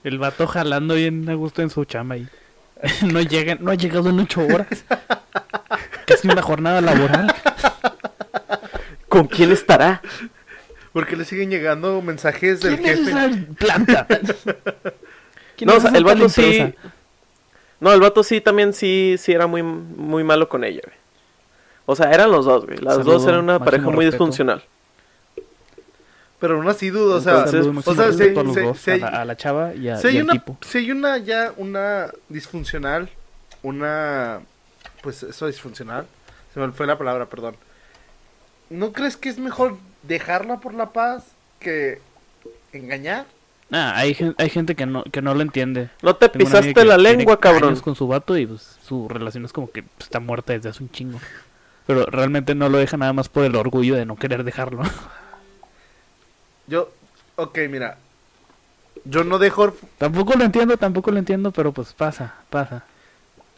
El 0.04 0.20
vato 0.20 0.46
jalando 0.46 0.93
bien 0.96 1.28
a 1.30 1.34
gusto 1.34 1.62
en 1.62 1.70
su 1.70 1.84
chamba 1.86 2.16
ahí. 2.16 2.28
no, 3.04 3.22
llega, 3.22 3.56
no 3.56 3.72
ha 3.72 3.76
llegado 3.76 4.10
en 4.10 4.20
ocho 4.20 4.41
horas. 4.41 4.86
Casi 6.06 6.28
una 6.28 6.41
jornada 6.41 6.82
laboral. 6.82 7.34
¿Con 9.10 9.28
quién 9.28 9.52
estará? 9.52 10.02
Porque 10.96 11.18
le 11.18 11.26
siguen 11.26 11.50
llegando 11.50 12.02
mensajes 12.02 12.62
del 12.62 12.78
¿Quién 12.80 12.89
es 12.89 13.00
jefe. 13.00 13.12
esa 13.12 13.30
planta? 13.60 14.08
¿Quién 15.58 15.68
No, 15.68 15.74
es 15.74 15.78
o 15.80 15.82
sea, 15.82 15.89
esa 15.89 15.98
el 15.98 16.04
vato 16.06 16.30
sí. 16.30 16.74
No, 17.82 17.91
el 17.91 18.00
vato 18.00 18.24
sí 18.24 18.39
también 18.39 18.72
sí, 18.72 19.18
sí 19.20 19.34
era 19.34 19.46
muy, 19.46 19.62
muy 19.62 20.24
malo 20.24 20.48
con 20.48 20.64
ella, 20.64 20.80
güey. 20.86 20.96
O 21.86 21.98
sea, 21.98 22.12
eran 22.14 22.32
los 22.32 22.46
dos, 22.46 22.66
güey. 22.66 22.78
Las 22.78 22.96
Saludo, 22.96 23.12
dos 23.20 23.28
eran 23.28 23.41
una 23.41 23.60
pareja 23.60 23.84
muy 23.89 24.06
respeto. 24.06 24.12
disfuncional. 24.12 24.64
Pero 26.39 26.56
aún 26.56 26.68
así 26.70 26.89
dudo, 26.91 27.18
o 27.18 27.22
sea, 27.22 27.39
Entonces, 27.46 27.66
o 27.88 27.93
sea, 27.93 28.12
si- 28.14 28.24
a 28.24 28.43
los 28.43 28.54
si- 28.54 28.62
dos, 28.62 28.78
si 28.80 28.91
a 28.91 28.93
hay- 28.93 29.00
la, 29.02 29.08
a 29.10 29.26
la 29.26 29.36
chava 29.36 29.76
y, 29.76 29.89
a, 29.89 29.98
si 29.98 30.08
y 30.08 30.10
hay 30.12 30.18
al 30.20 30.24
una, 30.24 30.34
tipo. 30.34 30.58
si 30.62 30.78
hay 30.78 30.91
una 30.91 31.18
ya 31.18 31.54
una 31.58 32.08
disfuncional, 32.30 33.10
una 33.64 34.39
pues 35.02 35.24
eso 35.24 35.48
disfuncional, 35.48 36.06
se 36.54 36.60
me 36.62 36.72
fue 36.72 36.88
la 36.88 36.98
palabra, 36.98 37.26
perdón. 37.26 37.56
¿No 38.70 38.93
crees 38.93 39.18
que 39.18 39.28
es 39.30 39.38
mejor 39.38 39.78
dejarla 40.08 40.60
por 40.60 40.74
la 40.74 40.91
paz 40.91 41.26
que 41.60 41.99
engañar? 42.74 43.26
Ah, 43.72 43.93
hay, 43.95 44.16
hay 44.38 44.49
gente 44.49 44.76
que 44.76 44.86
no, 44.86 45.03
que 45.03 45.22
no 45.22 45.34
lo 45.34 45.41
entiende. 45.41 45.89
No 46.01 46.16
te 46.16 46.30
Tengo 46.30 46.45
pisaste 46.45 46.86
la 46.86 46.97
tiene 46.97 47.18
lengua, 47.18 47.39
cabrón. 47.39 47.70
años 47.70 47.82
con 47.82 47.95
su 47.95 48.08
vato 48.08 48.38
y 48.38 48.45
pues, 48.45 48.78
su 48.86 49.08
relación 49.08 49.45
es 49.45 49.53
como 49.53 49.72
que 49.72 49.84
pues, 49.84 50.06
está 50.06 50.20
muerta 50.20 50.53
desde 50.53 50.70
hace 50.70 50.84
un 50.84 50.91
chingo. 50.91 51.20
Pero 51.88 52.06
realmente 52.06 52.56
no 52.56 52.70
lo 52.70 52.78
deja 52.78 52.97
nada 52.97 53.14
más 53.14 53.30
por 53.30 53.43
el 53.43 53.56
orgullo 53.56 53.95
de 53.95 54.06
no 54.06 54.16
querer 54.16 54.43
dejarlo. 54.43 54.84
Yo, 56.68 56.91
ok, 57.36 57.60
mira, 57.70 57.97
yo 59.03 59.24
no 59.24 59.38
dejo, 59.38 59.76
tampoco 59.99 60.34
lo 60.36 60.43
entiendo, 60.43 60.78
tampoco 60.78 61.12
lo 61.12 61.20
entiendo, 61.20 61.51
pero 61.51 61.72
pues 61.72 61.93
pasa, 61.93 62.34
pasa. 62.49 62.84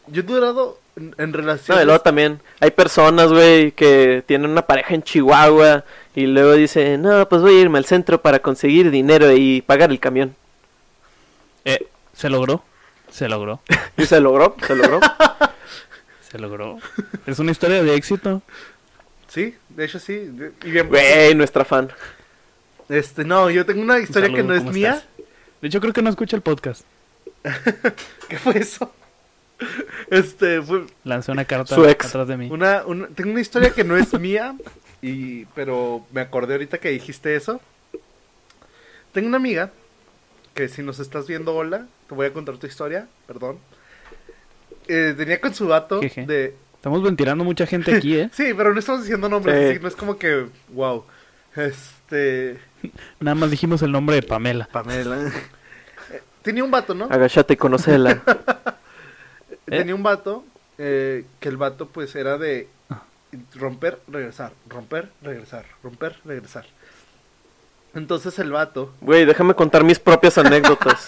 yo 0.08 0.20
he 0.20 0.24
durado 0.24 0.78
en, 0.94 1.14
en 1.16 1.32
No, 1.32 1.80
y 1.80 1.84
luego 1.84 2.00
también 2.00 2.40
hay 2.60 2.70
personas, 2.70 3.32
güey, 3.32 3.72
que 3.72 4.22
tienen 4.26 4.50
una 4.50 4.62
pareja 4.62 4.94
en 4.94 5.02
Chihuahua 5.02 5.84
y 6.22 6.26
luego 6.26 6.52
dicen, 6.54 7.02
no, 7.02 7.28
pues 7.28 7.42
voy 7.42 7.56
a 7.56 7.60
irme 7.60 7.78
al 7.78 7.84
centro 7.84 8.20
para 8.20 8.38
conseguir 8.40 8.90
dinero 8.90 9.30
y 9.36 9.62
pagar 9.62 9.90
el 9.90 10.00
camión. 10.00 10.34
Eh, 11.64 11.86
se 12.14 12.28
logró, 12.28 12.64
se 13.10 13.28
logró, 13.28 13.60
Y 13.96 14.06
se 14.06 14.20
logró, 14.20 14.56
se 14.66 14.74
logró. 14.76 15.00
se 16.30 16.38
logró. 16.38 16.78
Es 17.26 17.38
una 17.38 17.52
historia 17.52 17.82
de 17.82 17.94
éxito. 17.94 18.42
Sí, 19.28 19.54
de 19.68 19.84
hecho 19.84 19.98
sí. 19.98 20.30
Y 20.64 20.70
bien, 20.70 20.88
Güey, 20.88 21.34
nuestra 21.34 21.64
fan. 21.64 21.90
este, 22.88 23.24
no, 23.24 23.50
yo 23.50 23.64
tengo 23.66 23.82
una 23.82 23.98
historia 23.98 24.32
que 24.34 24.42
no 24.42 24.54
es 24.54 24.60
¿cómo 24.60 24.72
mía. 24.72 24.90
estás? 24.94 25.06
De 25.60 25.68
hecho 25.68 25.80
creo 25.80 25.92
que 25.92 26.02
no 26.02 26.10
escucha 26.10 26.34
el 26.36 26.42
podcast. 26.42 26.82
¿Qué 28.28 28.38
fue 28.38 28.58
eso? 28.58 28.92
Este, 30.10 30.62
fue 30.62 30.86
Lancé 31.04 31.32
una 31.32 31.44
carta 31.44 31.74
Su 31.74 31.84
ex. 31.86 32.06
atrás 32.06 32.28
de 32.28 32.36
mí. 32.36 32.48
una, 32.50 32.84
una- 32.86 33.08
tengo 33.08 33.30
una 33.30 33.40
historia 33.40 33.70
que 33.70 33.84
no 33.84 33.96
es 33.96 34.12
mía, 34.18 34.54
y, 35.02 35.44
pero 35.54 36.06
me 36.12 36.20
acordé 36.20 36.54
ahorita 36.54 36.78
que 36.78 36.90
dijiste 36.90 37.36
eso. 37.36 37.60
Tengo 39.12 39.28
una 39.28 39.36
amiga 39.38 39.70
que 40.54 40.68
si 40.68 40.82
nos 40.82 40.98
estás 40.98 41.26
viendo, 41.26 41.54
hola, 41.54 41.86
te 42.08 42.14
voy 42.14 42.26
a 42.26 42.32
contar 42.32 42.56
tu 42.58 42.66
historia, 42.66 43.06
perdón. 43.26 43.58
Eh, 44.88 45.14
tenía 45.16 45.40
con 45.40 45.54
su 45.54 45.68
vato 45.68 46.00
Jeje. 46.00 46.26
de... 46.26 46.54
Estamos 46.74 47.02
ventilando 47.02 47.44
mucha 47.44 47.66
gente 47.66 47.94
aquí, 47.96 48.16
¿eh? 48.16 48.30
Sí, 48.34 48.52
pero 48.56 48.72
no 48.72 48.78
estamos 48.78 49.02
diciendo 49.02 49.28
nombres, 49.28 49.56
Sí. 49.58 49.64
así, 49.74 49.82
no 49.82 49.88
es 49.88 49.96
como 49.96 50.18
que, 50.18 50.46
wow. 50.70 51.04
Este... 51.56 52.58
Nada 53.20 53.34
más 53.34 53.50
dijimos 53.50 53.82
el 53.82 53.92
nombre 53.92 54.16
de 54.16 54.22
Pamela. 54.22 54.68
Pamela. 54.70 55.32
Eh, 56.10 56.22
Tenía 56.40 56.64
un 56.64 56.70
vato, 56.70 56.94
¿no? 56.94 57.04
Agachate 57.10 57.52
y 57.52 57.56
conocela. 57.58 58.22
Tenía 59.66 59.94
un 59.94 60.02
vato 60.02 60.42
eh, 60.78 61.26
que 61.38 61.50
el 61.50 61.58
vato 61.58 61.88
pues 61.88 62.14
era 62.16 62.38
de 62.38 62.66
romper, 63.54 64.00
regresar, 64.08 64.52
romper, 64.68 65.10
regresar, 65.22 65.66
romper, 65.82 66.16
regresar. 66.24 66.66
Entonces 67.94 68.38
el 68.38 68.52
vato, 68.52 68.92
Güey, 69.00 69.24
déjame 69.24 69.54
contar 69.54 69.82
mis 69.82 69.98
propias 69.98 70.38
anécdotas. 70.38 71.06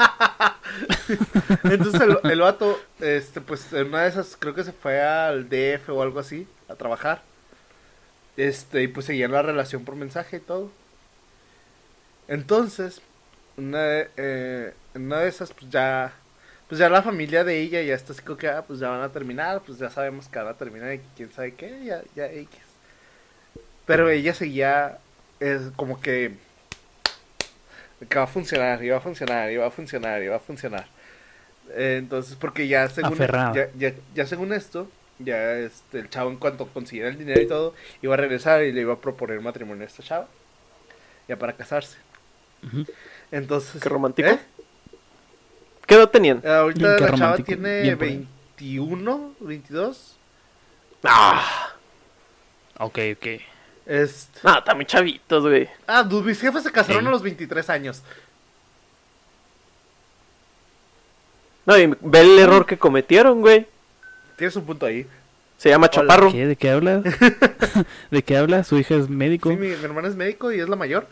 entonces 1.65 2.01
el, 2.01 2.19
el 2.31 2.41
vato, 2.41 2.81
este, 3.01 3.41
pues 3.41 3.73
en 3.73 3.89
una 3.89 4.03
de 4.03 4.09
esas 4.09 4.37
creo 4.39 4.55
que 4.55 4.65
se 4.65 4.73
fue 4.73 5.01
al 5.01 5.49
DF 5.49 5.91
o 5.91 6.03
algo 6.03 6.21
así 6.21 6.47
a 6.69 6.75
trabajar. 6.75 7.23
Este, 8.37 8.83
y 8.83 8.89
pues 8.89 9.07
seguían 9.07 9.33
la 9.33 9.43
relación 9.43 9.85
por 9.85 9.97
mensaje 9.97 10.39
y 10.39 10.41
todo. 10.41 10.71
Entonces, 12.29 13.03
una 13.57 13.83
de, 13.83 14.11
eh, 14.17 14.75
en 14.95 15.07
una 15.07 15.19
de 15.19 15.29
esas, 15.29 15.53
pues 15.53 15.71
ya, 15.71 16.13
pues 16.71 16.79
ya 16.79 16.89
la 16.89 17.03
familia 17.03 17.43
de 17.43 17.61
ella 17.61 17.83
ya 17.83 17.97
está 17.97 18.13
así 18.13 18.23
como 18.23 18.39
que, 18.39 18.47
ah, 18.47 18.63
pues 18.65 18.79
ya 18.79 18.89
van 18.89 19.03
a 19.03 19.09
terminar, 19.09 19.61
pues 19.67 19.79
ya 19.79 19.91
sabemos 19.91 20.29
que 20.29 20.39
van 20.39 20.47
a 20.47 20.55
terminar 20.55 20.95
y 20.95 21.01
quién 21.17 21.33
sabe 21.33 21.53
qué, 21.55 21.85
ya, 21.85 22.01
ya 22.15 22.27
X. 22.27 22.61
Pero 23.87 24.09
ella 24.09 24.33
seguía, 24.35 24.99
es 25.41 25.63
como 25.75 26.01
que, 26.01 26.37
que 28.09 28.17
va 28.17 28.23
a 28.23 28.29
funcionar, 28.29 28.85
iba 28.85 28.97
a 28.97 29.01
funcionar, 29.01 29.51
iba 29.51 29.67
a 29.67 29.71
funcionar, 29.73 30.23
iba 30.23 30.37
a 30.37 30.39
funcionar. 30.39 30.87
Eh, 31.71 31.97
entonces, 31.99 32.37
porque 32.37 32.69
ya 32.69 32.89
según, 32.89 33.19
ya, 33.19 33.69
ya, 33.77 33.93
ya 34.15 34.27
según 34.27 34.53
esto, 34.53 34.89
ya 35.19 35.59
este, 35.59 35.99
el 35.99 36.09
chavo 36.09 36.31
en 36.31 36.37
cuanto 36.37 36.69
consiguiera 36.69 37.09
el 37.09 37.19
dinero 37.19 37.41
y 37.41 37.49
todo, 37.49 37.75
iba 38.01 38.15
a 38.15 38.17
regresar 38.17 38.63
y 38.63 38.71
le 38.71 38.83
iba 38.83 38.95
a 38.95 39.01
proponer 39.01 39.41
matrimonio 39.41 39.83
a 39.83 39.87
esta 39.89 40.05
chava, 40.05 40.29
ya 41.27 41.37
para 41.37 41.55
casarse. 41.55 41.99
Entonces, 43.33 43.83
Qué 43.83 43.89
romántico. 43.89 44.29
¿eh? 44.29 44.39
¿Qué 45.91 45.97
edad 45.97 46.09
tenían? 46.09 46.41
Eh, 46.45 46.49
Ahorita 46.49 46.99
la 47.01 47.15
chava 47.17 47.37
tiene 47.39 47.83
bien 47.83 47.99
por 47.99 48.07
él. 48.07 48.27
21, 48.61 49.35
22. 49.41 50.17
Ah, 51.03 51.73
Ok, 52.79 52.99
ok. 53.17 53.27
Este... 53.87 54.39
no, 54.45 54.59
están 54.59 54.77
muy 54.77 54.87
chavitos, 54.87 55.43
güey. 55.43 55.69
Ah, 55.89 56.05
dude, 56.05 56.27
mis 56.29 56.41
jefes 56.41 56.63
se 56.63 56.71
casaron 56.71 57.03
Sí. 57.03 57.09
a 57.09 57.11
los 57.11 57.23
23 57.23 57.69
años. 57.71 58.05
No, 61.67 61.77
y 61.77 61.89
ve 62.01 62.21
el 62.21 62.39
error 62.39 62.67
que 62.67 62.79
cometieron, 62.79 63.41
güey. 63.41 63.67
Tienes 64.37 64.55
un 64.55 64.65
punto 64.67 64.87
ahí. 64.87 65.09
Se 65.59 65.71
llama 65.71 65.89
Hola. 65.93 66.03
Chaparro. 66.03 66.31
¿Qué? 66.31 66.47
¿De 66.47 66.55
qué 66.55 66.71
hablas? 66.71 67.03
¿De 68.13 68.23
qué 68.23 68.37
habla? 68.37 68.63
Su 68.63 68.79
hija 68.79 68.95
es 68.95 69.09
médico. 69.09 69.51
Sí, 69.51 69.57
mi, 69.57 69.67
mi 69.71 69.85
hermana 69.85 70.07
es 70.07 70.15
médico 70.15 70.53
y 70.53 70.61
es 70.61 70.69
la 70.69 70.77
mayor. 70.77 71.09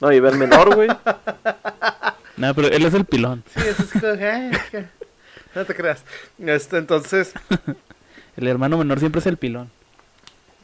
No, 0.00 0.10
y 0.10 0.20
ve 0.20 0.30
el 0.30 0.38
menor, 0.38 0.74
güey. 0.74 0.88
No, 2.38 2.54
pero 2.54 2.68
él 2.68 2.84
es 2.84 2.94
el 2.94 3.04
pilón. 3.04 3.42
Sí, 3.54 3.60
es 3.68 3.80
así 3.80 3.98
como 4.00 4.16
que, 4.16 4.24
ay, 4.26 4.50
es 4.52 4.62
que- 4.70 4.84
No 5.54 5.64
te 5.64 5.74
creas. 5.74 6.04
Este, 6.38 6.78
entonces, 6.78 7.32
El 8.36 8.46
hermano 8.46 8.78
menor 8.78 9.00
siempre 9.00 9.18
es 9.20 9.26
el 9.26 9.36
pilón. 9.36 9.70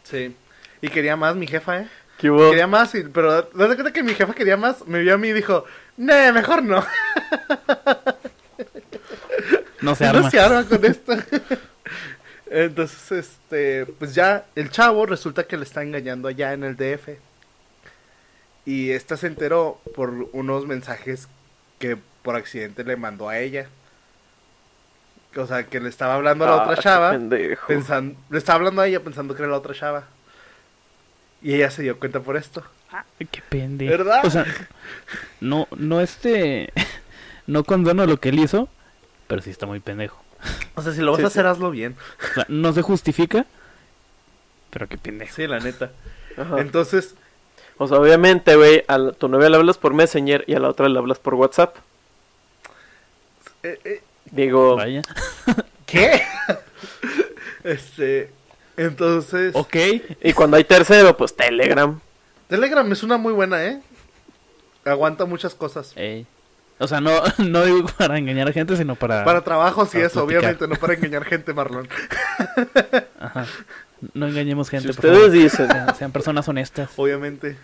Sí. 0.05 0.37
Y 0.81 0.89
quería 0.89 1.17
más 1.17 1.35
mi 1.35 1.47
jefa, 1.47 1.81
¿eh? 1.81 1.89
¿Qué 2.19 2.31
hubo? 2.31 2.51
Quería 2.51 2.67
más, 2.69 2.95
y- 2.95 3.03
pero 3.03 3.43
de 3.43 3.49
cuenta 3.53 3.93
que 3.93 4.03
mi 4.05 4.15
jefa 4.15 4.33
quería 4.35 4.57
más, 4.57 4.87
me 4.87 5.01
vio 5.01 5.15
a 5.15 5.19
mí 5.19 5.29
y 5.29 5.33
dijo, 5.33 5.65
nee, 5.97 6.31
mejor 6.31 6.63
no. 6.63 6.85
No 9.81 9.95
se 9.95 10.05
no 10.05 10.11
arma. 10.11 10.31
se 10.31 10.39
arma 10.41 10.65
con 10.65 10.85
esto. 10.85 11.13
Entonces, 12.51 13.11
este, 13.11 13.87
pues 13.87 14.15
ya 14.15 14.45
el 14.55 14.71
chavo 14.71 15.07
resulta 15.07 15.45
que 15.45 15.57
le 15.57 15.65
está 15.65 15.83
engañando 15.83 16.29
allá 16.29 16.53
en 16.53 16.63
el 16.63 16.77
DF. 16.77 17.19
Y 18.67 18.91
esta 18.93 19.17
se 19.17 19.27
enteró 19.27 19.81
por 19.97 20.11
unos 20.33 20.67
mensajes 20.67 21.29
que 21.89 21.99
por 22.23 22.35
accidente 22.37 22.83
le 22.85 22.97
mandó 22.97 23.29
a 23.29 23.39
ella. 23.39 23.69
O 25.37 25.47
sea, 25.47 25.65
que 25.65 25.81
le 25.81 25.89
estaba 25.89 26.15
hablando 26.15 26.45
a 26.45 26.49
la 26.49 26.55
Ah, 26.55 26.63
otra 26.63 26.77
qué 26.77 26.83
chava. 26.83 27.19
Pensando, 27.67 28.19
le 28.31 28.39
estaba 28.39 28.57
hablando 28.57 28.81
a 28.83 28.87
ella 28.87 29.01
pensando 29.01 29.35
que 29.35 29.43
era 29.43 29.51
la 29.51 29.59
otra 29.59 29.75
chava. 29.75 30.05
Y 31.43 31.55
ella 31.55 31.71
se 31.71 31.83
dio 31.83 31.99
cuenta 31.99 32.21
por 32.21 32.37
esto. 32.37 32.63
Ay, 32.91 33.27
Qué 33.31 33.43
pendejo. 33.47 33.91
¿Verdad? 33.91 34.25
O 34.25 34.31
sea, 34.31 34.47
no, 35.41 35.69
no 35.77 36.01
este. 36.01 36.73
No 37.47 37.63
condono 37.63 38.07
lo 38.07 38.19
que 38.21 38.31
él 38.31 38.39
hizo, 38.39 38.71
pero 39.27 39.43
sí 39.43 39.51
está 39.51 39.67
muy 39.67 39.79
pendejo. 39.79 40.19
O 40.77 40.81
sea, 40.83 40.95
si 40.95 41.03
lo 41.03 41.11
vas 41.13 41.21
Sí, 41.21 41.27
a 41.27 41.29
sí. 41.29 41.33
hacer, 41.35 41.47
hazlo 41.47 41.71
bien. 41.71 41.95
O 42.31 42.35
sea, 42.37 42.47
no 42.49 42.73
se 42.73 42.81
justifica, 42.81 43.45
pero 44.71 44.89
qué 44.89 44.97
pendejo. 44.97 45.35
Sí, 45.35 45.47
la 45.47 45.59
neta. 45.61 45.91
Ajá. 46.39 46.59
Entonces, 46.61 47.17
O 47.79 47.89
sea, 47.89 47.99
obviamente, 47.99 48.55
güey, 48.57 48.85
a 48.87 48.99
la- 48.99 49.13
tu 49.13 49.29
novia 49.29 49.49
le 49.51 49.57
hablas 49.57 49.79
por 49.79 49.95
Messenger 49.95 50.45
y 50.47 50.55
a 50.55 50.61
la 50.61 50.69
otra 50.69 50.89
le 50.89 50.99
hablas 50.99 51.19
por 51.19 51.35
WhatsApp. 51.35 51.77
eh, 53.63 53.79
eh, 53.85 54.03
Digo, 54.31 54.77
Vaya. 54.77 55.03
¿qué? 55.87 56.23
este, 57.65 58.31
entonces, 58.77 59.55
Ok. 59.55 59.77
y 60.23 60.33
cuando 60.33 60.57
hay 60.57 60.65
tercero, 60.65 61.17
pues 61.17 61.35
Telegram. 61.37 62.01
Telegram 62.49 62.91
es 62.93 63.03
una 63.03 63.17
muy 63.17 63.33
buena, 63.33 63.65
¿eh? 63.65 63.81
Aguanta 64.85 65.25
muchas 65.25 65.55
cosas. 65.55 65.93
Ey. 65.97 66.27
O 66.79 66.87
sea, 66.89 67.01
no, 67.01 67.23
no 67.39 67.65
digo 67.65 67.89
para 67.97 68.19
engañar 68.19 68.49
a 68.49 68.53
gente, 68.53 68.77
sino 68.77 68.95
para. 68.97 69.25
Para 69.25 69.43
trabajos 69.43 69.89
y 69.91 69.93
para 69.99 70.07
eso, 70.07 70.27
platicar. 70.27 70.39
obviamente, 70.55 70.69
no 70.69 70.75
para 70.77 70.95
engañar 70.95 71.25
gente, 71.25 71.55
Marlon. 71.55 71.89
Ajá. 73.21 73.47
No 74.13 74.27
engañemos 74.29 74.69
gente. 74.71 74.93
Si 74.93 74.95
por 75.01 75.05
ustedes 75.07 75.19
favor. 75.19 75.33
dicen, 75.33 75.67
Sean, 75.69 75.97
sean 75.97 76.13
personas 76.13 76.49
honestas 76.49 76.91
Obviamente. 76.97 77.57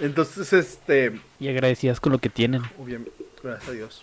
Entonces, 0.00 0.52
este, 0.52 1.18
y 1.40 1.48
agradecidas 1.48 2.00
con 2.00 2.12
lo 2.12 2.18
que 2.18 2.28
tienen. 2.28 2.62
obviamente, 2.78 3.12
gracias 3.42 3.68
a 3.68 3.72
Dios. 3.72 4.02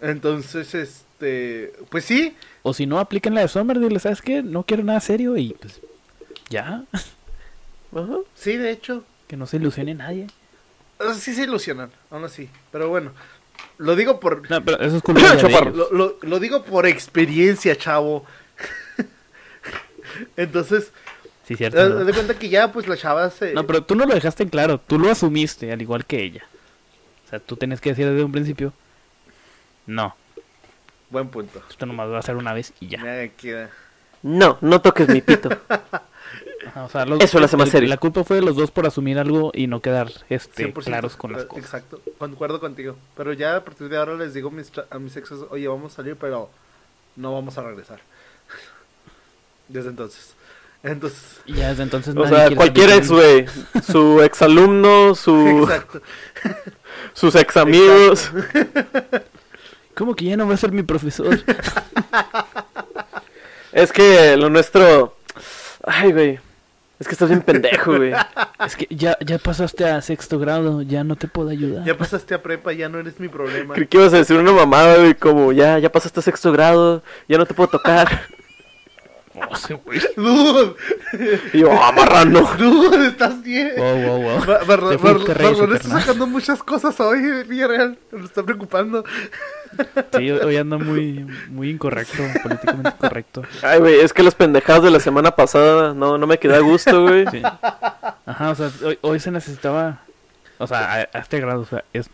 Entonces, 0.00 0.74
este, 0.74 1.72
pues 1.90 2.04
sí, 2.04 2.34
O 2.62 2.74
si 2.74 2.86
no, 2.86 2.98
apliquen 2.98 3.34
la 3.34 3.42
de 3.42 3.48
Summer. 3.48 3.78
Dile, 3.78 4.00
¿sabes 4.00 4.20
qué? 4.22 4.42
No 4.42 4.64
quiero 4.64 4.82
nada 4.82 5.00
serio 5.00 5.36
y 5.36 5.52
pues. 5.54 5.80
Ya. 6.50 6.84
sí, 8.34 8.56
de 8.56 8.70
hecho, 8.70 9.04
Que 9.28 9.36
no 9.36 9.46
se 9.46 9.56
ilusione 9.58 9.94
nadie. 9.94 10.26
sí 11.14 11.34
se 11.34 11.44
ilusionan, 11.44 11.90
aún 12.10 12.24
así. 12.24 12.48
Pero 12.72 12.88
bueno, 12.88 13.12
lo 13.78 13.94
digo 13.94 14.18
por, 14.18 14.50
No, 14.50 14.64
pero 14.64 14.80
eso 14.80 14.96
es 14.96 15.02
culpa 15.02 15.20
ya 15.20 15.34
de 15.36 15.42
Chaparro. 15.42 15.70
ellos. 15.70 15.88
lo, 15.92 15.96
lo- 15.96 16.16
lo 16.22 16.40
digo 16.40 16.64
por 16.64 16.86
experiencia, 16.86 17.76
chavo. 17.76 18.24
Entonces, 20.36 20.92
Sí, 21.46 21.56
cierto. 21.56 21.80
haz 21.80 21.88
¿no? 21.90 22.04
de 22.04 22.12
cuenta 22.12 22.38
que 22.38 22.48
ya, 22.48 22.70
pues 22.72 22.86
la 22.88 22.96
chava 22.96 23.28
se... 23.30 23.52
No, 23.52 23.66
pero 23.66 23.82
tú 23.84 23.94
no 23.94 24.06
lo 24.06 24.14
dejaste 24.14 24.42
en 24.44 24.48
claro. 24.48 24.78
Tú 24.78 24.98
lo 24.98 25.10
asumiste, 25.10 25.72
al 25.72 25.82
igual 25.82 26.04
que 26.06 26.22
ella. 26.22 26.44
O 27.26 27.28
sea, 27.30 27.38
tú 27.40 27.56
tienes 27.56 27.80
que 27.80 27.90
decir 27.90 28.06
desde 28.08 28.22
un 28.24 28.32
principio. 28.32 28.72
No, 29.86 30.14
Buen 31.10 31.28
punto. 31.28 31.60
esto 31.68 31.84
nomás 31.86 32.08
va 32.08 32.18
a 32.18 32.22
ser 32.22 32.36
una 32.36 32.52
vez 32.54 32.72
y 32.80 32.88
ya. 32.88 33.28
Queda. 33.36 33.70
no, 34.22 34.56
no 34.60 34.80
toques 34.80 35.08
mi 35.08 35.20
pito. 35.20 35.50
Ajá, 36.66 36.84
o 36.84 36.88
sea, 36.88 37.04
los- 37.04 37.20
Eso 37.20 37.38
lo 37.40 37.44
hace 37.46 37.56
más 37.56 37.66
el- 37.66 37.72
serio. 37.72 37.88
La 37.88 37.96
culpa 37.96 38.22
fue 38.24 38.36
de 38.36 38.42
los 38.42 38.54
dos 38.56 38.70
por 38.70 38.86
asumir 38.86 39.18
algo 39.18 39.50
y 39.52 39.66
no 39.66 39.80
quedar 39.80 40.10
este, 40.30 40.72
100% 40.72 40.84
claros 40.84 41.16
con 41.16 41.32
las 41.32 41.44
cosas. 41.44 41.64
Exacto, 41.64 42.00
concuerdo 42.18 42.60
contigo. 42.60 42.96
Pero 43.16 43.32
ya 43.32 43.56
a 43.56 43.64
partir 43.64 43.88
de 43.88 43.96
ahora 43.98 44.14
les 44.14 44.32
digo 44.32 44.48
a 44.48 44.52
mis, 44.52 44.72
tra- 44.72 44.86
a 44.90 44.98
mis 45.00 45.16
exes, 45.16 45.40
oye, 45.50 45.66
vamos 45.66 45.92
a 45.92 45.96
salir, 45.96 46.16
pero 46.16 46.48
no 47.16 47.34
vamos 47.34 47.58
a 47.58 47.62
regresar. 47.62 48.00
Desde 49.72 49.88
entonces. 49.88 50.34
Entonces, 50.82 51.40
Y 51.46 51.54
ya 51.54 51.68
desde 51.70 51.84
entonces 51.84 52.14
O 52.14 52.24
nadie 52.24 52.48
sea, 52.48 52.56
cualquier 52.56 52.90
ex, 52.90 53.08
güey. 53.08 53.46
Su 53.86 54.20
exalumno, 54.20 55.14
su, 55.14 55.62
exacto. 55.62 56.02
sus 57.14 57.34
ex 57.36 57.56
amigos. 57.56 58.30
¿Cómo 59.94 60.14
que 60.14 60.24
ya 60.26 60.36
no 60.36 60.46
va 60.46 60.54
a 60.54 60.58
ser 60.58 60.72
mi 60.72 60.82
profesor? 60.82 61.38
Es 63.72 63.90
que 63.90 64.36
lo 64.36 64.50
nuestro. 64.50 65.16
Ay, 65.82 66.12
güey. 66.12 66.38
Es 66.98 67.08
que 67.08 67.14
estás 67.14 67.30
bien 67.30 67.40
pendejo, 67.40 67.96
güey. 67.96 68.12
es 68.64 68.76
que 68.76 68.86
ya, 68.90 69.16
ya 69.24 69.38
pasaste 69.38 69.86
a 69.86 70.02
sexto 70.02 70.38
grado, 70.38 70.82
ya 70.82 71.02
no 71.04 71.16
te 71.16 71.26
puedo 71.26 71.48
ayudar. 71.48 71.82
Ya 71.84 71.96
pasaste 71.96 72.34
a 72.34 72.42
prepa, 72.42 72.74
ya 72.74 72.90
no 72.90 72.98
eres 72.98 73.18
mi 73.18 73.28
problema. 73.28 73.72
Creí 73.72 73.86
que 73.86 73.96
ibas 73.96 74.12
a 74.12 74.18
decir 74.18 74.36
una 74.36 74.52
mamada, 74.52 74.98
güey, 74.98 75.14
como 75.14 75.52
ya, 75.52 75.78
ya 75.78 75.90
pasaste 75.90 76.20
a 76.20 76.22
sexto 76.22 76.52
grado, 76.52 77.02
ya 77.28 77.38
no 77.38 77.46
te 77.46 77.54
puedo 77.54 77.70
tocar. 77.70 78.26
Oh, 79.34 79.56
sí, 79.56 79.74
güey. 79.84 79.98
Dude, 80.16 80.74
Y 81.54 81.58
yo, 81.60 81.70
ah, 81.72 81.90
marrano. 81.92 82.40
dude, 82.58 83.06
estás 83.08 83.42
bien. 83.42 83.72
Wow, 83.76 83.96
wow, 83.96 84.22
wow. 84.22 84.38
Mar- 84.46 84.66
Mar- 84.66 84.82
Mar- 85.00 85.38
Marlon 85.42 85.74
está 85.74 86.00
sacando 86.00 86.26
muchas 86.26 86.62
cosas 86.62 86.98
hoy, 87.00 87.44
Villarreal. 87.44 87.98
Me 88.10 88.24
está 88.24 88.42
preocupando. 88.42 89.04
Sí, 90.16 90.30
hoy 90.30 90.56
anda 90.56 90.76
muy, 90.76 91.26
muy 91.48 91.70
incorrecto, 91.70 92.22
políticamente 92.42 92.90
incorrecto. 92.90 93.42
Ay, 93.62 93.78
güey, 93.80 94.00
es 94.00 94.12
que 94.12 94.22
las 94.22 94.34
pendejadas 94.34 94.82
de 94.82 94.90
la 94.90 95.00
semana 95.00 95.30
pasada 95.30 95.94
no, 95.94 96.18
no 96.18 96.26
me 96.26 96.38
quedé 96.38 96.56
a 96.56 96.60
gusto, 96.60 97.02
güey. 97.02 97.24
Sí. 97.30 97.40
Ajá, 98.26 98.50
o 98.50 98.54
sea, 98.54 98.70
hoy, 98.84 98.98
hoy 99.00 99.18
se 99.18 99.30
necesitaba, 99.30 100.00
o 100.58 100.66
sea, 100.66 100.92
a, 100.92 100.96
a 101.10 101.18
este 101.20 101.40
grado, 101.40 101.62
o 101.62 101.66
sea, 101.66 101.84
es 101.94 102.10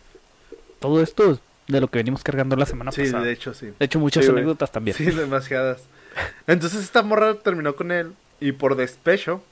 todo 0.79 1.01
esto 1.01 1.31
es 1.31 1.39
de 1.67 1.81
lo 1.81 1.89
que 1.89 1.99
venimos 1.99 2.23
cargando 2.23 2.55
la 2.55 2.65
semana 2.65 2.93
Sí, 2.93 3.01
pasada. 3.01 3.23
de 3.23 3.27
De 3.27 3.33
hecho, 3.33 3.53
sí. 3.53 3.73
hecho, 3.79 3.99
muchas 3.99 4.23
Sí, 4.23 4.31
anécdotas 4.31 4.71
también. 4.71 4.95
Sí, 4.95 5.03
demasiadas. 5.05 5.81
Entonces 6.47 6.83
esta 6.83 7.03
morra 7.03 7.35
terminó 7.35 7.75
con 7.75 7.91
él 7.91 8.13
y 8.39 8.51
por 8.53 8.75
despecho 8.75 9.43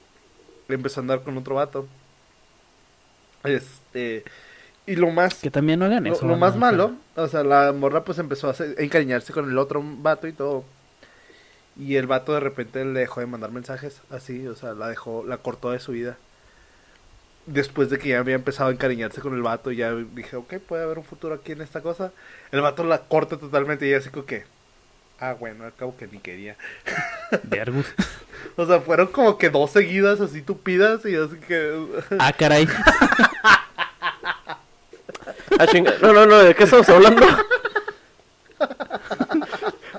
le 0.68 0.76
empezó 0.76 1.00
a 1.00 1.04
andar 1.04 1.24
con 1.24 1.38
otro 1.38 1.56
vato. 1.56 1.88
Este, 3.44 4.24
y 4.86 4.96
lo 4.96 5.12
más 5.12 5.36
Que 5.42 5.52
también 5.52 5.80
no 5.80 5.86
hagan 5.86 6.06
lo, 6.06 6.14
eso. 6.16 6.26
lo 6.26 6.36
más 6.36 6.56
malo, 6.58 6.96
o 7.16 7.28
sea, 7.28 7.44
la 7.44 7.72
morra 7.74 8.04
pues 8.04 8.20
empezó 8.20 8.48
a, 8.48 8.52
hacer- 8.52 8.76
a 8.80 8.84
encariñarse 8.84 9.34
con 9.34 9.50
el 9.50 9.58
otro 9.58 9.82
vato 9.84 10.28
y 10.28 10.34
todo. 10.34 10.66
Y 11.78 11.96
el 11.96 12.08
vato 12.08 12.34
de 12.34 12.40
repente 12.42 12.84
le 12.84 13.00
dejó 13.02 13.20
de 13.22 13.28
mandar 13.28 13.52
mensajes, 13.52 14.02
así, 14.10 14.48
o 14.48 14.56
sea, 14.56 14.74
la 14.74 14.90
dejó, 14.90 15.24
la 15.26 15.38
cortó 15.38 15.72
de 15.72 15.80
su 15.80 15.92
vida. 15.94 16.18
Después 17.46 17.90
de 17.90 17.98
que 17.98 18.10
ya 18.10 18.20
había 18.20 18.36
empezado 18.36 18.70
a 18.70 18.74
encariñarse 18.74 19.22
con 19.22 19.34
el 19.34 19.42
vato, 19.42 19.72
ya 19.72 19.94
dije, 19.96 20.36
ok, 20.36 20.56
puede 20.68 20.84
haber 20.84 20.98
un 20.98 21.06
futuro 21.06 21.34
aquí 21.36 21.54
en 21.54 21.62
esta 21.62 21.82
cosa. 21.82 22.12
El 22.52 22.60
vato 22.62 22.84
la 22.84 23.04
corta 23.08 23.38
totalmente 23.38 23.86
y 23.86 23.90
ella 23.90 24.00
así 24.00 24.10
como 24.10 24.26
que, 24.26 24.44
ah, 25.20 25.34
bueno, 25.34 25.66
al 25.66 25.74
cabo 25.76 25.96
que 25.98 26.08
ni 26.08 26.20
quería. 26.20 26.56
de 27.44 27.62
Argus. 27.62 27.86
O 28.56 28.66
sea, 28.66 28.80
fueron 28.80 29.08
como 29.08 29.38
que 29.38 29.50
dos 29.50 29.72
seguidas 29.72 30.20
así 30.20 30.42
tupidas 30.42 31.06
y 31.06 31.16
así 31.16 31.38
que... 31.48 31.86
Ah, 32.18 32.32
caray. 32.32 32.68
Ah, 35.60 35.68
chinga. 35.68 35.94
No, 36.02 36.14
no, 36.14 36.26
no, 36.26 36.38
¿de 36.38 36.56
qué 36.56 36.64
estamos 36.64 36.88
hablando? 36.90 37.26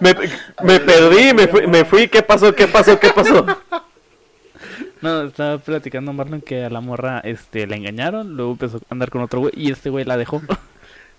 Me, 0.01 0.15
me 0.63 0.81
perdí, 0.81 1.35
me 1.35 1.49
fui, 1.49 1.67
me 1.67 1.85
fui, 1.85 2.09
¿qué 2.09 2.23
pasó? 2.23 2.55
¿Qué 2.55 2.69
pasó? 2.69 2.99
¿Qué 2.99 3.11
pasó? 3.11 3.45
No, 5.01 5.23
estaba 5.23 5.59
platicando 5.59 6.13
Marlon 6.13 6.41
que 6.41 6.65
a 6.65 6.71
la 6.71 6.81
morra 6.81 7.21
este, 7.21 7.67
la 7.67 7.77
engañaron, 7.77 8.37
luego 8.37 8.53
empezó 8.53 8.79
a 8.79 8.81
andar 8.91 9.11
con 9.11 9.23
otro 9.23 9.41
güey 9.41 9.53
y 9.57 9.71
este 9.71 9.91
güey 9.91 10.05
la 10.05 10.17
dejó. 10.17 10.43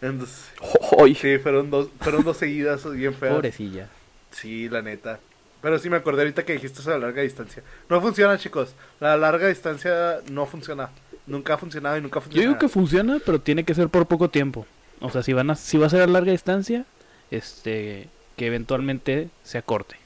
Entonces, 0.02 0.50
Ay, 0.98 1.14
sí, 1.16 1.38
fueron 1.40 1.70
dos, 1.70 1.90
fueron 2.00 2.24
dos 2.24 2.38
seguidas 2.38 2.90
bien 2.92 3.14
feas. 3.14 3.34
Pobrecilla. 3.36 3.90
Sí, 4.32 4.70
la 4.70 4.82
neta. 4.82 5.20
Pero 5.62 5.78
sí 5.78 5.90
me 5.90 5.98
acordé 5.98 6.22
ahorita 6.22 6.46
que 6.46 6.54
dijiste 6.54 6.80
eso 6.80 6.90
de 6.92 7.00
la 7.00 7.08
larga 7.08 7.22
distancia. 7.22 7.64
No 7.90 8.00
funciona, 8.00 8.38
chicos. 8.38 8.74
La 9.02 9.18
larga 9.18 9.48
distancia 9.48 10.20
no 10.32 10.46
funciona. 10.46 10.90
Nunca 11.28 11.56
ha 11.56 11.58
funcionado 11.58 11.98
y 11.98 12.02
nunca 12.02 12.20
Yo 12.20 12.24
funciona. 12.24 12.48
digo 12.48 12.60
que 12.60 12.70
funciona, 12.70 13.20
pero 13.26 13.42
tiene 13.42 13.64
que 13.66 13.76
ser 13.76 13.90
por 13.90 14.06
poco 14.08 14.30
tiempo. 14.30 14.66
O 15.02 15.10
sea, 15.10 15.22
si 15.22 15.34
van 15.34 15.50
a, 15.50 15.56
si 15.56 15.78
va 15.78 15.88
a 15.88 15.90
ser 15.90 16.02
a 16.02 16.08
larga 16.08 16.32
distancia, 16.32 16.86
este, 17.30 18.08
que 18.38 18.48
eventualmente 18.48 19.30
se 19.44 19.58
acorte. 19.58 19.98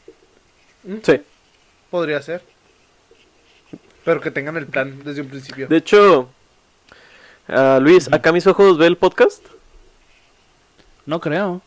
sí. 1.03 1.21
Podría 1.91 2.19
ser. 2.23 2.41
Pero 4.03 4.19
que 4.19 4.31
tengan 4.31 4.57
el 4.57 4.65
plan 4.65 5.03
desde 5.03 5.21
un 5.21 5.27
principio. 5.27 5.67
De 5.67 5.77
hecho, 5.77 6.29
ah, 7.47 7.77
Luis, 7.79 8.11
acá 8.11 8.31
mis 8.31 8.47
ojos 8.47 8.79
ve 8.79 8.87
el 8.87 8.97
podcast. 8.97 9.45
No 11.05 11.19
creo. 11.19 11.61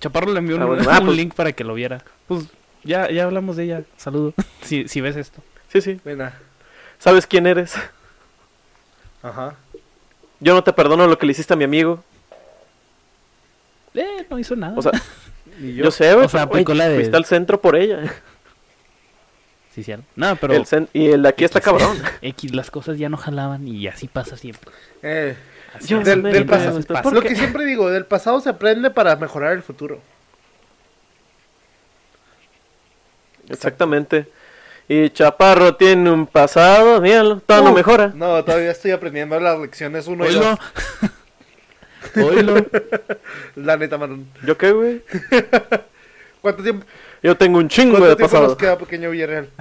Chaparro 0.00 0.32
le 0.32 0.38
envió 0.38 0.56
un, 0.56 0.62
Ah, 0.62 0.66
bueno. 0.66 0.84
Ah, 0.90 0.98
un 1.00 1.06
pues- 1.06 1.16
link 1.16 1.34
para 1.34 1.52
que 1.52 1.64
lo 1.64 1.74
viera. 1.74 2.02
Pues 2.28 2.44
ya, 2.84 3.10
ya 3.10 3.24
hablamos 3.24 3.56
de 3.56 3.64
ella. 3.64 3.82
Saludo. 3.96 4.34
si, 4.62 4.88
si 4.88 5.00
ves 5.00 5.16
esto. 5.16 5.40
Sí, 5.68 5.80
sí. 5.80 6.00
Buena. 6.04 6.34
¿Sabes 6.98 7.26
quién 7.26 7.46
eres? 7.46 7.74
Ajá. 9.22 9.54
Yo 10.40 10.54
no 10.54 10.64
te 10.64 10.72
perdono 10.72 11.06
lo 11.06 11.18
que 11.18 11.26
le 11.26 11.32
hiciste 11.32 11.52
a 11.54 11.56
mi 11.56 11.64
amigo. 11.64 12.02
Eh, 13.94 14.26
no 14.30 14.38
hizo 14.38 14.56
nada. 14.56 14.74
O 14.76 14.82
sea, 14.82 14.92
yo, 15.60 15.90
sé, 15.90 16.12
güey. 16.14 16.26
O 16.26 16.28
sea, 16.28 16.48
pero, 16.48 16.74
la 16.74 16.88
de- 16.88 16.96
Fuiste 16.96 17.16
al 17.16 17.24
centro 17.24 17.60
por 17.60 17.76
ella. 17.76 18.12
Sí, 19.74 19.82
cierto. 19.82 20.04
No, 20.16 20.36
pero 20.36 20.52
El 20.54 20.64
cen- 20.66 20.88
y 20.92 21.06
el 21.10 21.22
de 21.22 21.28
aquí 21.30 21.44
está 21.44 21.60
cabrón. 21.60 21.96
X, 22.20 22.54
las 22.54 22.70
cosas 22.70 22.98
ya 22.98 23.08
no 23.08 23.16
jalaban 23.16 23.66
y 23.66 23.86
así 23.86 24.06
pasa 24.06 24.36
siempre. 24.36 24.70
Eh, 25.02 25.34
Yo 25.80 26.00
del- 26.00 26.22
me 26.22 26.32
del 26.32 26.46
pasado- 26.46 26.80
pasa. 26.86 27.02
¿Por 27.02 27.12
lo 27.14 27.22
que 27.22 27.34
siempre 27.34 27.64
digo, 27.64 27.90
del 27.90 28.04
pasado 28.06 28.40
se 28.40 28.48
aprende 28.50 28.90
para 28.90 29.16
mejorar 29.16 29.52
el 29.52 29.62
futuro. 29.62 30.00
Exactamente. 33.48 34.26
Y 34.88 35.10
Chaparro 35.10 35.76
tiene 35.76 36.10
un 36.10 36.26
pasado, 36.26 37.00
míralo, 37.00 37.40
todo 37.40 37.62
no 37.62 37.70
Uh, 37.72 37.74
mejora. 37.74 38.12
No, 38.14 38.44
todavía 38.44 38.70
estoy 38.72 38.90
aprendiendo 38.90 39.38
las 39.40 39.58
lecciones 39.58 40.06
uno 40.06 40.24
y 40.24 40.28
Oílo. 40.28 40.40
dos. 40.40 40.58
Oílo. 42.24 42.66
La 43.56 43.76
neta, 43.76 43.96
Marón. 43.96 44.26
¿Yo 44.44 44.58
qué, 44.58 44.72
güey? 44.72 45.02
¿Cuánto 46.40 46.62
tiempo, 46.62 46.84
Yo 47.22 47.36
tengo 47.36 47.58
un 47.58 47.68
chingo 47.68 47.92
cuánto 47.92 48.08
de 48.08 48.16
tiempo 48.16 48.30
pasado. 48.32 48.48
nos 48.48 48.56
queda, 48.58 48.76
pequeño 48.78 49.10
Villarreal? 49.10 49.48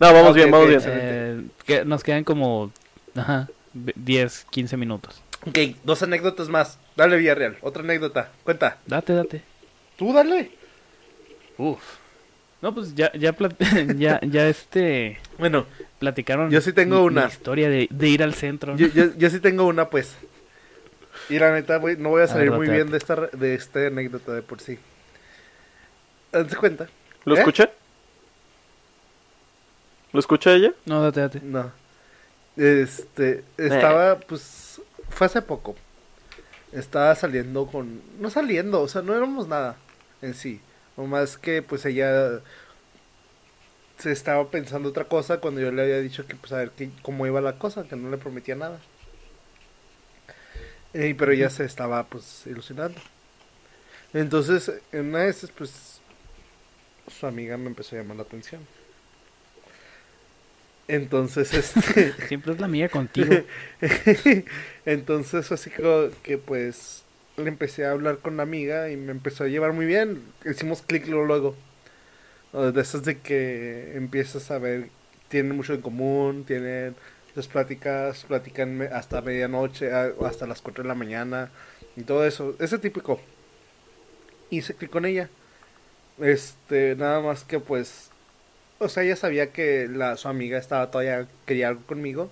No, 0.00 0.14
vamos 0.14 0.32
bien, 0.36 0.48
vamos 0.48 0.68
bien. 0.68 0.80
Eh, 0.86 1.42
que 1.66 1.84
nos 1.84 2.04
quedan 2.04 2.22
como 2.22 2.70
ajá, 3.16 3.48
10, 3.74 4.46
15 4.50 4.76
minutos. 4.76 5.22
Ok, 5.46 5.58
dos 5.84 6.02
anécdotas 6.02 6.48
más. 6.48 6.78
Dale, 6.96 7.16
Villarreal. 7.16 7.56
Otra 7.62 7.82
anécdota. 7.82 8.30
Cuenta. 8.44 8.78
Date, 8.86 9.12
date. 9.12 9.42
Tú 9.96 10.12
dale. 10.12 10.50
Uf. 11.56 11.80
No, 12.60 12.74
pues 12.74 12.94
ya, 12.94 13.12
ya, 13.12 13.36
plat- 13.36 13.56
ya, 13.98 14.20
ya 14.22 14.48
este, 14.48 15.18
Bueno, 15.38 15.66
platicaron. 16.00 16.50
Yo 16.50 16.60
sí 16.60 16.72
tengo 16.72 17.00
mi- 17.02 17.06
una. 17.06 17.22
mi 17.22 17.28
historia 17.28 17.68
de, 17.70 17.86
de 17.90 18.08
ir 18.08 18.22
al 18.22 18.34
centro. 18.34 18.72
¿no? 18.72 18.78
yo, 18.78 18.88
yo, 18.88 19.14
yo 19.16 19.30
sí 19.30 19.38
tengo 19.40 19.64
una, 19.66 19.88
pues. 19.90 20.16
Y 21.28 21.38
la 21.38 21.52
neta, 21.52 21.76
güey, 21.76 21.96
no 21.96 22.08
voy 22.10 22.22
a 22.22 22.26
salir 22.26 22.50
ver, 22.50 22.58
muy 22.58 22.66
date, 22.66 22.76
bien 22.76 22.90
de 22.90 22.96
esta, 22.98 23.14
re- 23.14 23.30
de 23.32 23.54
esta 23.54 23.86
anécdota 23.86 24.32
de 24.32 24.42
por 24.42 24.60
sí. 24.60 24.78
Hazte 26.32 26.56
cuenta. 26.56 26.88
¿Lo 27.24 27.34
¿Eh? 27.36 27.38
escuché? 27.38 27.70
¿Lo 30.12 30.20
escucha 30.20 30.52
ella? 30.52 30.72
No, 30.86 31.02
date, 31.02 31.20
date. 31.20 31.40
No. 31.42 31.70
Este, 32.58 33.44
estaba, 33.56 34.18
pues, 34.18 34.80
fue 35.10 35.28
hace 35.28 35.40
poco. 35.40 35.76
Estaba 36.72 37.14
saliendo 37.14 37.66
con, 37.68 38.02
no 38.20 38.30
saliendo, 38.30 38.82
o 38.82 38.88
sea, 38.88 39.00
no 39.00 39.14
éramos 39.14 39.46
nada 39.46 39.76
en 40.22 40.34
sí. 40.34 40.60
O 40.96 41.06
más 41.06 41.38
que, 41.38 41.62
pues, 41.62 41.86
ella 41.86 42.40
se 43.98 44.10
estaba 44.10 44.50
pensando 44.50 44.88
otra 44.88 45.04
cosa 45.04 45.38
cuando 45.38 45.60
yo 45.60 45.70
le 45.70 45.82
había 45.82 46.00
dicho 46.00 46.26
que, 46.26 46.34
pues, 46.34 46.52
a 46.52 46.58
ver 46.58 46.72
qué, 46.72 46.90
cómo 47.02 47.26
iba 47.26 47.40
la 47.40 47.58
cosa, 47.58 47.84
que 47.84 47.94
no 47.94 48.10
le 48.10 48.18
prometía 48.18 48.56
nada. 48.56 48.80
Eh, 50.94 51.14
pero 51.16 51.30
ella 51.32 51.50
se 51.50 51.64
estaba, 51.64 52.04
pues, 52.08 52.44
ilusionando. 52.46 53.00
Entonces, 54.12 54.72
en 54.90 55.10
una 55.10 55.20
de 55.20 55.30
esas, 55.30 55.50
pues, 55.52 56.00
su 57.08 57.26
amiga 57.26 57.56
me 57.56 57.68
empezó 57.68 57.94
a 57.94 58.00
llamar 58.00 58.16
la 58.16 58.22
atención. 58.24 58.66
Entonces, 60.88 61.52
este... 61.52 62.12
Siempre 62.28 62.52
es 62.52 62.60
la 62.60 62.68
mía 62.68 62.88
contigo. 62.88 63.34
Entonces, 64.86 65.52
así 65.52 65.70
como 65.70 66.08
que 66.22 66.38
pues 66.38 67.04
le 67.36 67.48
empecé 67.48 67.84
a 67.86 67.92
hablar 67.92 68.18
con 68.18 68.36
la 68.36 68.42
amiga 68.42 68.90
y 68.90 68.96
me 68.96 69.12
empezó 69.12 69.44
a 69.44 69.48
llevar 69.48 69.72
muy 69.72 69.86
bien. 69.86 70.22
Hicimos 70.44 70.82
clic 70.82 71.06
luego. 71.06 71.54
De 72.52 72.80
esas 72.80 73.04
de 73.04 73.18
que 73.18 73.92
empiezas 73.94 74.50
a 74.50 74.58
ver, 74.58 74.88
tienen 75.28 75.54
mucho 75.54 75.74
en 75.74 75.82
común, 75.82 76.44
tienen 76.46 76.96
las 77.34 77.46
pláticas, 77.46 78.24
platican 78.24 78.80
hasta 78.92 79.20
medianoche, 79.20 79.92
hasta 79.92 80.46
las 80.46 80.62
4 80.62 80.82
de 80.82 80.88
la 80.88 80.94
mañana 80.94 81.50
y 81.96 82.02
todo 82.02 82.24
eso. 82.26 82.56
Ese 82.58 82.78
típico. 82.78 83.20
Hice 84.50 84.74
clic 84.74 84.90
con 84.90 85.04
ella. 85.04 85.28
Este, 86.18 86.96
nada 86.96 87.20
más 87.20 87.44
que 87.44 87.60
pues, 87.60 88.07
o 88.78 88.88
sea, 88.88 89.02
ella 89.02 89.16
sabía 89.16 89.52
que 89.52 89.88
la, 89.90 90.16
su 90.16 90.28
amiga 90.28 90.58
estaba 90.58 90.90
todavía, 90.90 91.26
quería 91.46 91.68
algo 91.68 91.82
conmigo. 91.86 92.30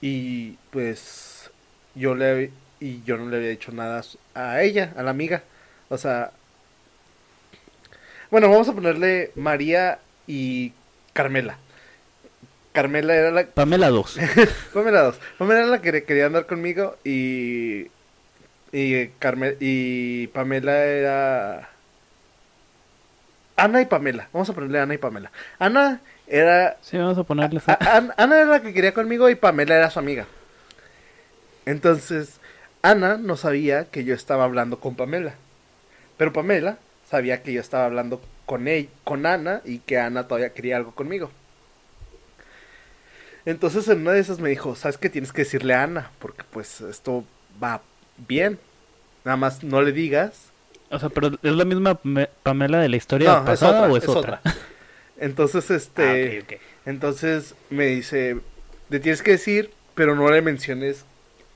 Y 0.00 0.52
pues 0.70 1.50
yo 1.94 2.14
le 2.14 2.50
y 2.80 3.02
yo 3.04 3.16
no 3.16 3.28
le 3.30 3.38
había 3.38 3.48
dicho 3.50 3.72
nada 3.72 4.02
a 4.34 4.62
ella, 4.62 4.92
a 4.96 5.02
la 5.02 5.10
amiga. 5.10 5.42
O 5.88 5.98
sea, 5.98 6.32
bueno, 8.30 8.50
vamos 8.50 8.68
a 8.68 8.72
ponerle 8.74 9.30
María 9.36 9.98
y 10.26 10.72
Carmela. 11.12 11.58
Carmela 12.72 13.14
era 13.14 13.30
la 13.30 13.46
Pamela 13.46 13.88
2. 13.88 14.18
Pamela 14.74 15.02
dos. 15.02 15.16
Pamela 15.38 15.60
era 15.60 15.68
la 15.68 15.80
que 15.82 16.04
quería 16.04 16.26
andar 16.26 16.46
conmigo 16.46 16.96
y 17.04 17.86
y 18.72 19.08
Carme- 19.20 19.56
y 19.60 20.26
Pamela 20.28 20.84
era 20.84 21.70
Ana 23.56 23.80
y 23.80 23.86
Pamela. 23.86 24.28
Vamos 24.32 24.48
a 24.50 24.52
ponerle 24.52 24.80
Ana 24.80 24.94
y 24.94 24.98
Pamela. 24.98 25.30
Ana 25.58 26.00
era 26.26 26.76
Sí, 26.82 26.96
vamos 26.98 27.16
a 27.18 27.24
ponerle. 27.24 27.60
a- 27.66 28.02
Ana 28.16 28.36
era 28.36 28.44
la 28.46 28.62
que 28.62 28.72
quería 28.74 28.92
conmigo 28.94 29.28
y 29.30 29.34
Pamela 29.34 29.76
era 29.76 29.90
su 29.90 29.98
amiga. 29.98 30.26
Entonces, 31.64 32.38
Ana 32.82 33.16
no 33.16 33.36
sabía 33.36 33.86
que 33.86 34.04
yo 34.04 34.14
estaba 34.14 34.44
hablando 34.44 34.78
con 34.78 34.94
Pamela. 34.94 35.34
Pero 36.16 36.32
Pamela 36.32 36.78
sabía 37.08 37.42
que 37.42 37.52
yo 37.52 37.60
estaba 37.60 37.86
hablando 37.86 38.20
con 38.46 38.68
ella, 38.68 38.88
con 39.04 39.26
Ana 39.26 39.60
y 39.64 39.78
que 39.80 39.98
Ana 39.98 40.28
todavía 40.28 40.52
quería 40.54 40.76
algo 40.76 40.92
conmigo. 40.94 41.30
Entonces 43.44 43.88
en 43.88 44.00
una 44.02 44.12
de 44.12 44.20
esas 44.20 44.40
me 44.40 44.48
dijo, 44.48 44.74
¿sabes 44.74 44.98
qué 44.98 45.08
tienes 45.08 45.32
que 45.32 45.42
decirle 45.42 45.74
a 45.74 45.84
Ana? 45.84 46.10
Porque 46.18 46.42
pues 46.50 46.80
esto 46.80 47.24
va 47.62 47.80
bien. 48.16 48.58
Nada 49.24 49.36
más 49.36 49.62
no 49.62 49.82
le 49.82 49.92
digas. 49.92 50.45
O 50.90 50.98
sea, 50.98 51.08
pero 51.08 51.28
¿es 51.42 51.52
la 51.52 51.64
misma 51.64 52.00
Pame- 52.00 52.28
Pamela 52.42 52.78
de 52.80 52.88
la 52.88 52.96
historia 52.96 53.32
No, 53.32 53.38
es 53.38 53.44
pasada 53.44 53.80
otra, 53.82 53.92
o 53.92 53.96
es, 53.96 54.02
es 54.04 54.08
otra? 54.08 54.40
otra. 54.44 54.54
Entonces 55.18 55.70
este... 55.70 56.02
Ah, 56.02 56.42
ok, 56.42 56.44
ok. 56.54 56.60
Entonces 56.86 57.54
me 57.70 57.86
dice, 57.86 58.36
te 58.88 59.00
tienes 59.00 59.22
que 59.22 59.32
decir, 59.32 59.70
pero 59.94 60.14
no 60.14 60.30
le 60.30 60.42
menciones 60.42 61.04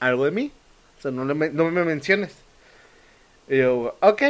algo 0.01 0.25
de 0.25 0.31
mí. 0.33 0.53
O 0.99 1.03
sea, 1.03 1.11
no, 1.11 1.25
le 1.25 1.51
no 1.51 1.71
me 1.71 1.85
menciones. 1.85 2.35
Y 3.49 3.59
yo, 3.59 3.97
ok. 4.01 4.23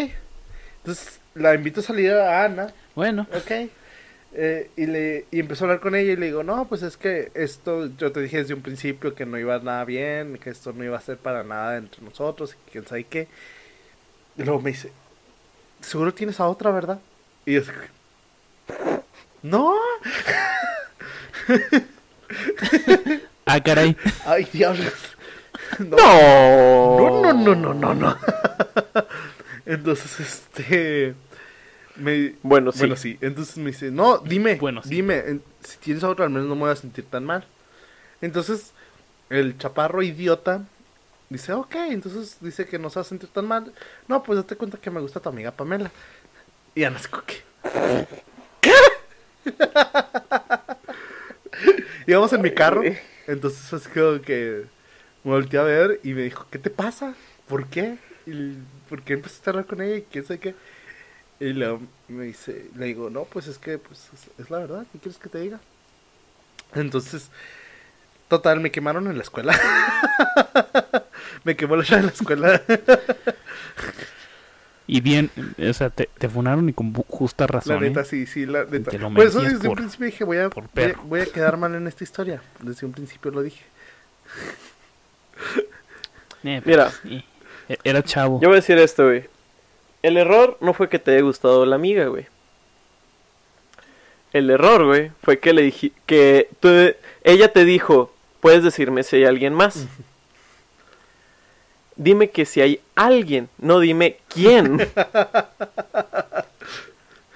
Entonces 0.79 1.21
la 1.35 1.55
invito 1.55 1.81
a 1.81 1.83
salir 1.83 2.13
a 2.13 2.45
Ana, 2.45 2.73
Bueno, 2.95 3.27
ok. 3.33 3.69
Eh, 4.33 4.71
y, 4.77 4.87
le, 4.87 5.27
y 5.33 5.41
empezó 5.41 5.65
a 5.65 5.69
hablar 5.69 5.81
con 5.81 5.95
ella 5.97 6.13
y 6.13 6.17
le 6.17 6.27
digo, 6.27 6.43
no, 6.45 6.67
pues 6.69 6.83
es 6.83 6.97
que 6.97 7.31
esto, 7.35 7.91
yo 7.99 8.13
te 8.13 8.21
dije 8.21 8.39
desde 8.39 8.55
un 8.55 8.63
principio 8.63 9.15
que 9.15 9.27
no 9.27 9.39
iba 9.39 9.59
nada 9.59 9.85
bien, 9.85 10.39
que 10.39 10.51
esto 10.51 10.73
no 10.73 10.85
iba 10.85 10.97
a 10.97 11.01
ser 11.01 11.17
para 11.17 11.43
nada 11.43 11.77
entre 11.77 12.03
nosotros, 12.03 12.55
y 12.55 12.71
quién 12.71 12.87
sabe 12.87 13.05
qué. 13.05 13.27
Y 14.37 14.43
luego 14.45 14.61
me 14.61 14.71
dice, 14.71 14.93
seguro 15.81 16.13
tienes 16.15 16.41
a 16.41 16.47
otra, 16.49 16.71
¿verdad? 16.71 17.01
Y 17.47 17.55
yo, 17.55 17.63
no. 19.43 19.75
ah, 23.47 23.61
caray. 23.63 23.97
Ay, 24.27 24.47
diablos. 24.53 24.93
No. 25.79 25.97
¡No! 25.97 27.23
No, 27.23 27.33
no, 27.35 27.55
no, 27.55 27.75
no, 27.75 27.95
no. 27.95 28.17
Entonces, 29.67 30.21
este. 30.21 31.15
Me... 31.97 32.35
Bueno, 32.43 32.73
sí. 32.73 32.81
Bueno, 32.81 32.97
sí. 32.97 33.19
Entonces 33.21 33.57
me 33.59 33.71
dice, 33.71 33.91
no, 33.91 34.19
dime. 34.19 34.57
Bueno, 34.57 34.83
sí. 34.83 34.91
Dime, 34.91 35.19
en- 35.19 35.43
si 35.63 35.77
tienes 35.79 36.03
a 36.05 36.09
otro, 36.09 36.25
al 36.25 36.31
menos 36.31 36.49
no 36.49 36.55
me 36.55 36.63
voy 36.63 36.71
a 36.71 36.77
sentir 36.77 37.05
tan 37.07 37.25
mal. 37.25 37.45
Entonces, 38.21 38.73
el 39.29 39.59
chaparro 39.59 40.03
idiota 40.03 40.65
dice, 41.31 41.53
ok, 41.55 41.75
entonces 41.89 42.37
dice 42.41 42.67
que 42.67 42.79
no 42.79 42.91
se 42.91 42.97
va 42.97 43.03
a 43.03 43.05
sentir 43.05 43.31
tan 43.31 43.47
mal. 43.47 43.73
No, 44.09 44.23
pues 44.23 44.39
date 44.39 44.57
cuenta 44.57 44.79
que 44.79 44.91
me 44.91 45.01
gusta 45.01 45.21
tu 45.21 45.29
amiga 45.31 45.53
Pamela. 45.53 45.91
Y 46.75 46.85
Ana 46.85 47.01
como 47.11 47.25
que, 47.25 47.43
Íbamos 52.07 52.33
en 52.33 52.43
mi 52.43 52.53
carro, 52.53 52.83
entonces 53.27 53.73
así 53.73 53.89
como 53.89 54.21
que 54.21 54.65
me 55.25 55.33
volteé 55.33 55.61
a 55.61 55.65
ver 55.65 56.01
y 56.03 56.13
me 56.13 56.23
dijo, 56.23 56.47
¿qué 56.51 56.59
te 56.59 56.71
pasa? 56.71 57.15
¿Por 57.49 57.69
qué? 57.69 57.99
Y, 58.27 58.55
¿Por 58.89 59.03
qué 59.03 59.15
empezaste 59.15 59.49
a 59.49 59.53
hablar 59.53 59.67
con 59.67 59.81
ella 59.81 59.97
y 59.97 60.03
quién 60.03 60.25
sabe 60.25 60.41
qué? 60.41 60.55
Y 61.41 61.53
luego 61.53 61.81
me 62.09 62.25
dice, 62.25 62.67
le 62.77 62.87
digo, 62.87 63.11
no, 63.11 63.25
pues 63.25 63.47
es 63.47 63.59
que 63.59 63.79
pues, 63.79 64.09
es, 64.13 64.31
es 64.39 64.51
la 64.51 64.59
verdad, 64.59 64.87
¿qué 64.93 64.99
quieres 64.99 65.19
que 65.19 65.29
te 65.29 65.41
diga? 65.41 65.61
Entonces, 66.75 67.31
total, 68.31 68.61
me 68.61 68.71
quemaron 68.71 69.07
en 69.09 69.17
la 69.19 69.23
escuela. 69.23 69.55
me 71.45 71.55
quemó 71.57 71.77
la 71.77 71.85
llave 71.85 72.01
en 72.01 72.07
la 72.07 72.13
escuela. 72.13 72.63
Y 74.87 75.03
bien, 75.03 75.31
o 75.59 75.73
sea, 75.73 75.91
te, 75.91 76.09
te 76.19 76.29
funaron 76.29 76.69
y 76.69 76.73
con 76.73 76.93
justa 76.95 77.47
razón. 77.47 77.75
La 77.75 77.81
neta, 77.81 78.01
¿eh? 78.01 78.05
sí, 78.05 78.27
sí, 78.27 78.47
la 78.47 78.65
neta. 78.65 78.91
Por 78.91 79.25
eso 79.25 79.41
desde 79.41 79.69
un 79.69 79.77
principio 79.77 80.07
dije, 80.07 80.25
voy 80.25 80.39
a, 80.39 80.49
voy, 80.49 80.65
a, 80.65 80.69
perro. 80.69 81.03
voy 81.05 81.21
a 81.21 81.27
quedar 81.27 81.57
mal 81.59 81.75
en 81.75 81.87
esta 81.87 82.03
historia. 82.03 82.41
Desde 82.61 82.87
un 82.87 82.93
principio 82.93 83.31
lo 83.31 83.43
dije. 83.43 83.63
Eh, 86.43 86.63
Mira. 86.65 86.91
sí. 86.91 87.23
E- 87.69 87.79
Era 87.85 88.03
chavo. 88.03 88.41
Yo 88.41 88.49
voy 88.49 88.55
a 88.57 88.61
decir 88.63 88.79
esto, 88.79 89.05
güey. 89.05 89.25
El 90.03 90.17
error 90.17 90.57
no 90.63 90.73
fue 90.73 90.89
que 90.89 90.99
te 90.99 91.11
haya 91.11 91.21
gustado 91.21 91.67
la 91.67 91.77
amiga, 91.77 92.07
güey. 92.07 92.27
El 94.33 94.49
error, 94.49 94.87
güey, 94.87 95.13
fue 95.23 95.39
que 95.39 95.53
le 95.53 95.61
dije 95.61 95.93
que 96.07 96.49
tú, 96.61 96.71
ella 97.25 97.53
te 97.53 97.67
dijo, 97.67 98.15
puedes 98.41 98.63
decirme 98.65 99.03
si 99.03 99.17
hay 99.17 99.25
alguien 99.25 99.55
más. 99.55 99.87
Dime 101.97 102.31
que 102.31 102.47
si 102.47 102.61
hay 102.63 102.81
alguien, 102.95 103.49
no 103.59 103.79
dime 103.81 104.19
quién. 104.29 104.81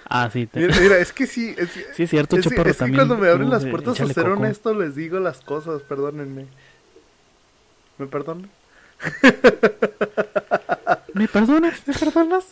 Ah, 0.07 0.31
sí. 0.33 0.47
te- 0.47 0.61
Mira, 0.61 0.77
mira, 0.81 0.99
es 0.99 1.13
que 1.13 1.27
sí. 1.27 1.55
Es, 1.59 1.71
Sí, 1.97 2.05
es 2.05 2.11
cierto, 2.11 2.37
es, 2.37 2.45
Chaparro 2.45 2.71
es 2.71 2.77
que 2.77 2.79
también. 2.81 2.99
cuando 3.09 3.17
me 3.17 3.29
abren 3.29 3.51
las 3.51 3.65
puertas 3.65 4.01
a 4.01 4.07
ser 4.07 4.27
honesto, 4.29 4.73
les 4.73 4.95
digo 4.95 5.19
las 5.19 5.41
cosas, 5.41 5.83
perdónenme. 5.83 6.47
¿Me 7.99 8.07
perdonan? 8.07 8.49
¿Me 11.15 11.27
perdonas? 11.27 11.83
¿Me 11.87 11.95
perdonas? 11.95 12.45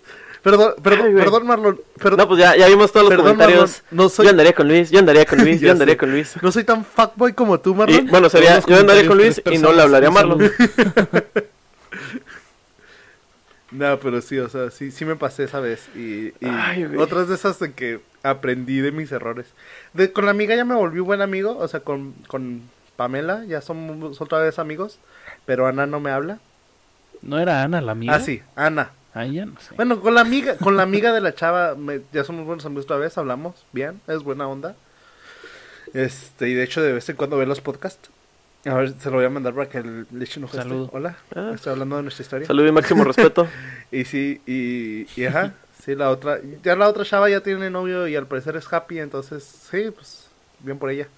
Perdón, 0.43 0.75
perdón, 0.83 1.07
Ay, 1.07 1.15
perdón, 1.15 1.47
Marlon. 1.47 1.81
Perdón, 1.99 2.19
No, 2.19 2.29
pues 2.29 2.41
ya, 2.41 2.57
ya 2.57 2.67
vimos 2.69 2.91
todos 2.91 3.05
los 3.05 3.11
perdón, 3.11 3.35
comentarios. 3.35 3.83
Marlon. 3.85 3.97
No 4.05 4.09
soy, 4.09 4.25
Yo 4.27 4.31
andaría 4.31 4.53
con 4.55 4.67
Luis, 4.69 4.91
yo 4.91 4.99
andaría 4.99 5.25
con 5.25 5.39
Luis, 5.45 5.61
yo 5.61 5.71
andaría 5.71 5.97
con 5.97 6.11
Luis. 6.11 6.35
no 6.43 6.51
soy 6.53 6.65
tan 6.65 6.85
fuckboy 6.85 7.33
como 7.33 7.61
tú, 7.61 7.71
Y 7.71 7.75
Marlon. 7.75 8.07
bueno, 8.09 8.29
sería, 8.29 8.59
yo 8.61 8.77
andaría 8.77 9.07
con 9.07 9.17
Luis 9.19 9.41
y 9.51 9.59
no 9.59 9.73
le 9.73 9.83
hablaría 9.83 10.09
a 10.09 10.13
Marlon. 10.13 10.41
No, 13.71 13.99
pero 14.01 14.21
sí, 14.21 14.39
o 14.39 14.49
sea, 14.51 14.71
sí, 14.71 14.91
sí 14.91 15.05
me 15.07 15.17
pasé 15.17 15.45
esa 15.45 15.59
vez. 15.61 15.89
Y, 15.97 16.27
y 16.27 16.35
Ay, 16.47 16.85
güey. 16.85 16.99
otras 17.01 17.29
de 17.29 17.35
esas 17.37 17.59
de 17.59 17.73
que 17.73 18.01
aprendí 18.23 18.81
de 18.81 18.93
mis 18.93 19.11
errores. 19.13 19.47
De, 19.95 20.13
con 20.13 20.27
la 20.27 20.31
amiga 20.33 20.55
ya 20.55 20.67
me 20.67 20.75
volví 20.75 21.01
buen 21.01 21.23
amigo, 21.23 21.57
o 21.57 21.67
sea, 21.69 21.81
con, 21.81 22.13
con 22.27 22.61
Pamela 22.97 23.45
ya 23.47 23.63
somos 23.63 24.21
otra 24.21 24.41
vez 24.41 24.59
amigos, 24.59 24.99
pero 25.47 25.67
Ana 25.67 25.87
no 25.87 26.01
me 26.01 26.11
habla. 26.11 26.39
¿No 27.23 27.39
era 27.39 27.63
Ana 27.63 27.81
la 27.81 27.93
amiga? 27.93 28.15
Ah, 28.15 28.21
sí, 28.21 28.43
Ana. 28.57 28.91
Ah, 29.15 29.27
ya 29.27 29.45
no 29.45 29.61
sé. 29.61 29.75
Bueno, 29.75 30.01
con 30.01 30.15
la 30.15 30.23
amiga, 30.23 30.57
con 30.57 30.77
la 30.77 30.83
amiga 30.85 31.13
de 31.13 31.21
la 31.21 31.35
chava, 31.35 31.75
me- 31.75 32.01
ya 32.13 32.25
somos 32.25 32.47
buenos 32.47 32.65
amigos 32.65 32.85
otra 32.87 32.97
vez, 32.97 33.17
hablamos 33.19 33.65
bien, 33.73 34.01
es 34.09 34.23
buena 34.23 34.49
onda. 34.49 34.75
Este, 35.93 36.49
y 36.49 36.55
de 36.55 36.63
hecho 36.65 36.81
de 36.81 36.93
vez 36.95 37.09
en 37.09 37.17
cuando 37.17 37.37
ve 37.37 37.45
los 37.47 37.61
podcasts. 37.61 38.09
A 38.65 38.75
ver, 38.75 38.95
se 38.99 39.11
lo 39.11 39.17
voy 39.17 39.25
a 39.25 39.29
mandar 39.31 39.53
para 39.55 39.69
que 39.69 39.79
el- 39.79 40.07
le 40.13 40.25
eche 40.25 40.39
un 40.39 40.47
este. 40.47 40.57
Saludo. 40.59 40.89
Hola, 40.93 41.17
Ah. 41.35 41.51
estoy 41.55 41.73
hablando 41.73 41.97
de 41.97 42.03
nuestra 42.05 42.23
historia. 42.23 42.47
Salud 42.47 42.67
y 42.67 42.73
máximo 42.73 43.05
respeto. 43.05 43.47
Y 43.91 44.05
sí, 44.07 44.41
y, 44.47 45.07
y 45.21 45.27
ajá, 45.27 45.53
sí, 45.85 45.95
la 45.95 46.09
otra, 46.09 46.39
ya 46.63 46.75
la 46.77 46.89
otra 46.89 47.05
chava 47.05 47.29
ya 47.29 47.41
tiene 47.43 47.69
novio 47.69 48.09
y 48.09 48.17
al 48.17 48.27
parecer 48.27 48.57
es 48.57 48.73
happy, 48.73 49.01
entonces, 49.01 49.45
sí, 49.71 49.91
pues, 49.95 50.29
bien 50.61 50.79
por 50.79 50.89
ella. 50.89 51.09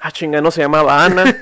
Ah, 0.00 0.10
chinga, 0.10 0.40
no 0.40 0.50
se 0.50 0.62
llamaba 0.62 1.04
Ana. 1.04 1.24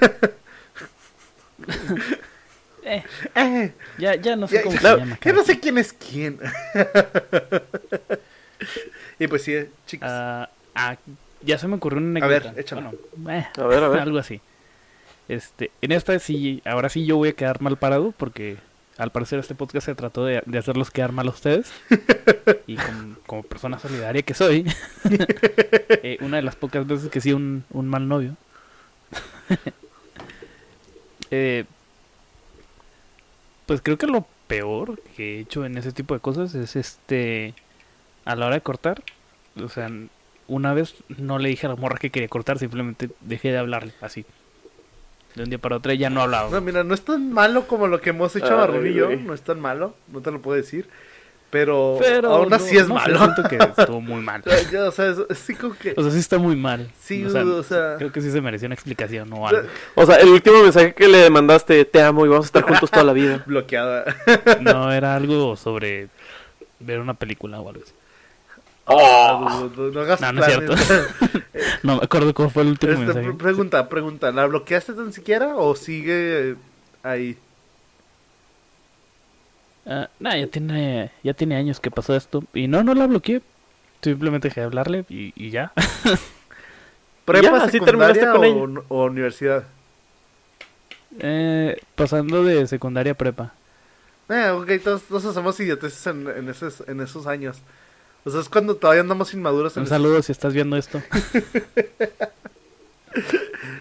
Eh, 2.89 3.03
Eh, 3.35 3.73
ya, 3.99 4.15
ya 4.15 4.37
no 4.37 4.47
sé 4.49 4.57
ya, 4.57 4.63
cómo 4.63 4.75
ya- 4.77 4.81
se 4.81 4.89
no, 4.89 4.97
llama. 4.99 5.19
ya 5.23 5.33
no 5.33 5.43
sé 5.45 5.61
quién 5.61 5.79
es 5.79 5.93
quién. 5.93 6.39
y 9.19 9.27
pues 9.27 9.43
sí, 9.43 9.55
chicos. 9.87 10.09
Ah, 10.11 10.49
ah, 10.75 10.97
ya 11.43 11.59
se 11.59 11.67
me 11.69 11.77
ocurrió 11.77 11.99
una 11.99 12.25
A 12.25 12.29
ver, 12.29 12.43
anécdota. 12.43 12.61
échala. 12.61 12.93
Bueno, 13.17 13.41
eh, 13.41 13.47
A 13.61 13.67
ver, 13.67 13.85
a 13.85 13.89
ver. 13.89 14.01
algo 14.03 14.19
así. 14.19 14.41
Este, 15.29 15.71
en 15.83 15.91
esta 15.93 16.17
sí, 16.21 16.63
ahora 16.65 16.89
sí 16.89 17.05
yo 17.05 17.17
voy 17.17 17.31
a 17.31 17.33
quedar 17.33 17.61
mal 17.61 17.77
parado 17.77 18.13
porque 18.17 18.57
al 18.97 19.11
parecer 19.11 19.41
este 19.41 19.57
podcast 19.57 19.87
se 19.87 19.95
trató 19.97 20.25
de, 20.25 20.41
de 20.47 20.59
hacerlos 20.59 20.91
quedar 20.93 21.11
mal 21.13 21.27
a 21.27 21.31
ustedes. 21.31 21.73
y 22.69 22.77
como 23.27 23.43
persona 23.43 23.79
solidaria 23.81 24.23
que 24.23 24.35
soy, 24.35 24.65
eh, 25.91 26.19
una 26.21 26.37
de 26.37 26.43
las 26.45 26.55
pocas 26.55 26.87
veces 26.87 27.11
que 27.11 27.21
sí 27.21 27.33
un, 27.33 27.65
un 27.71 27.89
mal 27.89 28.07
novio. 28.07 28.37
Eh, 31.33 31.65
pues 33.67 33.83
creo 33.83 33.99
que 33.99 34.07
lo 34.07 34.27
peor 34.47 35.01
que 35.17 35.37
he 35.37 35.41
hecho 35.41 35.65
en 35.67 35.77
ese 35.77 35.93
tipo 35.93 36.15
de 36.15 36.21
cosas 36.21 36.55
es 36.55 36.77
este 36.77 37.55
a 38.25 38.37
la 38.37 38.47
hora 38.47 38.55
de 38.57 38.61
cortar. 38.61 39.03
O 39.63 39.69
sea, 39.69 39.91
una 40.49 40.75
vez 40.75 40.95
no 41.09 41.39
le 41.39 41.49
dije 41.49 41.67
a 41.67 41.71
la 41.71 41.77
morra 41.77 41.99
que 41.99 42.11
quería 42.11 42.29
cortar, 42.29 42.59
simplemente 42.59 43.11
dejé 43.21 43.51
de 43.51 43.59
hablarle 43.59 43.93
así. 44.01 44.25
De 45.35 45.43
un 45.43 45.51
día 45.51 45.59
para 45.59 45.77
otro 45.77 45.93
ya 45.93 46.09
no 46.09 46.23
hablaba. 46.23 46.51
No, 46.51 46.61
mira, 46.61 46.83
no 46.83 46.95
es 46.95 47.03
tan 47.03 47.33
malo 47.33 47.67
como 47.67 47.89
lo 47.89 48.01
que 48.01 48.11
hemos 48.11 48.35
hecho 48.37 48.53
Ay, 48.53 48.57
Marrón 48.57 48.87
y 48.87 48.95
yo, 48.95 49.15
no 49.15 49.35
es 49.35 49.43
tan 49.43 49.61
malo, 49.61 49.95
no 50.09 50.23
te 50.23 50.31
lo 50.31 50.41
puedo 50.41 50.57
decir, 50.57 50.89
pero, 51.51 51.97
Pero 52.01 52.31
aún 52.35 52.49
no- 52.51 52.57
así 52.57 52.77
es 52.77 52.89
no 52.89 52.99
sé, 53.01 53.09
malo. 53.13 53.19
siento 53.35 53.49
que 53.49 53.57
estuvo 53.81 54.01
muy 54.01 54.21
mal. 54.23 54.43
O 54.47 54.51
sea, 54.51 54.71
ya, 54.71 54.85
o 54.85 54.91
sea, 54.91 55.07
es, 55.11 55.19
es 55.31 55.39
sí 55.39 55.55
como 55.55 55.75
que... 55.77 55.95
O 55.97 56.03
sea, 56.03 56.11
sí 56.11 56.19
está 56.19 56.39
muy 56.39 56.57
mal. 56.57 56.91
Sí, 57.01 57.25
o 57.25 57.31
sea, 57.31 57.45
o 57.45 57.63
sea- 57.63 57.95
creo 57.99 58.11
que 58.13 58.21
sí 58.21 58.31
se 58.31 58.41
mereció 58.41 58.67
una 58.67 58.75
explicación 58.75 59.33
o 59.33 59.47
algo. 59.49 59.63
O 59.95 60.05
sea, 60.05 60.17
el 60.17 60.29
último 60.29 60.63
mensaje 60.63 60.93
que 60.95 61.09
le 61.09 61.31
mandaste, 61.31 61.85
te 61.85 62.03
amo 62.03 62.27
y 62.27 62.29
vamos 62.29 62.47
a 62.47 62.49
estar 62.49 62.63
juntos 62.63 62.91
toda 62.91 63.05
la 63.05 63.13
vida. 63.13 63.43
bloqueada. 63.47 64.05
No, 64.61 64.93
era 64.93 65.15
algo 65.15 65.57
sobre 65.57 66.09
ver 66.81 66.99
una 67.01 67.15
película 67.15 67.61
o 67.61 67.69
algo 67.69 67.83
así. 67.85 67.93
No, 68.89 69.69
no, 69.71 69.91
no 69.91 70.01
hagas 70.01 70.21
No, 70.21 70.33
no 70.33 70.45
es 70.45 70.57
planes. 70.59 70.81
No 71.83 71.97
me 71.97 72.05
acuerdo 72.05 72.33
cómo 72.35 72.51
fue 72.51 72.63
el 72.63 72.69
último 72.69 72.93
Este, 72.93 73.05
mensaje. 73.05 73.27
pre- 73.27 73.35
pregunta, 73.37 73.89
pregunta, 73.89 74.31
¿la 74.31 74.47
bloqueaste 74.47 74.93
tan 74.93 75.13
siquiera 75.13 75.57
o 75.57 75.75
sigue 75.75 76.55
ahí? 77.03 77.37
Ah, 79.87 80.09
nah, 80.19 80.37
ya 80.37 80.47
tiene, 80.49 81.13
ya 81.23 81.33
tiene 81.35 81.57
años 81.57 81.79
que 81.81 81.91
pasó 81.91 82.17
esto. 82.17 82.43
Y 82.55 82.67
no, 82.69 82.83
no 82.83 82.95
la 82.95 83.07
bloqueé. 83.07 83.41
Simplemente 84.03 84.49
dejé 84.49 84.61
de 84.61 84.67
hablarle 84.67 85.05
y, 85.09 85.33
y 85.37 85.51
ya. 85.51 85.73
¿Prepa, 87.25 87.59
Ya, 87.59 87.65
así 87.65 87.81
terminaste 87.81 88.27
con 88.27 88.79
o, 88.79 88.85
o 88.89 89.05
universidad? 89.07 89.65
Eh, 91.19 91.77
pasando 91.95 92.45
de 92.45 92.67
secundaria 92.67 93.13
a 93.13 93.17
prepa. 93.17 93.53
Eh, 94.29 94.51
ok, 94.51 94.71
todos, 94.83 95.03
todos 95.05 95.25
hacemos 95.25 95.59
idioteces 95.61 96.07
en, 96.09 96.29
en, 96.29 96.49
esos, 96.49 96.83
en 96.87 97.01
esos 97.01 97.27
años. 97.27 97.59
O 98.25 98.31
sea, 98.31 98.41
es 98.41 98.49
cuando 98.49 98.77
todavía 98.77 99.01
andamos 99.03 99.33
inmaduros 99.35 99.77
en 99.77 99.83
Un 99.83 99.87
esos- 99.87 99.97
saludo 99.97 100.21
si 100.23 100.33
estás 100.33 100.53
viendo 100.53 100.77
esto. 100.77 101.01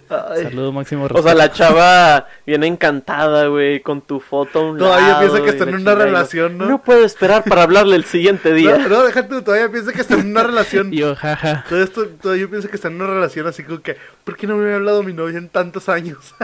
Ay, 0.10 0.44
Saludo 0.44 0.72
máximo 0.72 1.06
O 1.06 1.08
sea, 1.08 1.16
respeto. 1.16 1.38
la 1.38 1.52
chava 1.52 2.28
viene 2.46 2.68
encantada, 2.68 3.48
güey, 3.48 3.80
con 3.80 4.02
tu 4.02 4.20
foto 4.20 4.60
a 4.60 4.72
un 4.72 4.78
Todavía 4.78 5.08
lado 5.08 5.20
piensa 5.20 5.42
que 5.44 5.50
está 5.50 5.64
en 5.64 5.76
una 5.76 5.96
relación, 5.96 6.58
¿no? 6.58 6.66
No 6.68 6.82
puedo 6.84 7.04
esperar 7.04 7.44
para 7.44 7.64
hablarle 7.64 7.96
el 7.96 8.06
siguiente 8.06 8.54
día. 8.54 8.78
No, 8.78 8.90
no, 8.90 9.04
déjate, 9.04 9.30
tú, 9.30 9.42
todavía 9.42 9.72
piensa 9.72 9.94
que 9.94 10.02
está 10.02 10.14
en 10.16 10.28
una 10.28 10.44
relación. 10.44 10.92
Yo, 10.96 11.16
jaja. 11.16 11.66
Todo 11.68 11.84
esto, 11.84 12.08
todavía 12.22 12.48
piensa 12.48 12.68
que 12.68 12.76
está 12.76 12.88
en 12.90 12.96
una 12.96 13.08
relación 13.08 13.48
así 13.48 13.64
como 13.64 13.82
que, 13.82 13.98
¿por 14.24 14.38
qué 14.38 14.46
no 14.46 14.58
me 14.58 14.66
había 14.66 14.76
hablado 14.76 15.02
mi 15.02 15.14
novia 15.14 15.40
en 15.40 15.50
tantos 15.50 15.90
años? 15.90 16.36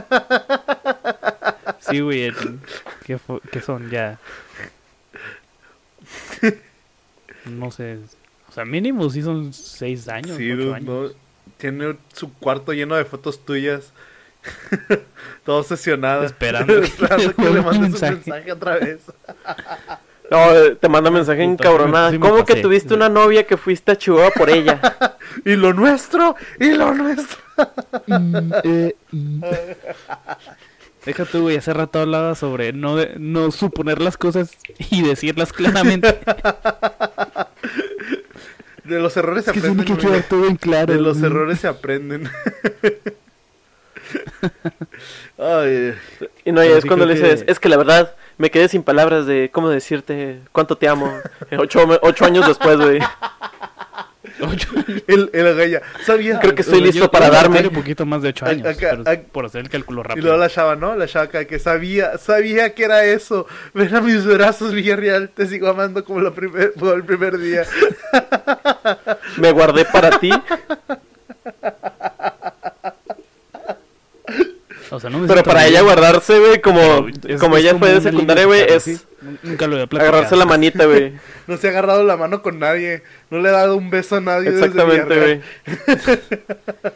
Sí, 1.80 2.00
güey. 2.00 2.32
¿Qué, 3.06 3.62
son 3.62 3.90
ya? 3.90 4.18
No 7.46 7.72
sé. 7.72 7.98
O 8.50 8.52
sea, 8.52 8.66
mínimo 8.66 9.10
sí 9.10 9.24
son 9.24 9.52
seis 9.52 10.08
años. 10.08 10.38
Sí, 10.38 10.52
ocho 10.52 10.76
años. 10.76 10.86
no, 10.86 11.10
tiene 11.58 11.98
su 12.14 12.34
cuarto 12.34 12.74
lleno 12.74 12.96
de 12.96 13.06
fotos 13.06 13.46
tuyas. 13.46 13.94
Todo 15.46 15.58
obsesionada. 15.60 16.26
Esperando 16.26 16.82
que 16.82 17.34
que 17.34 17.50
le 17.50 17.62
mandes 17.62 17.76
un 17.76 17.82
mensaje. 17.82 18.14
mensaje 18.16 18.52
otra 18.52 18.78
vez. 18.78 19.02
No, 20.32 20.50
eh, 20.56 20.78
te 20.80 20.88
manda 20.88 21.12
mensaje 21.12 21.44
encabronada. 21.44 22.10
sí 22.10 22.18
me 22.18 22.30
¿Cómo 22.30 22.46
que 22.46 22.56
tuviste 22.56 22.94
una 22.94 23.10
novia 23.10 23.46
que 23.46 23.58
fuiste 23.58 23.92
a 23.92 23.98
Chihuahua 23.98 24.32
por 24.32 24.50
ella? 24.50 24.80
Y 25.44 25.58
lo 25.58 25.74
nuestro, 25.74 26.38
y 26.58 26.72
lo 26.72 26.94
nuestro. 26.94 27.38
Mm, 28.08 28.52
eh, 28.64 28.96
mm. 29.12 29.44
Deja 31.06 31.26
tú, 31.26 31.42
güey. 31.42 31.58
Hace 31.58 31.74
rato 31.74 32.00
hablaba 32.00 32.36
sobre 32.36 32.72
no, 32.72 32.96
de- 32.96 33.16
no 33.20 33.52
suponer 33.52 34.00
las 34.02 34.16
cosas 34.16 34.52
y 34.90 35.02
decirlas 35.02 35.52
claramente. 35.52 36.20
De 38.92 39.00
los 39.00 39.16
errores 39.18 39.46
se 39.46 39.52
Es 39.52 39.56
que 39.56 39.62
tiene 39.62 39.82
aprenden. 39.82 39.98
que 39.98 40.02
güey. 40.08 40.14
quedar 40.20 40.30
todo 40.30 40.48
en 40.48 40.56
claro. 40.58 40.94
De 40.94 41.00
los 41.00 41.20
güey. 41.20 41.32
errores 41.32 41.60
se 41.60 41.68
aprenden. 41.68 42.30
Ay, 45.38 45.94
Y 46.46 46.52
no, 46.52 46.64
y 46.64 46.68
es 46.68 46.86
cuando 46.86 47.06
le 47.06 47.14
que- 47.16 47.22
dices, 47.22 47.44
es 47.48 47.60
que 47.60 47.70
la 47.70 47.78
verdad, 47.78 48.16
me 48.38 48.52
quedé 48.52 48.68
sin 48.68 48.84
palabras 48.84 49.26
de 49.26 49.50
cómo 49.52 49.70
decirte 49.70 50.40
cuánto 50.52 50.76
te 50.78 50.88
amo. 50.88 51.12
Ocho, 51.58 51.86
ocho 52.02 52.26
años 52.26 52.48
después, 52.48 52.78
güey. 52.78 53.00
Ocho 54.42 54.70
el. 55.08 55.30
Creo 55.32 56.56
que 56.56 56.62
estoy 56.62 56.80
Yo- 56.80 56.86
listo 56.86 57.00
yo 57.06 57.12
para 57.12 57.30
darme. 57.30 57.60
un 57.68 57.74
poquito 57.74 58.06
más 58.06 58.22
de 58.22 58.30
8 58.30 58.46
años. 58.46 58.66
Acá- 58.68 58.88
pero 58.92 59.02
acá- 59.02 59.22
por 59.32 59.46
hacer 59.46 59.62
el 59.62 59.70
cálculo 59.70 60.02
Y 60.02 60.08
rápido. 60.08 60.26
luego 60.28 60.40
la 60.40 60.50
chava, 60.50 60.76
¿no? 60.76 60.96
La 60.96 61.08
chava 61.08 61.26
acá 61.26 61.46
que 61.46 61.60
sabía, 61.60 62.18
sabía 62.18 62.74
que 62.74 62.84
era 62.84 63.06
eso. 63.06 63.46
Ven 63.74 63.96
a 63.96 64.02
mis 64.02 64.26
brazos, 64.26 64.74
Villarreal, 64.74 65.30
te 65.30 65.46
sigo 65.48 65.68
amando 65.68 66.04
como, 66.04 66.20
la 66.22 66.32
primer, 66.32 66.74
como 66.74 66.92
el 66.94 67.04
primer 67.04 67.38
día. 67.38 67.64
Me 69.38 69.52
guardé 69.52 69.86
para 69.86 70.20
ti. 70.20 70.32
O 74.90 75.00
sea, 75.00 75.10
no 75.10 75.20
me 75.20 75.28
Pero 75.28 75.44
para 75.44 75.62
bien, 75.62 75.72
ella 75.74 75.82
guardarse, 75.84 76.38
güey, 76.40 76.60
como, 76.62 77.08
es- 77.28 77.40
como 77.40 77.56
es 77.58 77.64
ella 77.64 77.78
fue 77.78 77.94
de 77.94 78.02
secundaria, 78.02 78.46
güey, 78.46 78.62
es 78.62 78.84
¿sí? 78.84 79.00
Nunca 79.22 79.68
lo 79.68 79.74
había 79.76 79.88
platicado. 79.88 80.10
agarrarse 80.18 80.36
la 80.36 80.46
manita, 80.46 80.86
güey. 80.86 81.14
No 81.48 81.58
se 81.58 81.68
ha 81.68 81.70
agarrado 81.72 82.04
la 82.04 82.18
mano 82.18 82.42
con 82.42 82.60
nadie. 82.60 83.04
No 83.30 83.40
le 83.40 83.50
ha 83.50 83.54
dado 83.54 83.78
un 83.78 83.90
beso 83.90 84.16
a 84.18 84.22
nadie. 84.22 84.50
Exactamente, 84.50 85.20
güey. 85.20 85.42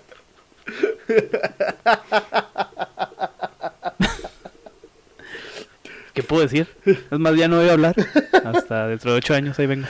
¿Qué 6.14 6.24
puedo 6.24 6.44
decir? 6.44 6.68
Es 6.86 7.20
más, 7.20 7.36
ya 7.36 7.48
no 7.50 7.58
voy 7.58 7.68
a 7.70 7.74
hablar. 7.74 7.96
Hasta 8.46 8.88
dentro 8.88 9.12
de 9.12 9.18
8 9.18 9.34
años, 9.34 9.60
ahí 9.60 9.68
vengo. 9.68 9.88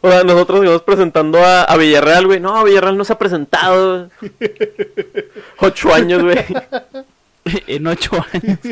O 0.00 0.10
sea, 0.10 0.24
nosotros 0.24 0.64
íbamos 0.64 0.82
presentando 0.82 1.38
a, 1.38 1.62
a 1.62 1.76
Villarreal, 1.76 2.26
güey. 2.26 2.40
No, 2.40 2.64
Villarreal 2.64 2.96
no 2.98 3.04
se 3.04 3.12
ha 3.12 3.18
presentado. 3.18 4.10
Ocho 5.58 5.94
años, 5.94 6.24
güey. 6.24 6.44
en 7.66 7.86
8 7.86 8.10
años. 8.32 8.58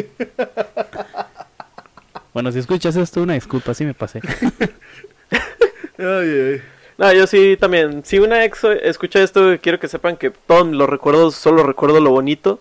Bueno, 2.32 2.52
si 2.52 2.60
escuchas 2.60 2.94
esto, 2.94 3.22
una 3.22 3.34
disculpa, 3.34 3.74
sí 3.74 3.84
me 3.84 3.92
pasé. 3.92 4.20
Ay, 5.98 6.06
ay. 6.06 6.62
No, 6.96 7.12
yo 7.12 7.26
sí 7.26 7.56
también. 7.58 8.04
Si 8.04 8.18
una 8.18 8.44
ex 8.44 8.62
escucha 8.64 9.22
esto, 9.22 9.58
quiero 9.60 9.78
que 9.80 9.88
sepan 9.88 10.16
que 10.16 10.30
todos 10.30 10.66
los 10.68 10.88
recuerdos, 10.88 11.34
solo 11.34 11.62
recuerdo 11.62 12.00
lo 12.00 12.10
bonito. 12.10 12.60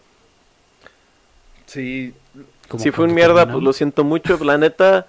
Sí, 1.68 2.14
Si 2.78 2.92
fue 2.92 3.06
un 3.06 3.14
mierda, 3.14 3.50
pues 3.50 3.64
lo 3.64 3.72
siento 3.72 4.04
mucho. 4.04 4.38
La 4.44 4.58
neta, 4.58 5.08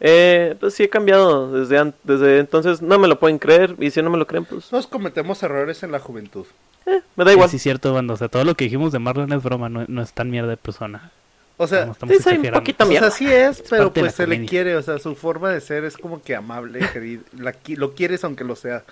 eh, 0.00 0.54
pues 0.60 0.74
sí 0.74 0.84
he 0.84 0.88
cambiado 0.88 1.50
desde, 1.50 1.92
desde 2.04 2.38
entonces. 2.38 2.82
No 2.82 2.98
me 2.98 3.08
lo 3.08 3.18
pueden 3.18 3.38
creer. 3.38 3.74
Y 3.80 3.90
si 3.90 4.02
no 4.02 4.10
me 4.10 4.18
lo 4.18 4.26
creen, 4.26 4.44
pues 4.44 4.68
todos 4.68 4.86
cometemos 4.86 5.42
errores 5.42 5.82
en 5.82 5.90
la 5.90 5.98
juventud. 5.98 6.46
Eh, 6.86 7.00
me 7.16 7.24
da 7.24 7.32
igual. 7.32 7.48
Sí, 7.48 7.56
es 7.56 7.62
cierto, 7.62 7.92
banda. 7.92 8.14
O 8.14 8.16
sea, 8.16 8.28
todo 8.28 8.44
lo 8.44 8.54
que 8.54 8.64
dijimos 8.64 8.92
de 8.92 8.98
Marlon 8.98 9.32
es 9.32 9.42
broma, 9.42 9.68
no, 9.68 9.84
no 9.88 10.02
es 10.02 10.12
tan 10.12 10.30
mierda 10.30 10.50
de 10.50 10.56
persona. 10.56 11.10
O 11.56 11.66
sea, 11.68 11.92
Sí, 12.08 12.18
soy 12.18 12.38
un 12.38 12.50
poquito 12.50 12.84
o 12.84 12.88
mierda. 12.88 13.10
sea, 13.10 13.16
sí 13.16 13.32
es, 13.32 13.62
pero 13.70 13.84
parte 13.84 14.00
pues 14.00 14.14
se 14.14 14.26
le 14.26 14.44
quiere, 14.44 14.76
o 14.76 14.82
sea, 14.82 14.98
su 14.98 15.14
forma 15.14 15.50
de 15.50 15.60
ser 15.60 15.84
es 15.84 15.96
como 15.96 16.20
que 16.22 16.34
amable, 16.34 16.80
querido, 16.92 17.22
la 17.38 17.54
lo 17.76 17.94
quieres 17.94 18.24
aunque 18.24 18.42
lo 18.44 18.56
sea. 18.56 18.82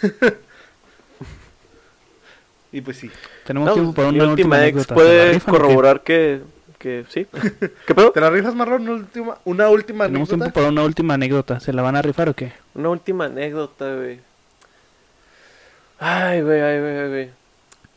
y 2.72 2.80
pues 2.80 2.96
sí. 2.98 3.10
Tenemos 3.44 3.68
No, 3.68 3.74
tiempo 3.74 3.92
para 3.92 4.08
una 4.08 4.24
última 4.28 4.66
ex 4.66 4.88
anécdota. 4.88 5.04
¿Se 5.04 5.10
la 5.10 5.34
puede 5.34 5.36
o 5.36 5.40
corroborar 5.44 6.02
que, 6.02 6.40
que 6.78 7.04
sí. 7.08 7.26
¿Qué 7.86 7.94
pedo? 7.94 8.12
¿Te 8.12 8.20
la 8.20 8.30
rifas, 8.30 8.54
Marrón? 8.54 8.82
¿Una 8.82 8.92
última, 8.94 9.38
una 9.44 9.68
última 9.68 10.06
Tenemos 10.06 10.28
tiempo 10.28 10.44
anécdota? 10.44 10.54
para 10.54 10.68
una 10.68 10.84
última 10.84 11.14
anécdota. 11.14 11.60
¿Se 11.60 11.72
la 11.72 11.82
van 11.82 11.96
a 11.96 12.02
rifar 12.02 12.28
o 12.28 12.34
qué? 12.34 12.52
Una 12.74 12.88
última 12.90 13.24
anécdota, 13.26 13.94
güey. 13.96 14.20
Ay, 15.98 16.40
güey, 16.42 16.60
ay, 16.60 16.80
güey, 16.80 16.98
ay, 16.98 17.08
güey. 17.08 17.30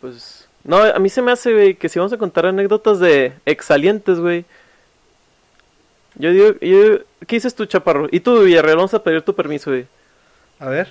Pues. 0.01 0.47
No, 0.63 0.77
a 0.77 0.97
mí 0.99 1.09
se 1.09 1.21
me 1.21 1.31
hace, 1.31 1.53
güey, 1.53 1.75
que 1.75 1.89
si 1.89 1.99
vamos 1.99 2.13
a 2.13 2.17
contar 2.17 2.45
anécdotas 2.45 2.99
de 2.99 3.33
exalientes, 3.45 4.19
güey. 4.19 4.45
Yo 6.15 6.31
digo, 6.31 6.53
yo, 6.61 6.99
¿qué 7.27 7.35
dices 7.35 7.53
tú, 7.55 7.65
chaparro? 7.65 8.07
Y 8.11 8.19
tú, 8.21 8.41
Villarreal, 8.41 8.77
vamos 8.77 8.93
a 8.93 9.03
pedir 9.03 9.21
tu 9.21 9.35
permiso, 9.35 9.71
güey. 9.71 9.85
A 10.59 10.69
ver, 10.69 10.87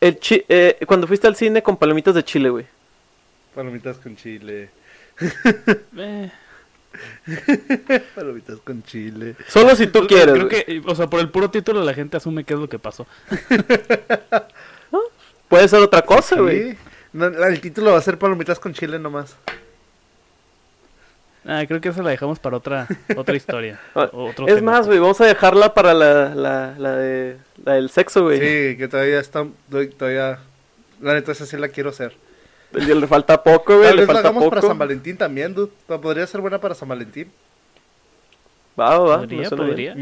El 0.00 0.18
chi 0.18 0.44
eh, 0.48 0.78
cuando 0.86 1.06
fuiste 1.06 1.26
al 1.28 1.36
cine 1.36 1.62
con 1.62 1.76
palomitas 1.76 2.14
de 2.14 2.24
chile, 2.24 2.50
güey. 2.50 2.66
palomitas 3.54 3.98
con 3.98 4.16
chile. 4.16 4.70
Eh, 5.96 6.30
Palomitas 8.16 8.58
con 8.64 8.82
chile. 8.82 9.36
Solo 9.46 9.76
si 9.76 9.86
tú 9.86 10.08
quieres. 10.08 10.34
Creo 10.34 10.48
güey. 10.48 10.64
que, 10.64 10.82
o 10.84 10.94
sea, 10.96 11.06
por 11.06 11.20
el 11.20 11.30
puro 11.30 11.48
título 11.48 11.84
la 11.84 11.94
gente 11.94 12.16
asume 12.16 12.42
qué 12.42 12.54
es 12.54 12.60
lo 12.60 12.68
que 12.68 12.80
pasó. 12.80 13.06
Puede 15.48 15.68
ser 15.68 15.80
otra 15.80 16.02
cosa, 16.02 16.40
güey. 16.40 16.72
Sí. 16.72 16.78
No, 17.12 17.26
el 17.26 17.60
título 17.60 17.92
va 17.92 17.98
a 17.98 18.02
ser 18.02 18.18
palomitas 18.18 18.58
con 18.60 18.72
chile 18.72 18.98
nomás. 18.98 19.36
Ah, 21.44 21.64
creo 21.66 21.80
que 21.80 21.88
esa 21.88 22.02
la 22.02 22.10
dejamos 22.10 22.38
para 22.38 22.56
otra 22.58 22.86
otra 23.16 23.34
historia. 23.36 23.80
Ah, 23.94 24.10
otro 24.12 24.46
Es 24.46 24.56
tema. 24.56 24.72
más, 24.72 24.86
güey, 24.86 24.98
vamos 24.98 25.20
a 25.20 25.26
dejarla 25.26 25.72
para 25.74 25.94
la, 25.94 26.34
la, 26.34 26.74
la, 26.78 26.96
de, 26.96 27.38
la 27.64 27.74
del 27.74 27.88
sexo, 27.90 28.24
güey. 28.24 28.38
Sí, 28.38 28.76
que 28.76 28.88
todavía 28.88 29.18
está, 29.20 29.46
todavía, 29.98 30.38
la 31.00 31.14
neta 31.14 31.32
esa 31.32 31.46
sí 31.46 31.56
la 31.56 31.68
quiero 31.68 31.90
hacer. 31.90 32.14
Le 32.72 33.06
falta 33.08 33.42
poco, 33.42 33.78
güey, 33.78 33.88
Tal 33.88 33.96
le 33.96 34.02
vez 34.02 34.08
la 34.08 34.14
falta 34.14 34.28
hagamos 34.28 34.48
para 34.48 34.60
poco. 34.60 34.70
San 34.70 34.78
Valentín 34.78 35.16
también, 35.16 35.54
dude. 35.54 35.72
Podría 35.86 36.26
ser 36.26 36.40
buena 36.40 36.60
para 36.60 36.74
San 36.74 36.88
Valentín. 36.88 37.32
Va, 38.78 38.98
va, 38.98 39.18
Podría, 39.18 39.50
podría. 39.50 39.96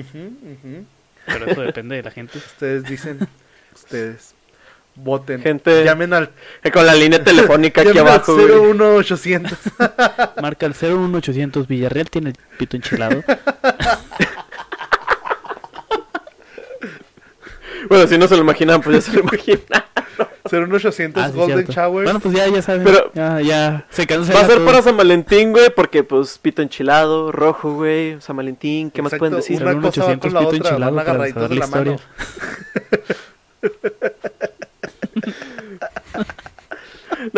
Pero 1.27 1.47
eso 1.47 1.61
depende 1.63 1.97
de 1.97 2.03
la 2.03 2.11
gente. 2.11 2.37
Ustedes 2.37 2.85
dicen, 2.85 3.27
ustedes 3.75 4.35
voten. 5.03 5.41
Gente- 5.43 5.85
Llamen 5.85 6.13
al, 6.15 6.31
Eh, 6.63 6.71
Con 6.71 6.85
la 6.87 6.95
línea 6.95 7.23
telefónica 7.23 7.81
aquí 7.83 7.91
al 7.91 8.07
abajo, 8.07 8.35
güey. 8.35 8.47
01800. 8.75 9.59
Marca 10.43 10.67
el 10.67 10.75
01800 10.75 11.67
Villarreal 11.67 12.11
tiene 12.11 12.31
el 12.31 12.37
pito 12.59 12.77
enchilado. 12.77 13.23
Bueno, 17.89 18.07
si 18.07 18.19
no 18.19 18.27
se 18.29 18.35
lo 18.37 18.43
imaginan, 18.43 18.83
pues 18.83 18.97
ya 18.97 19.01
se 19.13 19.17
lo 19.17 19.23
imaginan. 19.23 19.63
01800 20.51 21.23
Ah, 21.25 21.29
sí, 21.31 21.37
Golden. 21.39 21.67
Shower. 21.67 22.05
Bueno, 22.05 22.21
pues 22.21 22.35
ya, 22.35 22.47
ya 22.49 22.61
saben. 22.61 22.83
Pero- 22.85 23.11
ya, 23.15 23.41
ya 23.41 23.87
se 23.91 24.07
cancela 24.07 24.41
Va 24.41 24.45
a 24.45 24.49
ser 24.49 24.57
todo. 24.57 24.67
para 24.67 24.83
San 24.83 24.97
Valentín, 24.97 25.53
güey, 25.53 25.71
porque 25.75 26.03
pues 26.03 26.39
pito 26.39 26.61
enchilado, 26.61 27.31
rojo, 27.33 27.75
güey, 27.75 28.21
San 28.21 28.37
Valentín, 28.37 28.91
¿qué 28.91 29.01
más 29.01 29.13
Exacto, 29.13 29.21
pueden 29.21 29.37
decir? 29.37 29.63
Una 29.63 29.73
Son 29.73 29.81
cosa 29.83 30.01
va 30.01 30.07
800 30.09 30.21
con 30.21 30.35
la 30.35 30.41
pito 30.41 30.49
otra, 30.57 30.71
enchilado 30.71 30.95
van 30.95 31.05
para 31.05 31.11
agarraditos 31.11 31.43
saber 31.43 31.49
de 31.51 31.55
la 31.55 31.67
la 31.67 31.71
mano. 31.71 32.01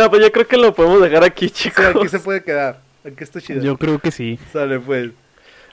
No, 0.01 0.09
pues 0.09 0.23
yo 0.23 0.33
creo 0.33 0.49
que 0.49 0.57
lo 0.57 0.75
podemos 0.75 1.03
dejar 1.03 1.25
aquí, 1.25 1.49
Sí, 1.49 1.55
chicos. 1.55 1.85
aquí 1.85 2.09
se 2.09 2.21
puede 2.21 2.43
quedar. 2.43 2.81
Aquí 3.05 3.23
está 3.23 3.39
chido. 3.39 3.63
Yo 3.63 3.77
creo 3.77 3.99
que 3.99 4.11
sí. 4.11 4.39
Sale 4.51 4.81
pues. 4.81 5.11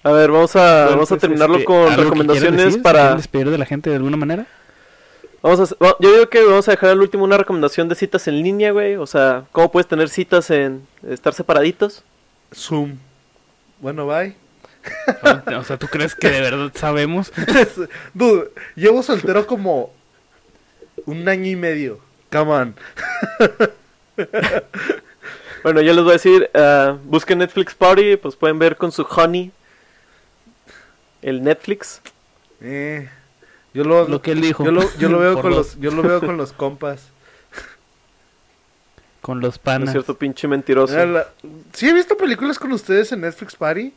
A 0.04 0.12
ver, 0.12 0.32
vamos 0.32 0.54
a, 0.58 0.84
Bueno, 0.84 0.92
vamos 0.92 1.12
a 1.12 1.16
pues, 1.16 1.22
terminarlo 1.22 1.56
este, 1.56 1.66
con 1.66 1.76
¿algo 1.76 1.88
que 1.88 1.96
quieran 1.96 2.12
recomendaciones 2.12 2.58
decir? 2.58 2.74
¿Se 2.74 2.80
para... 2.80 3.16
despedir 3.16 3.50
de 3.50 3.58
la 3.58 3.66
gente 3.66 3.90
de 3.90 3.96
alguna 3.96 4.18
manera? 4.18 4.46
Vamos 5.42 5.72
a, 5.72 5.76
yo 6.00 6.12
digo 6.12 6.30
que 6.30 6.44
vamos 6.44 6.68
a 6.68 6.72
dejar 6.72 6.90
al 6.90 7.00
último 7.00 7.24
una 7.24 7.38
recomendación 7.38 7.88
de 7.88 7.96
citas 7.96 8.28
en 8.28 8.44
línea, 8.44 8.72
güey. 8.72 8.98
O 8.98 9.08
sea, 9.08 9.46
¿cómo 9.54 9.72
puedes 9.72 9.88
tener 9.88 10.10
citas 10.10 10.50
en 10.50 10.86
estar 11.08 11.34
separaditos? 11.34 12.04
Zoom. 12.54 12.98
Bueno, 13.80 14.08
bye. 14.08 14.36
O 15.58 15.64
sea, 15.64 15.78
¿tú 15.78 15.88
crees 15.88 16.16
que 16.16 16.30
de 16.30 16.42
verdad 16.42 16.72
sabemos? 16.76 17.32
Dude, 18.14 18.52
llevo 18.76 19.04
soltero 19.04 19.48
como 19.48 19.94
un 21.06 21.30
año 21.30 21.50
y 21.50 21.56
medio. 21.56 22.00
Come 22.30 22.52
on. 22.52 22.76
Bueno, 25.64 25.82
yo 25.82 25.92
les 25.94 26.04
voy 26.04 26.12
a 26.12 26.14
decir, 26.14 26.50
ah, 26.54 26.96
busquen 27.04 27.40
Netflix 27.40 27.74
Party, 27.74 28.16
pues 28.16 28.36
pueden 28.36 28.58
ver 28.60 28.78
con 28.78 28.92
su 28.92 29.02
honey 29.04 29.52
el 31.22 31.44
Netflix. 31.44 32.00
Eh, 32.62 33.10
yo 33.74 33.84
lo, 33.84 34.08
Lo 34.08 34.22
que 34.22 34.32
él 34.32 34.40
dijo. 34.42 34.64
yo 34.64 34.72
lo, 34.72 34.84
yo 34.98 35.10
lo 35.10 35.20
veo 35.20 35.34
con 35.42 35.52
dos. 35.52 35.76
los, 35.76 35.80
yo 35.80 35.92
lo 35.92 36.04
veo 36.04 36.22
con 36.22 36.38
los 36.38 36.54
compas. 36.54 37.10
Con 39.20 39.40
los 39.42 39.50
No 39.50 39.56
es 39.56 39.60
panas. 39.60 39.92
cierto, 39.92 40.16
pinche 40.16 40.48
mentiroso. 40.48 40.94
Mira, 40.94 41.06
la- 41.06 41.28
Sí 41.74 41.90
he 41.90 41.94
visto 41.94 42.16
películas 42.16 42.58
con 42.60 42.72
ustedes 42.72 43.12
en 43.12 43.22
Netflix 43.22 43.56
Party. 43.56 43.94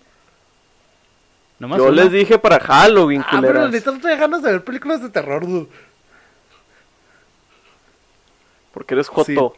Nomás 1.61 1.79
Yo 1.79 1.85
una. 1.89 2.03
les 2.03 2.11
dije 2.11 2.39
para 2.39 2.59
Halloween, 2.59 3.21
Ah, 3.21 3.29
pero 3.33 3.49
culeras. 3.53 3.71
neta 3.71 3.93
no 3.93 4.01
tenía 4.01 4.17
ganas 4.17 4.43
de 4.43 4.51
ver 4.51 4.65
películas 4.65 5.03
de 5.03 5.11
terror, 5.11 5.47
dude. 5.47 5.69
Porque 8.73 8.95
eres 8.95 9.09
joto. 9.09 9.57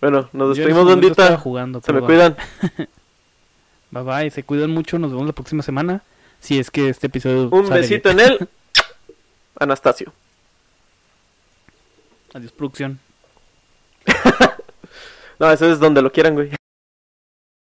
Bueno, 0.00 0.28
nos 0.32 0.56
despedimos, 0.56 0.86
bandita. 0.86 1.36
jugando, 1.38 1.80
Se 1.80 1.92
me 1.92 2.00
cuidan. 2.00 2.36
Bye 3.90 4.02
bye, 4.02 4.30
se 4.30 4.42
cuidan 4.42 4.70
mucho, 4.70 4.98
nos 4.98 5.10
vemos 5.10 5.26
la 5.26 5.32
próxima 5.32 5.62
semana. 5.62 6.02
Si 6.40 6.58
es 6.58 6.70
que 6.70 6.88
este 6.88 7.06
episodio 7.08 7.48
Un 7.50 7.66
sale 7.68 7.80
besito 7.82 8.08
bien. 8.14 8.20
en 8.20 8.32
él. 8.32 8.48
Anastasio. 9.58 10.12
Adiós 12.34 12.52
producción. 12.52 12.98
No, 15.38 15.50
eso 15.50 15.66
es 15.72 15.80
donde 15.80 16.00
lo 16.02 16.12
quieran, 16.12 16.34
güey. 16.34 16.50